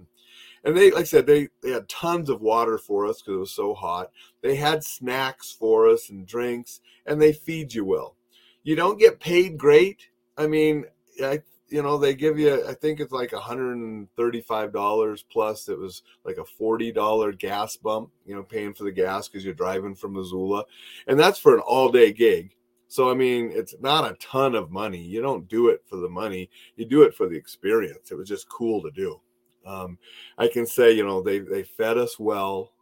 and 0.64 0.77
they 0.77 0.90
like 0.90 1.03
i 1.03 1.05
said 1.05 1.27
they 1.27 1.48
they 1.62 1.70
had 1.70 1.88
tons 1.88 2.29
of 2.29 2.40
water 2.40 2.79
for 2.79 3.07
us 3.07 3.20
because 3.20 3.35
it 3.35 3.40
was 3.40 3.53
so 3.53 3.75
hot. 3.75 4.11
They 4.42 4.57
had 4.57 4.85
snacks 4.85 5.53
for 5.53 5.88
us 5.88 6.11
and 6.11 6.27
drinks 6.27 6.81
and 7.07 7.20
they 7.20 7.33
feed 7.33 7.75
you 7.75 7.85
well. 7.85 8.16
You 8.62 8.77
don't 8.77 8.98
get 8.98 9.20
paid 9.20 9.59
great. 9.59 10.09
I 10.37 10.46
mean 10.46 10.85
i 11.22 11.42
you 11.68 11.83
know 11.83 11.96
they 11.98 12.14
give 12.14 12.38
you 12.38 12.66
i 12.68 12.75
think 12.75 13.01
it's 13.01 13.12
like 13.12 13.31
$135 13.31 15.25
plus. 15.31 15.68
It 15.68 15.79
was 15.79 16.03
like 16.25 16.37
a 16.38 16.62
$40 16.62 17.38
gas 17.38 17.77
bump 17.77 18.11
you 18.25 18.35
know 18.35 18.42
paying 18.42 18.75
for 18.75 18.85
the 18.85 18.92
gas 18.92 19.29
because 19.29 19.44
you're 19.44 19.55
driving 19.55 19.94
from 19.94 20.14
missoula. 20.14 20.64
And 21.07 21.18
that's 21.18 21.38
for 21.38 21.55
an 21.55 21.61
all 21.61 21.90
day 21.90 22.12
gig. 22.12 22.55
So 22.88 23.11
i 23.11 23.14
mean 23.14 23.51
it's 23.53 23.75
not 23.81 24.11
a 24.11 24.14
ton 24.16 24.55
of 24.55 24.70
money. 24.70 25.03
You 25.03 25.22
don't 25.22 25.48
do 25.48 25.68
it 25.68 25.83
for 25.87 25.96
the 25.96 26.09
money. 26.09 26.51
You 26.77 26.85
do 26.85 27.03
it 27.03 27.14
for 27.14 27.29
the 27.29 27.37
experience. 27.37 28.11
It 28.12 28.16
was 28.16 28.29
just 28.29 28.48
cool 28.48 28.83
to 28.83 28.90
do 28.90 29.20
um, 29.66 29.98
I 30.38 30.48
can 30.48 30.66
say, 30.66 30.92
you 30.92 31.05
know, 31.05 31.22
they 31.22 31.38
they 31.40 31.62
fed 31.62 31.98
us 31.98 32.18
well, 32.18 32.72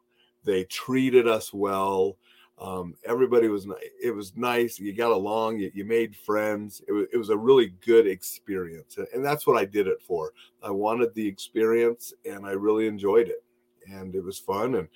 they 0.44 0.64
treated 0.64 1.28
us 1.28 1.52
well. 1.52 2.16
Um, 2.58 2.94
everybody 3.04 3.48
was 3.48 3.66
it 4.02 4.14
was 4.14 4.36
nice. 4.36 4.78
You 4.78 4.92
got 4.92 5.12
along. 5.12 5.58
You, 5.58 5.70
you 5.74 5.84
made 5.84 6.14
friends. 6.14 6.82
It 6.86 6.92
was 6.92 7.06
it 7.12 7.16
was 7.16 7.30
a 7.30 7.36
really 7.36 7.72
good 7.84 8.06
experience, 8.06 8.98
and 9.14 9.24
that's 9.24 9.46
what 9.46 9.56
I 9.56 9.64
did 9.64 9.86
it 9.86 10.02
for. 10.02 10.32
I 10.62 10.70
wanted 10.70 11.14
the 11.14 11.26
experience, 11.26 12.12
and 12.24 12.46
I 12.46 12.52
really 12.52 12.86
enjoyed 12.86 13.28
it, 13.28 13.42
and 13.90 14.14
it 14.14 14.22
was 14.22 14.38
fun. 14.38 14.74
And 14.74 14.88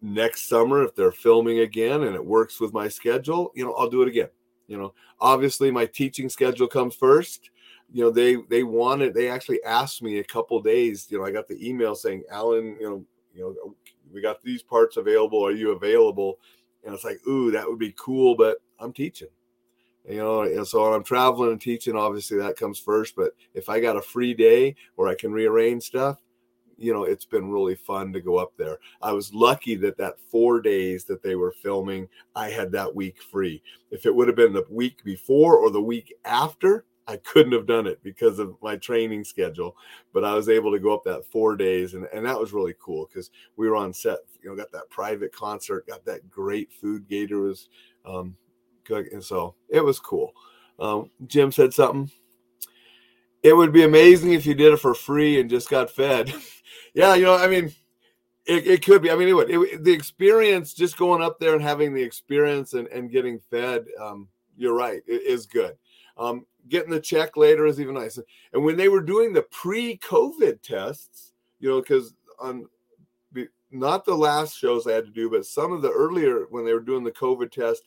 next 0.00 0.48
summer, 0.48 0.82
if 0.82 0.94
they're 0.94 1.12
filming 1.12 1.60
again 1.60 2.04
and 2.04 2.14
it 2.14 2.24
works 2.24 2.60
with 2.60 2.72
my 2.72 2.88
schedule, 2.88 3.52
you 3.54 3.64
know, 3.64 3.72
I'll 3.74 3.90
do 3.90 4.02
it 4.02 4.08
again. 4.08 4.28
You 4.66 4.78
know, 4.78 4.94
obviously 5.20 5.70
my 5.70 5.86
teaching 5.86 6.28
schedule 6.28 6.66
comes 6.66 6.94
first 6.94 7.50
you 7.92 8.02
know 8.02 8.10
they 8.10 8.36
they 8.48 8.62
wanted 8.62 9.14
they 9.14 9.28
actually 9.28 9.62
asked 9.64 10.02
me 10.02 10.18
a 10.18 10.24
couple 10.24 10.60
days 10.60 11.06
you 11.08 11.18
know 11.18 11.24
i 11.24 11.30
got 11.30 11.46
the 11.46 11.68
email 11.68 11.94
saying 11.94 12.22
Alain 12.30 12.76
you 12.80 12.88
know 12.90 13.04
you 13.32 13.42
know 13.42 13.74
we 14.12 14.20
got 14.20 14.42
these 14.42 14.62
parts 14.62 14.96
available. 14.96 15.44
Are 15.44 15.52
you 15.52 15.72
available? 15.72 16.38
And 16.84 16.94
it's 16.94 17.04
like 17.04 17.20
ooh 17.26 17.50
that 17.50 17.68
would 17.68 17.78
be 17.78 17.94
cool 17.98 18.36
but 18.36 18.58
i'm 18.78 18.92
teaching. 18.92 19.28
You 20.08 20.18
know 20.18 20.42
and 20.42 20.66
so 20.66 20.94
i'm 20.94 21.02
traveling 21.02 21.50
and 21.50 21.60
teaching 21.60 21.96
obviously 21.96 22.38
that 22.38 22.56
comes 22.56 22.78
first 22.78 23.16
but 23.16 23.32
if 23.54 23.68
i 23.68 23.80
got 23.80 23.96
a 23.96 24.02
free 24.02 24.34
day 24.34 24.76
where 24.94 25.08
i 25.08 25.16
can 25.16 25.32
rearrange 25.32 25.82
stuff 25.82 26.18
you 26.78 26.92
know 26.92 27.02
it's 27.02 27.24
been 27.24 27.50
really 27.50 27.74
fun 27.74 28.12
to 28.12 28.20
go 28.20 28.36
up 28.36 28.52
there. 28.56 28.78
I 29.02 29.12
was 29.12 29.34
lucky 29.34 29.74
that 29.76 29.96
that 29.98 30.20
four 30.30 30.60
days 30.60 31.04
that 31.06 31.22
they 31.22 31.34
were 31.34 31.50
filming 31.50 32.08
i 32.36 32.50
had 32.50 32.70
that 32.72 32.94
week 32.94 33.20
free. 33.20 33.62
If 33.90 34.06
it 34.06 34.14
would 34.14 34.28
have 34.28 34.36
been 34.36 34.52
the 34.52 34.66
week 34.70 35.02
before 35.02 35.56
or 35.56 35.70
the 35.70 35.82
week 35.82 36.14
after 36.24 36.84
I 37.08 37.16
couldn't 37.18 37.52
have 37.52 37.66
done 37.66 37.86
it 37.86 38.02
because 38.02 38.38
of 38.38 38.56
my 38.62 38.76
training 38.76 39.24
schedule, 39.24 39.76
but 40.12 40.24
I 40.24 40.34
was 40.34 40.48
able 40.48 40.72
to 40.72 40.78
go 40.78 40.92
up 40.92 41.04
that 41.04 41.24
four 41.26 41.56
days, 41.56 41.94
and, 41.94 42.06
and 42.12 42.26
that 42.26 42.38
was 42.38 42.52
really 42.52 42.74
cool 42.80 43.06
because 43.06 43.30
we 43.56 43.68
were 43.68 43.76
on 43.76 43.92
set. 43.92 44.18
You 44.42 44.50
know, 44.50 44.56
got 44.56 44.72
that 44.72 44.90
private 44.90 45.32
concert, 45.32 45.86
got 45.86 46.04
that 46.04 46.28
great 46.30 46.72
food. 46.72 47.08
Gator 47.08 47.40
was, 47.40 47.68
um, 48.04 48.36
good, 48.84 49.06
and 49.12 49.22
so 49.22 49.54
it 49.68 49.84
was 49.84 50.00
cool. 50.00 50.32
Um, 50.78 51.10
Jim 51.26 51.52
said 51.52 51.72
something. 51.72 52.10
It 53.42 53.56
would 53.56 53.72
be 53.72 53.84
amazing 53.84 54.32
if 54.32 54.44
you 54.44 54.54
did 54.54 54.72
it 54.72 54.80
for 54.80 54.94
free 54.94 55.40
and 55.40 55.48
just 55.48 55.70
got 55.70 55.90
fed. 55.90 56.32
yeah, 56.94 57.14
you 57.14 57.24
know, 57.24 57.36
I 57.36 57.46
mean, 57.46 57.72
it, 58.46 58.66
it 58.66 58.84
could 58.84 59.02
be. 59.02 59.10
I 59.10 59.16
mean, 59.16 59.28
it 59.28 59.32
would. 59.32 59.50
It, 59.50 59.84
the 59.84 59.92
experience, 59.92 60.72
just 60.72 60.96
going 60.96 61.22
up 61.22 61.38
there 61.38 61.54
and 61.54 61.62
having 61.62 61.94
the 61.94 62.02
experience 62.02 62.74
and, 62.74 62.88
and 62.88 63.10
getting 63.10 63.38
fed, 63.50 63.84
um, 64.00 64.28
you're 64.56 64.74
right, 64.74 65.02
it 65.06 65.22
is 65.22 65.46
good. 65.46 65.76
Um, 66.16 66.46
getting 66.68 66.90
the 66.90 67.00
check 67.00 67.36
later 67.36 67.66
is 67.66 67.80
even 67.80 67.94
nicer. 67.94 68.24
And 68.52 68.64
when 68.64 68.76
they 68.76 68.88
were 68.88 69.02
doing 69.02 69.32
the 69.32 69.42
pre-COVID 69.42 70.62
tests, 70.62 71.32
you 71.60 71.68
know, 71.68 71.80
because 71.80 72.14
on 72.38 72.66
not 73.72 74.04
the 74.04 74.14
last 74.14 74.56
shows 74.56 74.86
I 74.86 74.92
had 74.92 75.06
to 75.06 75.10
do, 75.10 75.28
but 75.30 75.46
some 75.46 75.72
of 75.72 75.82
the 75.82 75.90
earlier 75.90 76.46
when 76.50 76.64
they 76.64 76.72
were 76.72 76.80
doing 76.80 77.04
the 77.04 77.10
COVID 77.10 77.50
test, 77.50 77.82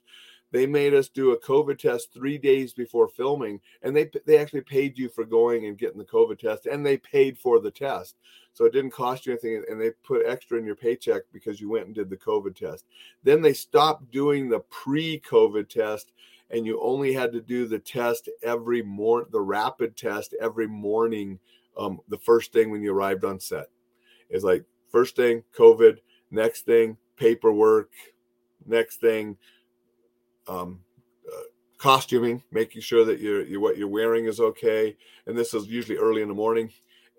they 0.51 0.65
made 0.65 0.93
us 0.93 1.09
do 1.09 1.31
a 1.31 1.39
COVID 1.39 1.77
test 1.77 2.11
three 2.13 2.37
days 2.37 2.73
before 2.73 3.07
filming, 3.07 3.61
and 3.83 3.95
they 3.95 4.09
they 4.25 4.37
actually 4.37 4.61
paid 4.61 4.97
you 4.97 5.07
for 5.07 5.23
going 5.23 5.65
and 5.65 5.77
getting 5.77 5.99
the 5.99 6.05
COVID 6.05 6.39
test, 6.39 6.65
and 6.65 6.85
they 6.85 6.97
paid 6.97 7.37
for 7.37 7.59
the 7.59 7.71
test, 7.71 8.15
so 8.53 8.65
it 8.65 8.73
didn't 8.73 8.91
cost 8.91 9.25
you 9.25 9.33
anything, 9.33 9.63
and 9.69 9.79
they 9.79 9.91
put 10.03 10.25
extra 10.25 10.57
in 10.57 10.65
your 10.65 10.75
paycheck 10.75 11.21
because 11.31 11.61
you 11.61 11.69
went 11.69 11.85
and 11.85 11.95
did 11.95 12.09
the 12.09 12.17
COVID 12.17 12.55
test. 12.55 12.85
Then 13.23 13.41
they 13.41 13.53
stopped 13.53 14.09
doing 14.11 14.49
the 14.49 14.61
pre-COVID 14.71 15.69
test, 15.69 16.13
and 16.51 16.65
you 16.65 16.79
only 16.81 17.13
had 17.13 17.31
to 17.33 17.41
do 17.41 17.67
the 17.67 17.79
test 17.79 18.29
every 18.43 18.81
morning, 18.81 19.27
the 19.31 19.41
rapid 19.41 19.95
test 19.95 20.35
every 20.41 20.67
morning, 20.67 21.39
um, 21.77 21.99
the 22.07 22.17
first 22.17 22.51
thing 22.51 22.71
when 22.71 22.81
you 22.81 22.93
arrived 22.93 23.23
on 23.23 23.39
set. 23.39 23.67
Is 24.29 24.43
like 24.43 24.63
first 24.91 25.15
thing 25.15 25.43
COVID, 25.57 25.97
next 26.31 26.65
thing 26.65 26.97
paperwork, 27.15 27.91
next 28.65 28.99
thing 29.01 29.37
um, 30.47 30.79
uh, 31.27 31.43
costuming, 31.77 32.43
making 32.51 32.81
sure 32.81 33.05
that 33.05 33.19
you're, 33.19 33.45
you 33.45 33.59
what 33.59 33.77
you're 33.77 33.87
wearing 33.87 34.25
is 34.25 34.39
okay, 34.39 34.95
and 35.25 35.37
this 35.37 35.53
is 35.53 35.67
usually 35.67 35.97
early 35.97 36.21
in 36.21 36.27
the 36.27 36.33
morning. 36.33 36.71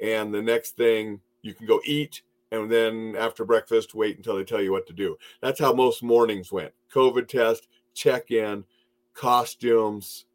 And 0.03 0.33
the 0.33 0.43
next 0.43 0.77
thing 0.77 1.21
you 1.43 1.55
can 1.55 1.67
go 1.67 1.81
eat, 1.85 2.23
and 2.53 2.71
then 2.71 3.15
after 3.19 3.45
breakfast, 3.45 3.95
wait 3.95 4.17
until 4.17 4.37
they 4.37 4.45
tell 4.45 4.63
you 4.63 4.73
what 4.73 4.87
to 4.87 4.93
do. 4.93 5.17
That's 5.41 5.61
how 5.61 5.73
most 5.73 6.03
mornings 6.03 6.51
went. 6.51 6.73
COVID 6.93 7.29
test, 7.29 7.69
check 7.95 8.31
in, 8.31 8.65
costumes, 9.15 10.27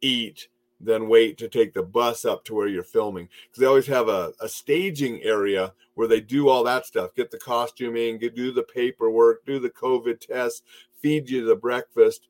eat, 0.00 0.48
then 0.80 1.08
wait 1.08 1.38
to 1.38 1.48
take 1.48 1.72
the 1.72 1.82
bus 1.82 2.24
up 2.24 2.44
to 2.44 2.54
where 2.54 2.68
you're 2.68 2.82
filming. 2.82 3.28
Because 3.46 3.60
they 3.60 3.66
always 3.66 3.86
have 3.86 4.08
a, 4.08 4.32
a 4.40 4.48
staging 4.48 5.22
area 5.22 5.72
where 5.94 6.08
they 6.08 6.20
do 6.20 6.48
all 6.48 6.62
that 6.64 6.86
stuff 6.86 7.14
get 7.14 7.30
the 7.30 7.38
costuming, 7.38 8.18
get, 8.18 8.34
do 8.34 8.52
the 8.52 8.62
paperwork, 8.62 9.44
do 9.46 9.58
the 9.58 9.70
COVID 9.70 10.20
test, 10.20 10.64
feed 11.00 11.30
you 11.30 11.44
the 11.44 11.56
breakfast, 11.56 12.28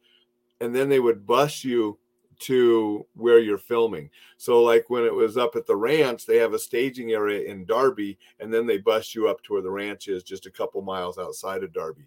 and 0.60 0.74
then 0.74 0.88
they 0.88 1.00
would 1.00 1.26
bus 1.26 1.64
you 1.64 1.98
to 2.38 3.06
where 3.14 3.38
you're 3.38 3.58
filming. 3.58 4.10
So, 4.36 4.62
like 4.62 4.90
when 4.90 5.04
it 5.04 5.14
was 5.14 5.36
up 5.38 5.56
at 5.56 5.66
the 5.66 5.74
ranch, 5.76 6.26
they 6.26 6.36
have 6.36 6.52
a 6.52 6.58
staging 6.58 7.12
area 7.12 7.50
in 7.50 7.64
Darby, 7.64 8.18
and 8.38 8.52
then 8.52 8.66
they 8.66 8.78
bus 8.78 9.14
you 9.14 9.26
up 9.28 9.42
to 9.44 9.54
where 9.54 9.62
the 9.62 9.70
ranch 9.70 10.06
is 10.06 10.22
just 10.22 10.46
a 10.46 10.50
couple 10.50 10.82
miles 10.82 11.18
outside 11.18 11.64
of 11.64 11.72
Darby 11.72 12.06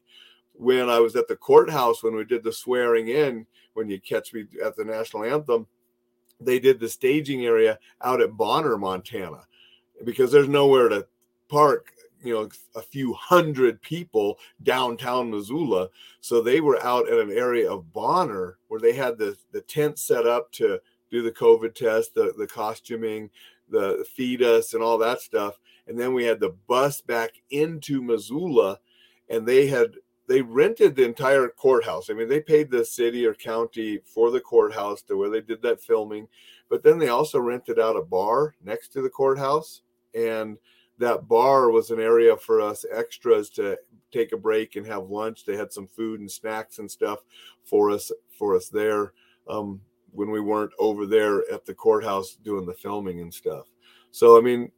when 0.60 0.90
I 0.90 1.00
was 1.00 1.16
at 1.16 1.30
the 1.30 1.38
courthouse 1.38 2.04
when 2.04 2.16
we 2.16 2.26
did 2.26 2.44
the 2.44 2.52
swearing 2.52 3.08
in, 3.08 3.48
when 3.74 3.90
you 3.90 4.00
catch 4.00 4.34
me 4.34 4.46
at 4.64 4.76
the 4.76 4.86
national 4.86 5.24
anthem, 5.24 5.68
they 6.40 6.60
did 6.60 6.80
the 6.80 6.90
staging 6.90 7.46
area 7.46 7.80
out 8.02 8.22
at 8.22 8.38
Bonner, 8.38 8.78
Montana, 8.78 9.46
because 10.04 10.32
there's 10.32 10.48
nowhere 10.48 10.90
to 10.90 11.06
park, 11.50 11.92
you 12.24 12.34
know, 12.34 12.50
a 12.76 12.82
few 12.82 13.14
hundred 13.14 13.82
people 13.82 14.40
downtown 14.64 15.30
Missoula. 15.30 15.90
So 16.22 16.42
they 16.42 16.62
were 16.62 16.82
out 16.84 17.10
at 17.10 17.20
an 17.20 17.32
area 17.32 17.70
of 17.70 17.92
Bonner 17.94 18.58
where 18.68 18.80
they 18.80 18.94
had 18.94 19.18
the, 19.18 19.38
the 19.52 19.62
tent 19.62 20.00
set 20.00 20.26
up 20.26 20.52
to 20.54 20.80
do 21.12 21.22
the 21.22 21.32
COVID 21.32 21.74
test, 21.74 22.14
the, 22.14 22.34
the 22.38 22.48
costuming, 22.48 23.30
the 23.70 24.06
feed 24.16 24.42
us 24.42 24.74
and 24.74 24.84
all 24.84 24.98
that 25.00 25.22
stuff. 25.22 25.60
And 25.88 26.00
then 26.00 26.14
we 26.14 26.24
had 26.24 26.40
the 26.40 26.56
bus 26.68 27.02
back 27.02 27.32
into 27.50 28.02
Missoula 28.02 28.80
and 29.30 29.46
they 29.46 29.68
had 29.68 29.96
they 30.30 30.44
rented 30.44 30.96
the 30.96 31.04
entire 31.04 31.48
courthouse. 31.48 32.12
I 32.12 32.14
mean, 32.14 32.30
they 32.30 32.40
paid 32.40 32.70
the 32.70 32.86
city 32.86 33.26
or 33.26 33.34
county 33.34 34.00
for 34.06 34.30
the 34.30 34.40
courthouse 34.40 35.02
to 35.04 35.18
where 35.18 35.30
they 35.30 35.42
did 35.42 35.60
that 35.64 35.82
filming, 35.82 36.28
but 36.70 36.84
then 36.84 37.00
they 37.00 37.08
also 37.08 37.40
rented 37.40 37.80
out 37.80 37.98
a 37.98 38.04
bar 38.04 38.54
next 38.64 38.90
to 38.90 39.02
the 39.02 39.10
courthouse, 39.10 39.82
and 40.14 40.58
that 41.00 41.28
bar 41.28 41.72
was 41.72 41.90
an 41.90 42.00
area 42.00 42.38
for 42.38 42.62
us 42.62 42.86
extras 42.94 43.50
to 43.50 43.76
take 44.12 44.32
a 44.32 44.38
break 44.38 44.76
and 44.76 44.86
have 44.86 45.10
lunch. 45.10 45.46
They 45.46 45.58
had 45.58 45.74
some 45.74 45.88
food 45.88 46.20
and 46.20 46.32
snacks 46.32 46.78
and 46.78 46.90
stuff 46.90 47.20
for 47.64 47.90
us 47.90 48.12
for 48.38 48.56
us 48.56 48.70
there 48.70 49.14
um, 49.50 49.82
when 50.12 50.30
we 50.30 50.42
weren't 50.42 50.74
over 50.78 51.08
there 51.08 51.52
at 51.52 51.66
the 51.66 51.74
courthouse 51.74 52.36
doing 52.36 52.68
the 52.68 52.74
filming 52.76 53.20
and 53.20 53.34
stuff. 53.34 53.66
So 54.12 54.38
I 54.38 54.42
mean, 54.42 54.72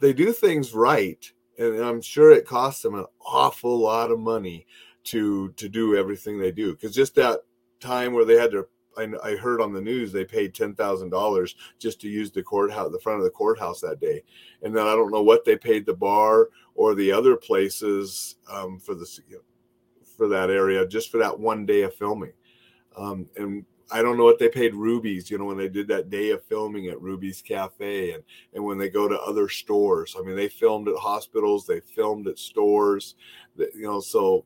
they 0.00 0.12
do 0.12 0.32
things 0.32 0.74
right, 0.74 1.32
and 1.58 1.82
I'm 1.82 2.00
sure 2.00 2.32
it 2.32 2.46
costs 2.46 2.82
them 2.82 2.94
an 2.94 3.06
awful 3.24 3.78
lot 3.78 4.10
of 4.10 4.18
money 4.18 4.66
to 5.04 5.50
to 5.52 5.68
do 5.68 5.96
everything 5.96 6.38
they 6.38 6.52
do. 6.52 6.72
Because 6.72 6.94
just 6.94 7.14
that 7.14 7.40
time 7.80 8.12
where 8.12 8.24
they 8.24 8.36
had 8.36 8.50
to 8.52 8.66
I, 8.96 9.08
I 9.22 9.36
heard 9.36 9.60
on 9.60 9.72
the 9.72 9.80
news 9.80 10.12
they 10.12 10.24
paid 10.24 10.54
ten 10.54 10.74
thousand 10.74 11.10
dollars 11.10 11.54
just 11.78 12.00
to 12.00 12.08
use 12.08 12.30
the 12.30 12.42
courthouse, 12.42 12.90
the 12.92 13.00
front 13.00 13.18
of 13.18 13.24
the 13.24 13.30
courthouse 13.30 13.80
that 13.80 14.00
day, 14.00 14.22
and 14.62 14.74
then 14.74 14.86
I 14.86 14.92
don't 14.92 15.12
know 15.12 15.22
what 15.22 15.44
they 15.44 15.56
paid 15.56 15.86
the 15.86 15.94
bar 15.94 16.48
or 16.74 16.94
the 16.94 17.12
other 17.12 17.36
places 17.36 18.36
um, 18.50 18.78
for 18.78 18.94
the 18.94 19.06
for 20.16 20.28
that 20.28 20.50
area 20.50 20.86
just 20.86 21.10
for 21.10 21.18
that 21.18 21.38
one 21.38 21.66
day 21.66 21.82
of 21.82 21.94
filming, 21.94 22.32
um, 22.96 23.28
and 23.36 23.64
I 23.90 24.02
don't 24.02 24.16
know 24.16 24.24
what 24.24 24.38
they 24.38 24.48
paid 24.48 24.74
Ruby's, 24.74 25.30
you 25.30 25.38
know, 25.38 25.44
when 25.44 25.56
they 25.56 25.68
did 25.68 25.86
that 25.88 26.10
day 26.10 26.30
of 26.30 26.44
filming 26.44 26.86
at 26.86 27.00
Ruby's 27.00 27.40
Cafe 27.40 28.12
and 28.12 28.22
and 28.54 28.64
when 28.64 28.78
they 28.78 28.88
go 28.88 29.08
to 29.08 29.20
other 29.20 29.48
stores. 29.48 30.16
I 30.18 30.22
mean, 30.22 30.36
they 30.36 30.48
filmed 30.48 30.88
at 30.88 30.96
hospitals, 30.96 31.66
they 31.66 31.80
filmed 31.80 32.26
at 32.26 32.38
stores, 32.38 33.14
that, 33.56 33.74
you 33.74 33.82
know, 33.82 34.00
so 34.00 34.44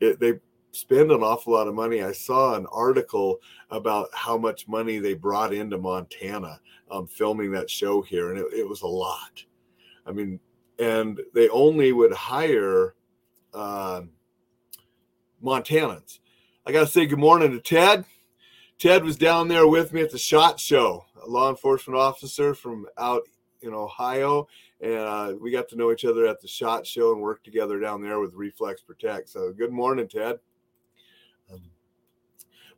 it, 0.00 0.20
they 0.20 0.34
spend 0.72 1.10
an 1.10 1.22
awful 1.22 1.54
lot 1.54 1.68
of 1.68 1.74
money. 1.74 2.02
I 2.02 2.12
saw 2.12 2.54
an 2.54 2.66
article 2.70 3.40
about 3.70 4.08
how 4.12 4.36
much 4.36 4.68
money 4.68 4.98
they 4.98 5.14
brought 5.14 5.52
into 5.52 5.78
Montana 5.78 6.60
um, 6.90 7.06
filming 7.06 7.50
that 7.52 7.70
show 7.70 8.02
here, 8.02 8.30
and 8.30 8.38
it, 8.38 8.46
it, 8.52 8.68
was 8.68 8.82
a 8.82 8.86
lot. 8.86 9.42
I 10.06 10.12
mean, 10.12 10.40
and 10.78 11.20
they 11.34 11.48
only 11.48 11.92
would 11.92 12.12
hire 12.12 12.94
uh, 13.52 14.02
Montanans. 15.42 16.20
I 16.66 16.72
got 16.72 16.80
to 16.80 16.86
say 16.86 17.06
good 17.06 17.18
morning 17.18 17.50
to 17.52 17.60
Ted. 17.60 18.04
Ted 18.78 19.02
was 19.02 19.16
down 19.16 19.48
there 19.48 19.66
with 19.66 19.92
me 19.92 20.02
at 20.02 20.10
the 20.10 20.18
SHOT 20.18 20.60
Show, 20.60 21.04
a 21.20 21.28
law 21.28 21.50
enforcement 21.50 21.98
officer 21.98 22.54
from 22.54 22.86
out 22.96 23.22
in 23.62 23.74
Ohio, 23.74 24.46
and 24.80 24.92
uh, 24.92 25.34
we 25.40 25.50
got 25.50 25.68
to 25.70 25.76
know 25.76 25.90
each 25.90 26.04
other 26.04 26.26
at 26.26 26.40
the 26.40 26.46
SHOT 26.46 26.86
Show 26.86 27.12
and 27.12 27.20
work 27.20 27.42
together 27.42 27.80
down 27.80 28.00
there 28.00 28.20
with 28.20 28.34
Reflex 28.34 28.80
Protect. 28.80 29.28
So, 29.28 29.52
good 29.52 29.72
morning, 29.72 30.06
Ted. 30.06 30.38
Um, 31.52 31.62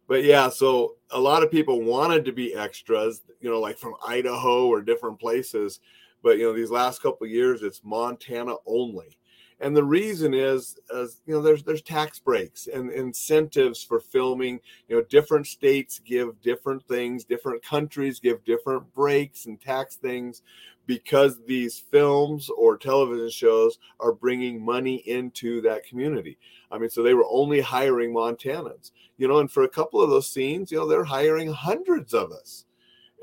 but 0.08 0.24
yeah, 0.24 0.48
so 0.48 0.96
a 1.10 1.20
lot 1.20 1.42
of 1.42 1.50
people 1.50 1.82
wanted 1.82 2.24
to 2.24 2.32
be 2.32 2.54
extras, 2.54 3.20
you 3.42 3.50
know, 3.50 3.60
like 3.60 3.76
from 3.76 3.94
Idaho 4.06 4.68
or 4.68 4.80
different 4.80 5.20
places. 5.20 5.80
But 6.22 6.38
you 6.38 6.44
know, 6.44 6.54
these 6.54 6.70
last 6.70 7.02
couple 7.02 7.26
years, 7.26 7.62
it's 7.62 7.82
Montana 7.84 8.54
only 8.64 9.18
and 9.60 9.76
the 9.76 9.84
reason 9.84 10.32
is 10.32 10.78
as 10.94 11.20
you 11.26 11.34
know 11.34 11.42
there's 11.42 11.62
there's 11.62 11.82
tax 11.82 12.18
breaks 12.18 12.66
and 12.66 12.90
incentives 12.90 13.82
for 13.82 14.00
filming. 14.00 14.58
You 14.88 14.96
know 14.96 15.02
different 15.02 15.46
states 15.46 16.00
give 16.04 16.40
different 16.40 16.82
things 16.86 17.24
different 17.24 17.62
countries 17.62 18.20
give 18.20 18.44
different 18.44 18.92
breaks 18.94 19.46
and 19.46 19.60
tax 19.60 19.96
things 19.96 20.42
because 20.86 21.38
these 21.46 21.78
films 21.78 22.50
or 22.56 22.76
television 22.76 23.30
shows 23.30 23.78
are 24.00 24.12
bringing 24.12 24.64
money 24.64 24.96
into 25.06 25.60
that 25.60 25.84
community. 25.84 26.38
I 26.70 26.78
mean 26.78 26.90
so 26.90 27.02
they 27.02 27.14
were 27.14 27.26
only 27.30 27.60
hiring 27.60 28.14
montanans 28.14 28.92
you 29.18 29.28
know 29.28 29.38
and 29.38 29.52
for 29.52 29.64
a 29.64 29.68
couple 29.68 30.00
of 30.00 30.10
those 30.10 30.32
scenes 30.32 30.72
you 30.72 30.78
know 30.78 30.88
they're 30.88 31.04
hiring 31.04 31.52
hundreds 31.52 32.14
of 32.14 32.32
us 32.32 32.64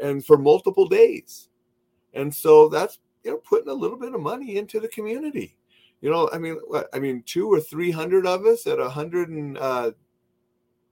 and 0.01 0.23
for 0.23 0.37
multiple 0.37 0.87
days. 0.87 1.49
And 2.13 2.33
so 2.33 2.69
that's 2.69 2.99
you 3.23 3.31
know 3.31 3.37
putting 3.37 3.69
a 3.69 3.73
little 3.73 3.97
bit 3.97 4.13
of 4.13 4.21
money 4.21 4.57
into 4.57 4.79
the 4.79 4.87
community 4.89 5.57
you 6.01 6.09
know, 6.11 6.29
I 6.31 6.37
mean, 6.37 6.59
I 6.93 6.99
mean, 6.99 7.23
two 7.25 7.51
or 7.51 7.59
three 7.59 7.91
hundred 7.91 8.25
of 8.25 8.45
us 8.45 8.67
at 8.67 8.79
a 8.79 8.89
hundred 8.89 9.29
and 9.29 9.57
uh, 9.57 9.91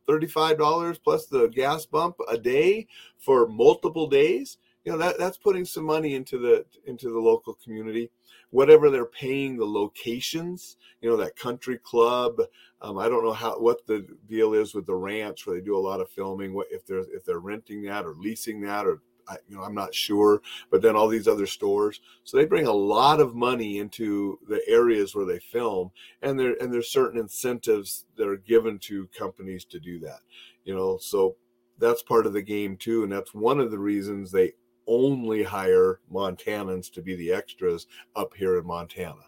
thirty-five 0.07 0.57
dollars 0.57 0.97
plus 0.97 1.27
the 1.27 1.47
gas 1.47 1.85
bump 1.85 2.15
a 2.29 2.37
day 2.37 2.87
for 3.17 3.47
multiple 3.47 4.07
days. 4.07 4.57
You 4.83 4.91
know, 4.91 4.97
that 4.99 5.17
that's 5.17 5.37
putting 5.37 5.65
some 5.65 5.83
money 5.83 6.15
into 6.15 6.37
the 6.37 6.65
into 6.85 7.11
the 7.11 7.19
local 7.19 7.55
community. 7.63 8.09
Whatever 8.51 8.89
they're 8.89 9.05
paying 9.05 9.57
the 9.57 9.65
locations, 9.65 10.77
you 11.01 11.09
know, 11.09 11.17
that 11.17 11.35
country 11.35 11.77
club. 11.77 12.39
Um, 12.81 12.97
I 12.97 13.09
don't 13.09 13.23
know 13.23 13.33
how 13.33 13.59
what 13.59 13.85
the 13.85 14.07
deal 14.27 14.53
is 14.53 14.73
with 14.73 14.85
the 14.85 14.95
ranch 14.95 15.45
where 15.45 15.55
they 15.55 15.65
do 15.65 15.75
a 15.75 15.77
lot 15.77 16.01
of 16.01 16.09
filming. 16.09 16.53
What 16.53 16.67
if 16.71 16.85
they're 16.85 16.99
if 17.13 17.25
they're 17.25 17.39
renting 17.39 17.83
that 17.83 18.05
or 18.05 18.13
leasing 18.13 18.61
that 18.61 18.85
or 18.85 19.01
I, 19.27 19.37
you 19.47 19.55
know, 19.55 19.63
I'm 19.63 19.75
not 19.75 19.93
sure. 19.93 20.41
But 20.71 20.81
then 20.81 20.95
all 20.95 21.07
these 21.07 21.27
other 21.27 21.47
stores, 21.47 22.01
so 22.23 22.37
they 22.37 22.45
bring 22.45 22.67
a 22.67 22.71
lot 22.71 23.19
of 23.19 23.35
money 23.35 23.79
into 23.79 24.39
the 24.47 24.61
areas 24.67 25.15
where 25.15 25.25
they 25.25 25.39
film, 25.39 25.91
and 26.21 26.39
there 26.39 26.55
and 26.61 26.73
there's 26.73 26.91
certain 26.91 27.19
incentives 27.19 28.05
that 28.17 28.27
are 28.27 28.37
given 28.37 28.79
to 28.79 29.07
companies 29.17 29.65
to 29.65 29.79
do 29.79 29.99
that. 29.99 30.19
You 30.63 30.75
know, 30.75 30.97
so 30.97 31.35
that's 31.77 32.03
part 32.03 32.25
of 32.25 32.33
the 32.33 32.41
game 32.41 32.77
too, 32.77 33.03
and 33.03 33.11
that's 33.11 33.33
one 33.33 33.59
of 33.59 33.71
the 33.71 33.79
reasons 33.79 34.31
they 34.31 34.53
only 34.87 35.43
hire 35.43 35.99
Montanans 36.11 36.91
to 36.91 37.01
be 37.01 37.15
the 37.15 37.31
extras 37.31 37.87
up 38.15 38.33
here 38.35 38.57
in 38.57 38.65
Montana. 38.65 39.25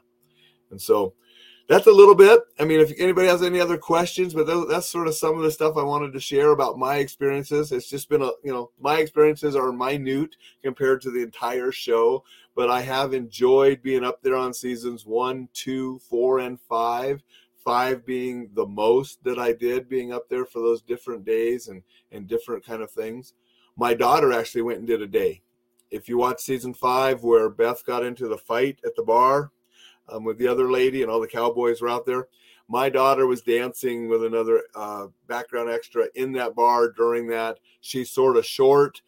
And 0.71 0.81
so 0.81 1.13
that's 1.67 1.87
a 1.87 1.91
little 1.91 2.15
bit. 2.15 2.41
I 2.59 2.65
mean, 2.65 2.79
if 2.79 2.93
anybody 2.97 3.27
has 3.27 3.43
any 3.43 3.59
other 3.59 3.77
questions, 3.77 4.33
but 4.33 4.47
that's 4.69 4.87
sort 4.87 5.07
of 5.07 5.15
some 5.15 5.37
of 5.37 5.43
the 5.43 5.51
stuff 5.51 5.75
I 5.75 5.83
wanted 5.83 6.13
to 6.13 6.19
share 6.19 6.51
about 6.51 6.77
my 6.77 6.97
experiences. 6.97 7.71
It's 7.71 7.89
just 7.89 8.07
been 8.07 8.21
a, 8.21 8.31
you 8.43 8.53
know, 8.53 8.71
my 8.79 8.99
experiences 8.99 9.55
are 9.55 9.71
minute 9.73 10.35
compared 10.63 11.01
to 11.01 11.11
the 11.11 11.21
entire 11.21 11.71
show, 11.71 12.23
but 12.55 12.69
I 12.69 12.81
have 12.81 13.13
enjoyed 13.13 13.81
being 13.81 14.03
up 14.03 14.21
there 14.21 14.35
on 14.35 14.53
seasons 14.53 15.05
one, 15.05 15.49
two, 15.53 15.99
four, 16.09 16.39
and 16.39 16.59
five. 16.59 17.21
Five 17.57 18.05
being 18.05 18.49
the 18.53 18.65
most 18.65 19.21
that 19.25 19.37
I 19.37 19.51
did, 19.51 19.89
being 19.89 20.13
up 20.13 20.29
there 20.29 20.45
for 20.45 20.59
those 20.61 20.81
different 20.81 21.25
days 21.25 21.67
and 21.67 21.83
and 22.13 22.25
different 22.25 22.65
kind 22.65 22.81
of 22.81 22.89
things. 22.89 23.33
My 23.75 23.93
daughter 23.93 24.31
actually 24.31 24.61
went 24.61 24.79
and 24.79 24.87
did 24.87 25.01
a 25.01 25.07
day. 25.07 25.41
If 25.91 26.07
you 26.07 26.17
watch 26.17 26.39
season 26.39 26.73
five, 26.73 27.23
where 27.23 27.49
Beth 27.49 27.85
got 27.85 28.05
into 28.05 28.29
the 28.29 28.37
fight 28.37 28.79
at 28.85 28.95
the 28.95 29.03
bar, 29.03 29.51
um, 30.09 30.23
with 30.23 30.37
the 30.37 30.47
other 30.47 30.71
lady, 30.71 31.01
and 31.01 31.11
all 31.11 31.21
the 31.21 31.27
cowboys 31.27 31.81
were 31.81 31.89
out 31.89 32.05
there. 32.05 32.27
My 32.67 32.89
daughter 32.89 33.25
was 33.27 33.41
dancing 33.41 34.09
with 34.09 34.25
another 34.25 34.63
uh, 34.75 35.07
background 35.27 35.69
extra 35.69 36.07
in 36.15 36.33
that 36.33 36.55
bar 36.55 36.89
during 36.91 37.27
that. 37.27 37.59
She's 37.79 38.09
sort 38.09 38.35
of 38.35 38.45
short, 38.45 39.01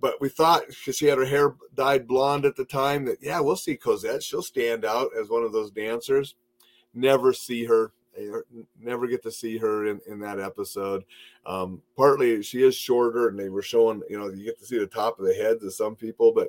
but 0.00 0.20
we 0.20 0.28
thought 0.28 0.64
because 0.68 0.96
she 0.96 1.06
had 1.06 1.18
her 1.18 1.24
hair 1.24 1.54
dyed 1.74 2.06
blonde 2.06 2.44
at 2.44 2.56
the 2.56 2.66
time 2.66 3.06
that 3.06 3.18
yeah, 3.22 3.40
we'll 3.40 3.56
see 3.56 3.76
Cosette. 3.76 4.22
She'll 4.22 4.42
stand 4.42 4.84
out 4.84 5.10
as 5.18 5.30
one 5.30 5.42
of 5.42 5.52
those 5.52 5.70
dancers. 5.70 6.34
Never 6.92 7.32
see 7.32 7.64
her 7.64 7.92
never 8.80 9.06
get 9.06 9.22
to 9.22 9.30
see 9.30 9.58
her 9.58 9.86
in, 9.86 10.00
in 10.06 10.20
that 10.20 10.40
episode. 10.40 11.04
Um, 11.46 11.82
partly 11.96 12.42
she 12.42 12.62
is 12.62 12.74
shorter, 12.74 13.28
and 13.28 13.38
they 13.38 13.48
were 13.48 13.62
showing, 13.62 14.02
you 14.08 14.18
know, 14.18 14.28
you 14.28 14.44
get 14.44 14.58
to 14.58 14.66
see 14.66 14.78
the 14.78 14.86
top 14.86 15.18
of 15.18 15.26
the 15.26 15.34
heads 15.34 15.64
of 15.64 15.74
some 15.74 15.94
people, 15.94 16.32
but 16.32 16.48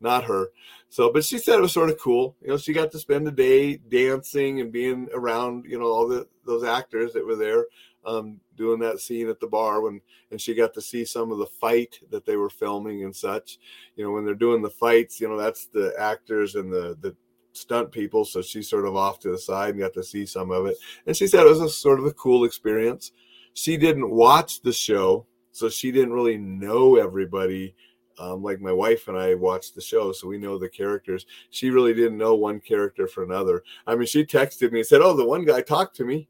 not 0.00 0.24
her. 0.24 0.48
So, 0.88 1.12
but 1.12 1.24
she 1.24 1.38
said 1.38 1.58
it 1.58 1.62
was 1.62 1.72
sort 1.72 1.90
of 1.90 1.98
cool. 1.98 2.36
You 2.42 2.48
know, 2.48 2.56
she 2.56 2.72
got 2.72 2.90
to 2.92 2.98
spend 2.98 3.26
the 3.26 3.32
day 3.32 3.76
dancing 3.76 4.60
and 4.60 4.72
being 4.72 5.08
around, 5.14 5.64
you 5.66 5.78
know, 5.78 5.86
all 5.86 6.06
the 6.06 6.26
those 6.44 6.64
actors 6.64 7.12
that 7.12 7.26
were 7.26 7.36
there 7.36 7.66
um, 8.06 8.40
doing 8.56 8.78
that 8.80 9.00
scene 9.00 9.28
at 9.28 9.40
the 9.40 9.46
bar 9.46 9.80
when, 9.80 10.00
and 10.30 10.40
she 10.40 10.54
got 10.54 10.72
to 10.74 10.80
see 10.80 11.04
some 11.04 11.32
of 11.32 11.38
the 11.38 11.46
fight 11.46 11.98
that 12.10 12.24
they 12.24 12.36
were 12.36 12.48
filming 12.48 13.04
and 13.04 13.14
such. 13.14 13.58
You 13.96 14.04
know, 14.04 14.12
when 14.12 14.24
they're 14.24 14.34
doing 14.34 14.62
the 14.62 14.70
fights, 14.70 15.20
you 15.20 15.28
know, 15.28 15.36
that's 15.36 15.66
the 15.66 15.92
actors 15.98 16.54
and 16.54 16.72
the 16.72 16.96
the 17.00 17.16
stunt 17.52 17.90
people. 17.90 18.24
So 18.24 18.42
she's 18.42 18.68
sort 18.68 18.86
of 18.86 18.96
off 18.96 19.18
to 19.20 19.30
the 19.30 19.38
side 19.38 19.70
and 19.70 19.80
got 19.80 19.94
to 19.94 20.04
see 20.04 20.26
some 20.26 20.50
of 20.50 20.66
it. 20.66 20.76
And 21.06 21.16
she 21.16 21.26
said 21.26 21.40
it 21.40 21.50
was 21.50 21.60
a 21.60 21.68
sort 21.68 21.98
of 21.98 22.06
a 22.06 22.12
cool 22.12 22.44
experience. 22.44 23.12
She 23.54 23.76
didn't 23.76 24.10
watch 24.10 24.60
the 24.60 24.72
show, 24.72 25.26
so 25.52 25.68
she 25.68 25.90
didn't 25.90 26.12
really 26.12 26.36
know 26.36 26.96
everybody 26.96 27.74
um, 28.18 28.42
like 28.42 28.60
my 28.60 28.72
wife 28.72 29.08
and 29.08 29.16
I 29.16 29.34
watched 29.34 29.74
the 29.74 29.80
show, 29.80 30.12
so 30.12 30.28
we 30.28 30.38
know 30.38 30.58
the 30.58 30.68
characters. 30.68 31.26
She 31.50 31.70
really 31.70 31.94
didn't 31.94 32.18
know 32.18 32.34
one 32.34 32.60
character 32.60 33.06
for 33.06 33.24
another. 33.24 33.62
I 33.86 33.94
mean, 33.94 34.06
she 34.06 34.24
texted 34.24 34.72
me 34.72 34.80
and 34.80 34.86
said, 34.86 35.00
"Oh, 35.02 35.16
the 35.16 35.26
one 35.26 35.44
guy 35.44 35.60
talked 35.60 35.96
to 35.96 36.04
me." 36.04 36.28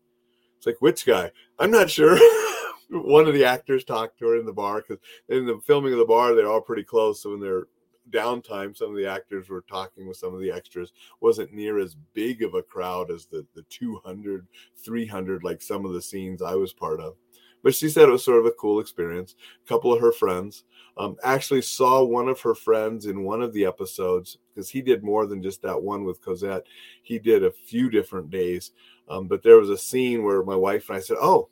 It's 0.57 0.67
like 0.67 0.81
which 0.81 1.07
guy? 1.07 1.31
I'm 1.59 1.71
not 1.71 1.91
sure. 1.91 2.19
one 2.91 3.27
of 3.27 3.35
the 3.35 3.45
actors 3.45 3.85
talked 3.85 4.19
to 4.19 4.27
her 4.27 4.37
in 4.37 4.47
the 4.47 4.53
bar 4.53 4.83
because 4.83 5.03
in 5.29 5.47
the 5.47 5.61
filming 5.65 5.93
of 5.93 5.99
the 5.99 6.05
bar, 6.05 6.35
they're 6.35 6.49
all 6.49 6.61
pretty 6.61 6.85
close. 6.85 7.23
So 7.23 7.35
in 7.35 7.41
their 7.41 7.67
downtime, 8.11 8.77
some 8.77 8.91
of 8.91 8.97
the 8.97 9.07
actors 9.07 9.49
were 9.49 9.65
talking 9.69 10.07
with 10.07 10.17
some 10.17 10.35
of 10.35 10.41
the 10.41 10.51
extras. 10.51 10.93
wasn't 11.21 11.53
near 11.53 11.79
as 11.79 11.97
big 12.13 12.43
of 12.43 12.55
a 12.55 12.63
crowd 12.63 13.11
as 13.11 13.27
the 13.27 13.47
the 13.55 13.63
200, 13.71 14.47
300 14.77 15.45
like 15.45 15.63
some 15.63 15.85
of 15.85 15.93
the 15.93 16.03
scenes 16.03 16.43
I 16.43 16.55
was 16.55 16.73
part 16.73 17.01
of. 17.01 17.17
But 17.67 17.75
she 17.75 17.89
said 17.89 18.09
it 18.09 18.13
was 18.13 18.23
sort 18.23 18.39
of 18.39 18.47
a 18.47 18.53
cool 18.53 18.79
experience. 18.79 19.35
A 19.65 19.69
couple 19.69 19.93
of 19.93 20.01
her 20.01 20.13
friends 20.13 20.63
um, 20.97 21.17
actually 21.25 21.63
saw 21.63 22.05
one 22.05 22.29
of 22.29 22.41
her 22.43 22.55
friends 22.55 23.07
in 23.07 23.25
one 23.25 23.43
of 23.43 23.53
the 23.53 23.65
episodes 23.65 24.39
because 24.55 24.71
he 24.71 24.81
did 24.81 25.03
more 25.03 25.27
than 25.27 25.43
just 25.43 25.63
that 25.63 25.83
one 25.83 26.05
with 26.05 26.25
Cosette. 26.25 26.63
He 27.03 27.19
did 27.19 27.43
a 27.43 27.51
few 27.51 27.91
different 27.91 28.31
days. 28.31 28.71
Um, 29.09 29.27
but 29.27 29.43
there 29.43 29.57
was 29.57 29.71
a 29.71 29.77
scene 29.77 30.23
where 30.23 30.45
my 30.45 30.55
wife 30.55 30.91
and 30.91 30.99
I 30.99 31.01
said, 31.01 31.17
"Oh, 31.21 31.49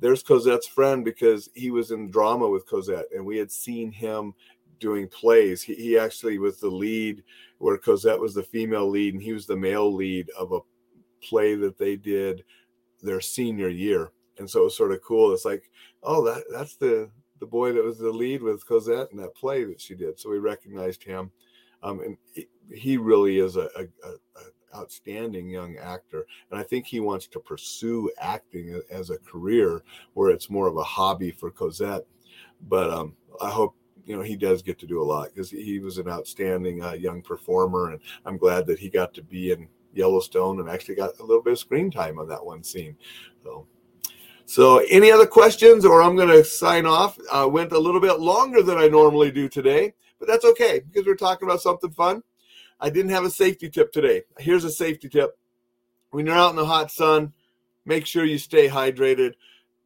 there's 0.00 0.24
Cosette's 0.24 0.66
friend 0.66 1.04
because 1.04 1.48
he 1.54 1.70
was 1.70 1.92
in 1.92 2.10
drama 2.10 2.48
with 2.48 2.66
Cosette, 2.66 3.06
and 3.14 3.24
we 3.24 3.36
had 3.36 3.52
seen 3.52 3.92
him 3.92 4.34
doing 4.80 5.06
plays. 5.06 5.62
He, 5.62 5.76
he 5.76 5.96
actually 5.96 6.40
was 6.40 6.58
the 6.58 6.70
lead, 6.70 7.22
where 7.58 7.78
Cosette 7.78 8.18
was 8.18 8.34
the 8.34 8.42
female 8.42 8.90
lead, 8.90 9.14
and 9.14 9.22
he 9.22 9.32
was 9.32 9.46
the 9.46 9.56
male 9.56 9.94
lead 9.94 10.28
of 10.36 10.50
a 10.50 10.58
play 11.22 11.54
that 11.54 11.78
they 11.78 11.94
did 11.94 12.42
their 13.00 13.20
senior 13.20 13.68
year. 13.68 14.10
And 14.40 14.50
so 14.50 14.62
it 14.62 14.64
was 14.64 14.76
sort 14.76 14.92
of 14.92 15.02
cool. 15.02 15.32
It's 15.32 15.44
like, 15.44 15.70
oh, 16.02 16.24
that 16.24 16.44
that's 16.50 16.76
the 16.76 17.10
the 17.40 17.46
boy 17.46 17.72
that 17.72 17.84
was 17.84 17.98
the 17.98 18.10
lead 18.10 18.42
with 18.42 18.66
Cosette 18.66 19.08
in 19.12 19.18
that 19.18 19.34
play 19.34 19.64
that 19.64 19.80
she 19.80 19.94
did. 19.94 20.18
So 20.18 20.30
we 20.30 20.38
recognized 20.38 21.02
him, 21.02 21.30
um, 21.82 22.00
and 22.00 22.16
he, 22.72 22.96
really 22.98 23.38
is 23.38 23.56
a, 23.56 23.68
a, 23.76 23.84
a, 24.06 24.76
outstanding 24.76 25.48
young 25.48 25.76
actor. 25.78 26.26
And 26.50 26.60
I 26.60 26.62
think 26.62 26.86
he 26.86 27.00
wants 27.00 27.26
to 27.28 27.40
pursue 27.40 28.10
acting 28.20 28.80
as 28.90 29.10
a 29.10 29.18
career, 29.18 29.82
where 30.14 30.30
it's 30.30 30.50
more 30.50 30.68
of 30.68 30.76
a 30.76 30.82
hobby 30.82 31.30
for 31.30 31.50
Cosette. 31.50 32.04
But 32.68 32.90
um, 32.90 33.16
I 33.40 33.50
hope 33.50 33.74
you 34.04 34.16
know 34.16 34.22
he 34.22 34.36
does 34.36 34.62
get 34.62 34.78
to 34.80 34.86
do 34.86 35.02
a 35.02 35.04
lot 35.04 35.28
because 35.28 35.50
he 35.50 35.78
was 35.78 35.98
an 35.98 36.08
outstanding 36.08 36.82
uh, 36.82 36.92
young 36.92 37.22
performer, 37.22 37.90
and 37.90 38.00
I'm 38.26 38.36
glad 38.36 38.66
that 38.66 38.78
he 38.78 38.90
got 38.90 39.14
to 39.14 39.22
be 39.22 39.50
in 39.52 39.68
Yellowstone 39.94 40.60
and 40.60 40.68
actually 40.68 40.94
got 40.94 41.18
a 41.18 41.24
little 41.24 41.42
bit 41.42 41.54
of 41.54 41.58
screen 41.58 41.90
time 41.90 42.18
on 42.18 42.28
that 42.28 42.44
one 42.44 42.62
scene. 42.62 42.96
So. 43.42 43.66
So, 44.50 44.78
any 44.90 45.12
other 45.12 45.26
questions, 45.26 45.84
or 45.84 46.02
I'm 46.02 46.16
going 46.16 46.26
to 46.26 46.42
sign 46.42 46.84
off? 46.84 47.16
Uh, 47.30 47.48
went 47.48 47.70
a 47.70 47.78
little 47.78 48.00
bit 48.00 48.18
longer 48.18 48.64
than 48.64 48.78
I 48.78 48.88
normally 48.88 49.30
do 49.30 49.48
today, 49.48 49.94
but 50.18 50.26
that's 50.26 50.44
okay 50.44 50.80
because 50.80 51.06
we're 51.06 51.14
talking 51.14 51.48
about 51.48 51.60
something 51.60 51.92
fun. 51.92 52.24
I 52.80 52.90
didn't 52.90 53.12
have 53.12 53.22
a 53.22 53.30
safety 53.30 53.70
tip 53.70 53.92
today. 53.92 54.22
Here's 54.40 54.64
a 54.64 54.70
safety 54.72 55.08
tip 55.08 55.38
when 56.10 56.26
you're 56.26 56.34
out 56.34 56.50
in 56.50 56.56
the 56.56 56.66
hot 56.66 56.90
sun, 56.90 57.32
make 57.84 58.06
sure 58.06 58.24
you 58.24 58.38
stay 58.38 58.66
hydrated, 58.68 59.34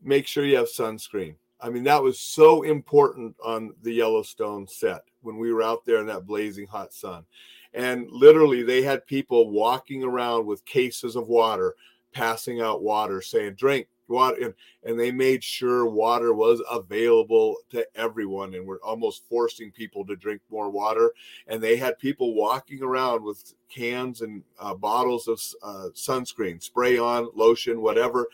make 0.03 0.27
sure 0.27 0.47
you 0.47 0.57
have 0.57 0.69
sunscreen. 0.69 1.35
I 1.61 1.69
mean, 1.69 1.85
that 1.85 2.03
was 2.03 2.19
so 2.19 2.63
important 2.63 3.37
on 3.45 3.75
the 3.83 3.93
Yellowstone 3.93 4.67
set 4.67 5.03
when 5.21 5.37
we 5.37 5.53
were 5.53 5.63
out 5.63 5.85
there 5.85 5.99
in 5.99 6.07
that 6.07 6.25
blazing 6.25 6.69
hot 6.69 6.95
sun. 6.95 7.27
And 7.75 8.11
literally, 8.11 8.63
they 8.63 8.81
had 8.81 9.07
people 9.07 9.51
walking 9.51 10.03
around 10.03 10.47
with 10.47 10.65
cases 10.65 11.17
of 11.17 11.29
water, 11.29 11.75
passing 12.15 12.63
out 12.63 12.83
water, 12.83 13.21
saying, 13.21 13.57
Drink, 13.57 13.89
water 14.09 14.37
and, 14.43 14.55
and 14.83 14.99
they 14.99 15.11
made 15.11 15.43
sure 15.43 15.87
water 15.87 16.33
was 16.35 16.63
available 16.71 17.57
to 17.71 17.87
everyone 17.95 18.55
and 18.55 18.67
we're 18.67 18.81
almost 18.83 19.23
forcing 19.29 19.71
people 19.71 20.05
to 20.07 20.17
drink 20.17 20.41
more 20.51 20.71
water. 20.71 21.13
And 21.47 21.63
they 21.63 21.77
had 21.77 21.99
people 21.99 22.35
walking 22.35 22.83
around 22.83 23.25
with 23.25 23.55
cans 23.69 24.21
and 24.21 24.43
uh, 24.59 24.75
bottles 24.75 25.29
of 25.29 25.41
uh, 25.63 25.89
sunscreen 25.95 26.63
spray 26.63 26.99
on 26.99 27.29
lotion 27.35 27.81
whatever 27.81 28.27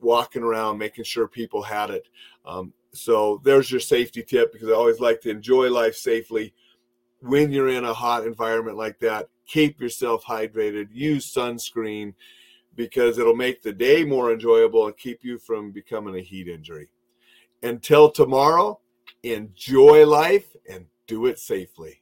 walking 0.00 0.42
around 0.42 0.78
making 0.78 1.04
sure 1.04 1.28
people 1.28 1.62
had 1.62 1.90
it. 1.90 2.06
Um, 2.44 2.72
so 2.92 3.40
there's 3.44 3.70
your 3.70 3.80
safety 3.80 4.22
tip 4.22 4.52
because 4.52 4.68
i 4.68 4.72
always 4.72 4.98
like 4.98 5.20
to 5.22 5.30
enjoy 5.30 5.70
life 5.70 5.94
safely. 5.96 6.54
When 7.20 7.52
you're 7.52 7.68
in 7.68 7.84
a 7.84 7.92
hot 7.92 8.26
environment 8.26 8.76
like 8.76 8.98
that 9.00 9.28
keep 9.50 9.80
yourself 9.80 10.24
hydrated 10.24 10.86
use 10.92 11.32
sunscreen 11.32 12.14
because 12.80 13.18
it'll 13.18 13.36
make 13.36 13.60
the 13.60 13.74
day 13.74 14.04
more 14.04 14.32
enjoyable 14.32 14.86
and 14.86 14.96
keep 14.96 15.22
you 15.22 15.38
from 15.38 15.70
becoming 15.70 16.16
a 16.16 16.22
heat 16.22 16.48
injury. 16.48 16.88
Until 17.62 18.10
tomorrow, 18.10 18.80
enjoy 19.22 20.06
life 20.06 20.56
and 20.66 20.86
do 21.06 21.26
it 21.26 21.38
safely. 21.38 22.00